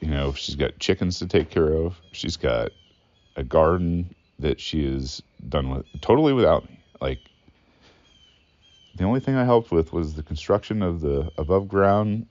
you 0.00 0.08
know, 0.08 0.32
she's 0.32 0.56
got 0.56 0.78
chickens 0.78 1.20
to 1.20 1.26
take 1.26 1.50
care 1.50 1.72
of. 1.72 2.00
She's 2.12 2.36
got 2.36 2.72
a 3.36 3.44
garden 3.44 4.14
that 4.42 4.60
she 4.60 4.84
is 4.86 5.22
done 5.48 5.70
with 5.70 5.86
totally 6.02 6.34
without 6.34 6.68
me. 6.68 6.84
Like, 7.00 7.30
the 8.94 9.04
only 9.04 9.20
thing 9.20 9.36
I 9.36 9.44
helped 9.44 9.72
with 9.72 9.92
was 9.92 10.14
the 10.14 10.22
construction 10.22 10.82
of 10.82 11.00
the 11.00 11.32
above 11.38 11.68
ground 11.68 12.26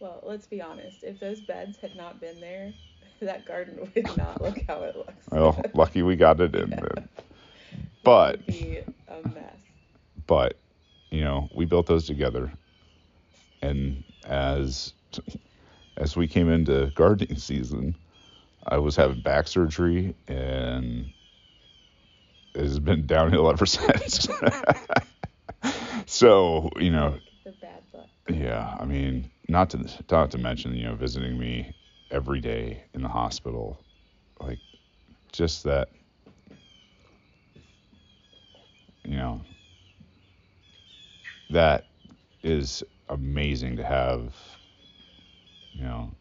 Well, 0.00 0.20
let's 0.24 0.46
be 0.46 0.62
honest. 0.62 1.04
If 1.04 1.20
those 1.20 1.40
beds 1.40 1.78
had 1.78 1.96
not 1.96 2.20
been 2.20 2.40
there, 2.40 2.74
that 3.20 3.46
garden 3.46 3.90
would 3.94 4.16
not 4.16 4.42
look 4.42 4.64
how 4.68 4.82
it 4.82 4.96
looks. 4.96 5.28
Well, 5.30 5.60
lucky 5.74 6.02
we 6.02 6.16
got 6.16 6.40
it 6.40 6.54
in 6.54 6.70
Yeah. 6.70 6.80
then. 6.80 7.08
But 8.02 8.46
be 8.46 8.80
a 9.08 9.22
mess. 9.22 9.62
but 10.26 10.58
you 11.10 11.22
know 11.22 11.48
we 11.52 11.64
built 11.64 11.86
those 11.86 12.06
together 12.06 12.52
and 13.62 14.04
as 14.26 14.94
as 15.96 16.16
we 16.16 16.26
came 16.26 16.48
into 16.50 16.86
gardening 16.94 17.36
season 17.38 17.96
i 18.66 18.78
was 18.78 18.96
having 18.96 19.20
back 19.20 19.46
surgery 19.46 20.14
and 20.28 21.12
it 22.54 22.62
has 22.62 22.78
been 22.80 23.06
downhill 23.06 23.50
ever 23.50 23.66
since 23.66 24.28
so 26.06 26.70
you 26.78 26.90
know 26.90 27.18
The 27.44 27.52
bad 27.52 27.84
luck. 27.92 28.10
yeah 28.28 28.76
i 28.80 28.84
mean 28.84 29.30
not 29.48 29.70
to 29.70 29.78
not 30.10 30.30
to 30.30 30.38
mention 30.38 30.74
you 30.74 30.84
know 30.84 30.94
visiting 30.94 31.38
me 31.38 31.72
every 32.10 32.40
day 32.40 32.84
in 32.94 33.02
the 33.02 33.08
hospital 33.08 33.84
like 34.40 34.60
just 35.32 35.64
that 35.64 35.88
you 39.04 39.16
know 39.16 39.40
that 41.50 41.88
is 42.42 42.82
amazing 43.08 43.76
to 43.76 43.84
have 43.84 44.34
you 45.76 45.84
know 45.84 46.12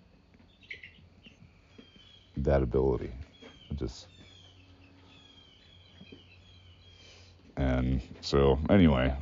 that 2.43 2.61
ability. 2.63 3.13
It 3.69 3.77
just 3.77 4.07
and 7.57 8.01
so 8.21 8.57
anyway 8.69 9.15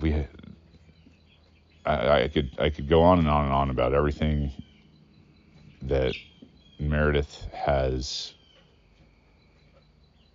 we 0.00 0.26
I, 1.86 2.22
I 2.24 2.28
could 2.28 2.50
I 2.58 2.70
could 2.70 2.88
go 2.88 3.02
on 3.02 3.18
and 3.18 3.28
on 3.28 3.44
and 3.44 3.54
on 3.54 3.70
about 3.70 3.94
everything 3.94 4.50
that 5.82 6.14
Meredith 6.80 7.46
has 7.52 8.34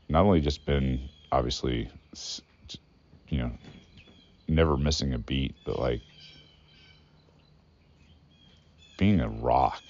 not 0.09 0.25
only 0.25 0.41
just 0.41 0.65
been 0.65 1.09
obviously 1.31 1.89
you 3.27 3.39
know 3.39 3.51
never 4.47 4.77
missing 4.77 5.13
a 5.13 5.17
beat 5.17 5.55
but 5.65 5.79
like 5.79 6.01
being 8.97 9.19
a 9.19 9.29
rock 9.29 9.83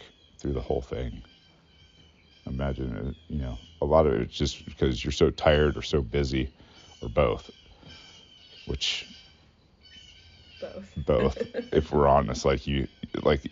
through 0.44 0.54
the 0.54 0.62
whole 0.62 0.82
thing. 0.82 1.24
Imagine 2.48 2.96
it, 2.98 3.34
you 3.34 3.42
know 3.42 3.58
a 3.82 3.86
lot 3.86 4.06
of 4.08 4.14
it's 4.14 4.36
just 4.36 4.66
because 4.66 5.04
you're 5.04 5.12
so 5.12 5.30
tired 5.32 5.78
or 5.78 5.82
so 5.82 6.02
busy 6.02 6.52
or 7.02 7.10
both 7.10 7.50
which 8.66 9.08
Both. 10.62 10.94
both. 10.98 11.38
If 11.74 11.92
we're 11.92 12.08
honest 12.08 12.46
like 12.46 12.68
you 12.68 12.88
like 13.24 13.50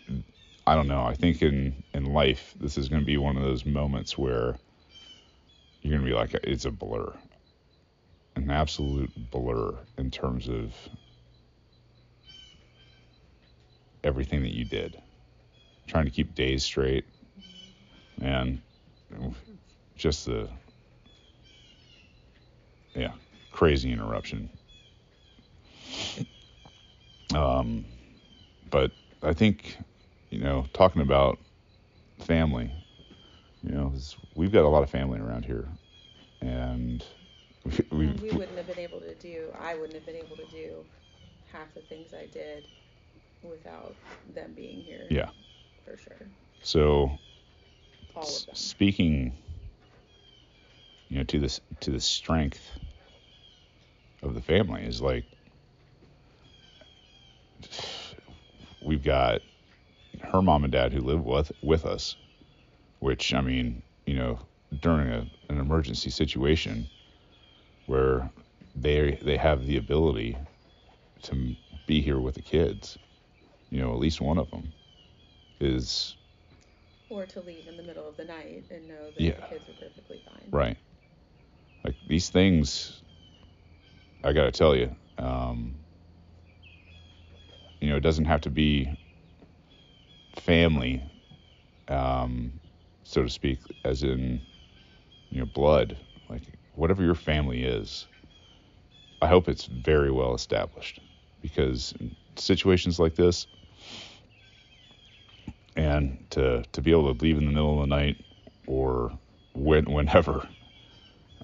i 0.67 0.75
don't 0.75 0.87
know. 0.87 1.01
I 1.03 1.15
think 1.15 1.41
in 1.41 1.83
in 1.93 2.05
life 2.05 2.53
this 2.59 2.77
is 2.77 2.89
going 2.89 3.01
to 3.01 3.05
be 3.05 3.17
one 3.17 3.37
of 3.37 3.43
those 3.43 3.65
moments 3.65 4.17
where 4.17 4.57
you're 5.81 5.91
going 5.97 6.03
to 6.03 6.09
be 6.09 6.15
like 6.15 6.33
it's 6.43 6.65
a 6.65 6.71
blur. 6.71 7.13
An 8.35 8.51
absolute 8.51 9.11
blur 9.15 9.77
in 9.97 10.11
terms 10.11 10.49
of 10.49 10.75
everything 14.03 14.41
that 14.43 14.55
you 14.55 14.65
did 14.65 15.01
trying 15.91 16.05
to 16.05 16.11
keep 16.11 16.33
days 16.35 16.63
straight 16.63 17.05
and 18.21 18.61
just 19.97 20.25
the 20.25 20.49
yeah 22.95 23.11
crazy 23.51 23.91
interruption 23.91 24.49
um, 27.35 27.85
but 28.69 28.91
I 29.21 29.33
think, 29.33 29.77
you 30.29 30.39
know, 30.39 30.65
talking 30.73 31.01
about 31.01 31.39
family, 32.19 32.71
you 33.63 33.71
know, 33.71 33.89
'cause 33.89 34.17
we've 34.35 34.51
got 34.51 34.65
a 34.65 34.69
lot 34.69 34.83
of 34.83 34.89
family 34.89 35.19
around 35.19 35.45
here, 35.45 35.69
and 36.41 37.03
we, 37.65 37.71
we, 37.91 38.07
we 38.07 38.31
wouldn't 38.31 38.57
have 38.57 38.67
been 38.67 38.79
able 38.79 38.99
to 39.01 39.15
do. 39.15 39.51
I 39.59 39.75
wouldn't 39.75 39.95
have 39.95 40.05
been 40.05 40.15
able 40.15 40.37
to 40.37 40.45
do 40.45 40.85
half 41.51 41.73
the 41.73 41.81
things 41.81 42.13
I 42.13 42.25
did 42.27 42.67
without 43.43 43.95
them 44.33 44.53
being 44.55 44.81
here. 44.81 45.07
Yeah. 45.09 45.29
For 45.85 45.97
sure. 45.97 46.27
so 46.61 47.19
s- 48.17 48.47
speaking, 48.53 49.33
you 51.09 51.17
know, 51.17 51.23
to 51.25 51.39
this 51.39 51.59
to 51.81 51.91
the 51.91 51.99
strength 51.99 52.79
of 54.23 54.33
the 54.33 54.41
family 54.41 54.83
is 54.83 55.01
like 55.01 55.25
we've 58.81 59.03
got 59.03 59.41
her 60.21 60.41
mom 60.41 60.63
and 60.63 60.71
dad 60.71 60.93
who 60.93 61.01
live 61.01 61.25
with 61.25 61.51
with 61.61 61.85
us, 61.85 62.15
which 62.99 63.33
I 63.33 63.41
mean, 63.41 63.81
you 64.05 64.15
know, 64.15 64.39
during 64.81 65.09
a, 65.09 65.25
an 65.49 65.59
emergency 65.59 66.09
situation 66.09 66.87
where 67.87 68.29
they 68.75 69.19
they 69.21 69.37
have 69.37 69.65
the 69.65 69.77
ability 69.77 70.37
to 71.23 71.55
be 71.85 72.01
here 72.01 72.19
with 72.19 72.35
the 72.35 72.41
kids, 72.41 72.97
you 73.69 73.81
know, 73.81 73.91
at 73.93 73.99
least 73.99 74.21
one 74.21 74.37
of 74.37 74.49
them 74.51 74.71
is 75.61 76.17
Or 77.09 77.25
to 77.25 77.41
leave 77.41 77.67
in 77.67 77.77
the 77.77 77.83
middle 77.83 78.07
of 78.07 78.17
the 78.17 78.25
night 78.25 78.65
and 78.71 78.87
know 78.87 79.11
that 79.11 79.23
Yeah. 79.23 79.35
the 79.35 79.41
kids 79.41 79.69
are 79.69 79.73
perfectly 79.73 80.19
fine. 80.25 80.49
Right. 80.51 80.77
Like 81.83 81.95
these 82.07 82.29
things, 82.29 83.03
I 84.23 84.33
got 84.33 84.45
to 84.45 84.51
tell 84.51 84.75
you, 84.75 84.95
um, 85.17 85.75
you 87.81 87.89
know, 87.89 87.97
it 87.97 88.01
doesn't 88.01 88.25
have 88.25 88.41
to 88.41 88.49
be 88.49 88.89
family, 90.35 91.03
um, 91.87 92.59
so 93.03 93.23
to 93.23 93.29
speak, 93.29 93.59
as 93.83 94.03
in, 94.03 94.41
you 95.31 95.39
know, 95.39 95.45
blood. 95.45 95.97
Like 96.29 96.43
whatever 96.73 97.03
your 97.03 97.15
family 97.15 97.63
is, 97.63 98.07
I 99.21 99.27
hope 99.27 99.47
it's 99.47 99.65
very 99.65 100.11
well 100.11 100.33
established 100.33 100.99
because 101.41 101.93
in 101.99 102.15
situations 102.35 102.99
like 102.99 103.15
this, 103.15 103.47
and 105.75 106.25
to 106.31 106.63
to 106.71 106.81
be 106.81 106.91
able 106.91 107.13
to 107.13 107.23
leave 107.23 107.37
in 107.37 107.45
the 107.45 107.51
middle 107.51 107.81
of 107.81 107.89
the 107.89 107.95
night 107.95 108.17
or 108.67 109.11
when 109.53 109.85
whenever 109.85 110.47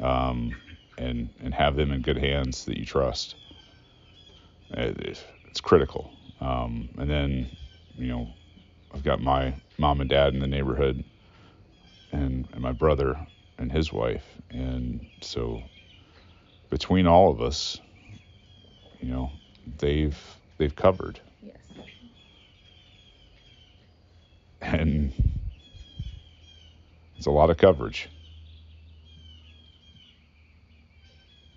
um, 0.01 0.55
and 0.97 1.29
and 1.41 1.53
have 1.53 1.75
them 1.75 1.91
in 1.91 2.01
good 2.01 2.17
hands 2.17 2.65
that 2.65 2.77
you 2.77 2.85
trust. 2.85 3.35
It, 4.71 4.97
it's 5.45 5.61
critical. 5.61 6.11
Um, 6.41 6.89
and 6.97 7.09
then, 7.09 7.57
you 7.97 8.07
know, 8.07 8.27
I've 8.93 9.03
got 9.03 9.21
my 9.21 9.55
mom 9.77 10.01
and 10.01 10.09
dad 10.09 10.33
in 10.33 10.39
the 10.39 10.47
neighborhood, 10.47 11.03
and 12.11 12.47
and 12.51 12.61
my 12.61 12.71
brother 12.71 13.17
and 13.57 13.71
his 13.71 13.91
wife, 13.91 14.25
and 14.51 15.05
so 15.21 15.63
between 16.69 17.07
all 17.07 17.31
of 17.31 17.41
us, 17.41 17.79
you 19.01 19.09
know, 19.09 19.31
they've 19.79 20.17
they've 20.57 20.75
covered, 20.75 21.19
and 24.67 25.11
it's 27.17 27.25
a 27.25 27.31
lot 27.31 27.49
of 27.49 27.57
coverage. 27.57 28.09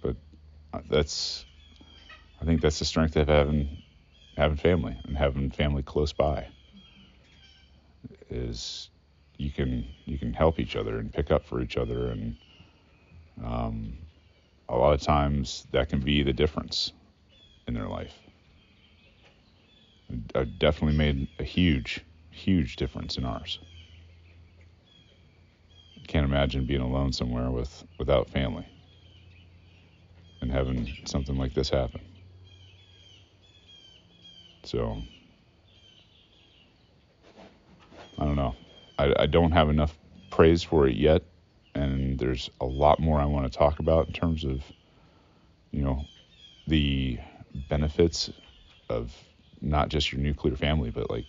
But 0.00 0.16
uh, 0.72 0.80
that's, 0.88 1.44
I 2.40 2.44
think 2.44 2.60
that's 2.60 2.78
the 2.78 2.84
strength 2.84 3.16
of 3.16 3.28
having 3.28 3.82
having 4.36 4.56
family 4.56 4.96
and 5.04 5.16
having 5.16 5.50
family 5.50 5.82
close 5.82 6.12
by. 6.12 6.46
Is 8.30 8.90
you 9.38 9.50
can 9.50 9.86
you 10.06 10.18
can 10.18 10.32
help 10.32 10.58
each 10.60 10.76
other 10.76 10.98
and 10.98 11.12
pick 11.12 11.30
up 11.30 11.44
for 11.44 11.60
each 11.60 11.76
other, 11.76 12.10
and 12.10 12.36
um, 13.44 13.98
a 14.68 14.76
lot 14.76 14.94
of 14.94 15.02
times 15.02 15.66
that 15.72 15.88
can 15.88 16.00
be 16.00 16.22
the 16.22 16.32
difference 16.32 16.92
in 17.66 17.74
their 17.74 17.88
life. 17.88 18.14
I 20.34 20.44
definitely 20.44 20.96
made 20.96 21.28
a 21.38 21.44
huge, 21.44 22.04
huge 22.40 22.76
difference 22.76 23.18
in 23.18 23.24
ours. 23.24 23.58
Can't 26.08 26.24
imagine 26.24 26.64
being 26.64 26.80
alone 26.80 27.12
somewhere 27.12 27.50
with 27.50 27.84
without 27.98 28.30
family 28.30 28.66
and 30.40 30.50
having 30.50 30.96
something 31.04 31.36
like 31.36 31.54
this 31.54 31.70
happen. 31.70 32.00
So 34.64 35.02
I 38.18 38.24
don't 38.24 38.36
know. 38.36 38.56
I, 38.98 39.14
I 39.20 39.26
don't 39.26 39.52
have 39.52 39.68
enough 39.70 39.98
praise 40.30 40.62
for 40.62 40.86
it 40.86 40.96
yet, 40.96 41.22
and 41.74 42.18
there's 42.18 42.50
a 42.60 42.66
lot 42.66 43.00
more 43.00 43.20
I 43.20 43.26
want 43.26 43.50
to 43.50 43.58
talk 43.58 43.78
about 43.78 44.08
in 44.08 44.12
terms 44.12 44.44
of, 44.44 44.62
you 45.72 45.82
know, 45.82 46.06
the 46.66 47.18
benefits 47.54 48.30
of 48.88 49.14
not 49.60 49.88
just 49.88 50.12
your 50.12 50.20
nuclear 50.20 50.56
family, 50.56 50.90
but 50.90 51.10
like 51.10 51.26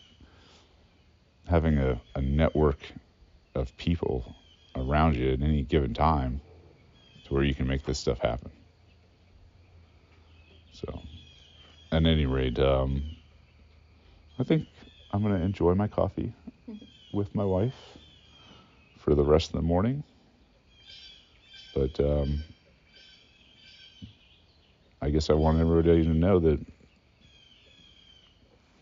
having 1.47 1.77
a, 1.77 1.99
a 2.15 2.21
network 2.21 2.79
of 3.55 3.75
people 3.77 4.35
around 4.75 5.15
you 5.15 5.31
at 5.33 5.41
any 5.41 5.63
given 5.63 5.93
time 5.93 6.41
to 7.25 7.33
where 7.33 7.43
you 7.43 7.53
can 7.53 7.67
make 7.67 7.83
this 7.83 7.99
stuff 7.99 8.19
happen. 8.19 8.51
So, 10.71 11.01
at 11.91 12.05
any 12.05 12.25
rate, 12.25 12.59
um, 12.59 13.03
I 14.39 14.43
think 14.43 14.67
I'm 15.11 15.21
going 15.21 15.37
to 15.37 15.43
enjoy 15.43 15.75
my 15.75 15.87
coffee 15.87 16.33
with 17.11 17.33
my 17.35 17.43
wife 17.43 17.97
for 18.97 19.15
the 19.15 19.23
rest 19.23 19.49
of 19.49 19.55
the 19.57 19.61
morning. 19.61 20.03
But 21.73 21.99
um, 21.99 22.43
I 25.01 25.09
guess 25.09 25.29
I 25.29 25.33
want 25.33 25.59
everybody 25.59 26.03
to 26.03 26.09
know 26.09 26.39
that, 26.39 26.59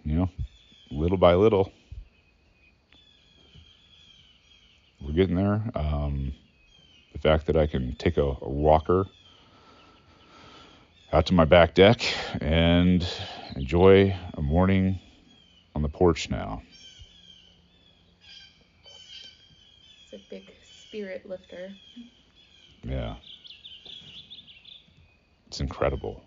you 0.03 0.15
know, 0.15 0.29
little 0.91 1.17
by 1.17 1.35
little, 1.35 1.71
we're 5.01 5.13
getting 5.13 5.35
there. 5.35 5.63
Um, 5.75 6.33
the 7.13 7.19
fact 7.19 7.47
that 7.47 7.57
I 7.57 7.67
can 7.67 7.95
take 7.95 8.17
a, 8.17 8.23
a 8.41 8.49
walker 8.49 9.07
out 11.11 11.25
to 11.27 11.33
my 11.33 11.45
back 11.45 11.73
deck 11.73 12.01
and 12.41 13.05
enjoy 13.55 14.15
a 14.35 14.41
morning 14.41 14.99
on 15.75 15.81
the 15.81 15.89
porch 15.89 16.29
now. 16.29 16.61
It's 20.03 20.13
a 20.13 20.17
big 20.29 20.51
spirit 20.63 21.27
lifter. 21.27 21.73
Yeah. 22.83 23.15
It's 25.47 25.59
incredible. 25.59 26.23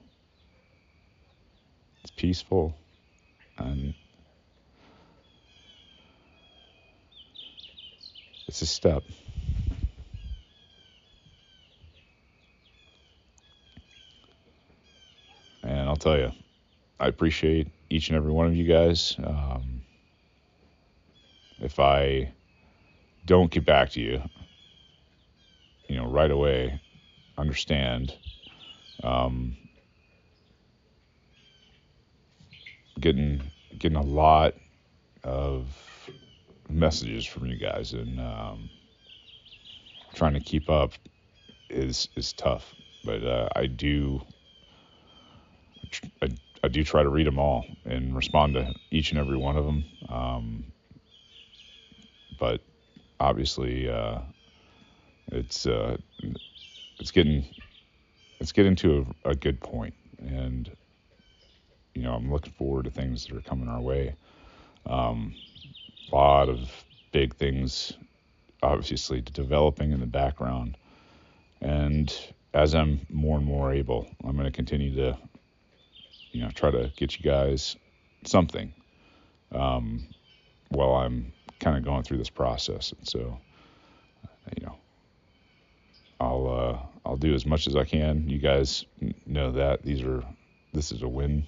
It's 2.03 2.11
peaceful 2.11 2.75
and 3.59 3.95
it's 8.53 8.61
a 8.61 8.67
step. 8.67 9.03
And 15.63 15.89
I'll 15.89 15.97
tell 15.97 16.19
you, 16.19 16.33
I 17.01 17.07
appreciate 17.07 17.69
each 17.89 18.09
and 18.09 18.17
every 18.19 18.31
one 18.31 18.47
of 18.47 18.55
you 18.55 18.65
guys. 18.65 19.17
Um, 19.25 19.81
if 21.63 21.81
I 21.81 22.31
don't 23.25 23.51
get 23.51 23.65
back 23.65 23.89
to 23.93 24.03
you, 24.03 24.21
you 25.89 25.97
know, 25.97 26.05
right 26.05 26.31
away, 26.31 26.79
understand. 27.39 28.15
Um, 29.03 29.57
getting 33.01 33.41
getting 33.79 33.97
a 33.97 34.03
lot 34.03 34.53
of 35.25 35.82
messages 36.75 37.27
from 37.27 37.47
you 37.47 37.57
guys, 37.57 37.93
and 37.95 38.21
um, 38.21 38.71
trying 40.15 40.35
to 40.35 40.41
keep 40.41 40.71
up 40.71 40.93
is 41.71 42.09
is 42.17 42.33
tough. 42.33 42.75
But 43.05 43.25
uh, 43.25 43.49
I 43.57 43.67
do 43.67 44.23
I, 46.23 46.29
I 46.65 46.69
do 46.69 46.85
try 46.85 47.03
to 47.03 47.09
read 47.09 47.27
them 47.27 47.39
all 47.39 47.67
and 47.85 48.15
respond 48.15 48.55
to 48.55 48.75
each 48.91 49.11
and 49.11 49.19
every 49.19 49.37
one 49.37 49.57
of 49.57 49.65
them. 49.65 49.85
Um, 50.09 50.65
but 52.39 52.63
obviously, 53.21 53.89
uh, 53.89 54.21
it's 55.33 55.67
uh, 55.67 55.97
it's 57.01 57.11
getting 57.11 57.45
it's 58.41 58.53
getting 58.53 58.77
to 58.77 59.07
a, 59.25 59.31
a 59.31 59.35
good 59.35 59.61
point, 59.61 59.95
and 60.19 60.71
you 61.95 62.03
know 62.03 62.15
I'm 62.15 62.33
looking 62.33 62.53
forward 62.53 62.85
to 62.85 62.91
things 62.91 63.27
that 63.27 63.37
are 63.37 63.43
coming 63.43 63.69
our 63.69 63.81
way. 63.81 64.15
Um, 64.87 65.37
lot 66.13 66.49
of 66.49 66.85
big 67.13 67.35
things, 67.37 67.93
obviously, 68.63 69.21
developing 69.21 69.93
in 69.93 70.01
the 70.01 70.07
background, 70.07 70.77
and 71.61 72.15
as 72.55 72.75
I'm 72.75 73.07
more 73.11 73.39
and 73.39 73.47
more 73.47 73.73
able, 73.73 74.09
I'm 74.25 74.33
going 74.33 74.45
to 74.45 74.53
continue 74.53 74.95
to 74.97 75.19
you 76.33 76.43
know 76.43 76.51
try 76.51 76.71
to 76.71 76.93
get 76.97 77.19
you 77.19 77.25
guys 77.25 77.77
something 78.25 78.73
um, 79.53 80.07
while 80.69 80.95
I'm 80.95 81.33
kind 81.61 81.77
of 81.77 81.85
going 81.85 82.03
through 82.03 82.19
this 82.19 82.31
process, 82.31 82.93
and 82.93 83.09
so 83.09 83.39
you 84.57 84.67
know 84.67 84.77
I'll 86.21 86.49
uh, 86.49 87.09
I'll 87.09 87.17
do 87.17 87.35
as 87.35 87.47
much 87.47 87.67
as 87.67 87.77
I 87.77 87.85
can. 87.85 88.29
You 88.29 88.39
guys 88.39 88.85
know 89.27 89.53
that. 89.53 89.83
These 89.83 90.03
are 90.03 90.25
this 90.73 90.93
is 90.93 91.03
a 91.03 91.09
win, 91.09 91.47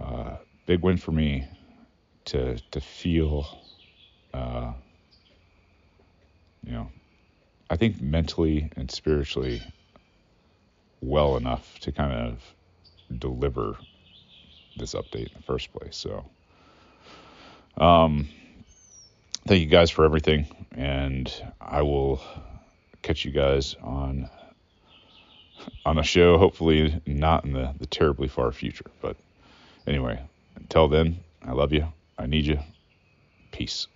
uh, 0.00 0.36
big 0.66 0.82
win 0.82 0.96
for 0.96 1.12
me 1.12 1.46
to 2.26 2.58
to 2.70 2.80
feel, 2.80 3.46
uh, 4.32 4.72
you 6.64 6.72
know, 6.72 6.88
I 7.70 7.76
think 7.76 8.00
mentally 8.00 8.70
and 8.76 8.90
spiritually 8.90 9.62
well 11.00 11.36
enough 11.36 11.78
to 11.80 11.92
kind 11.92 12.12
of 12.12 12.42
deliver 13.18 13.76
this 14.76 14.94
update 14.94 15.28
in 15.28 15.34
the 15.36 15.42
first 15.42 15.72
place. 15.72 15.96
So, 15.96 16.24
um, 17.76 18.28
thank 19.46 19.60
you 19.60 19.66
guys 19.66 19.90
for 19.90 20.04
everything, 20.04 20.46
and 20.72 21.32
I 21.60 21.82
will 21.82 22.20
catch 23.02 23.24
you 23.24 23.30
guys 23.30 23.76
on 23.82 24.28
on 25.84 25.98
a 25.98 26.02
show. 26.02 26.38
Hopefully, 26.38 27.00
not 27.06 27.44
in 27.44 27.52
the 27.52 27.74
the 27.78 27.86
terribly 27.86 28.28
far 28.28 28.50
future. 28.52 28.90
But 29.02 29.16
anyway, 29.86 30.20
until 30.56 30.88
then, 30.88 31.18
I 31.42 31.52
love 31.52 31.72
you. 31.72 31.92
I 32.18 32.26
need 32.26 32.46
you. 32.46 32.58
Peace. 33.52 33.88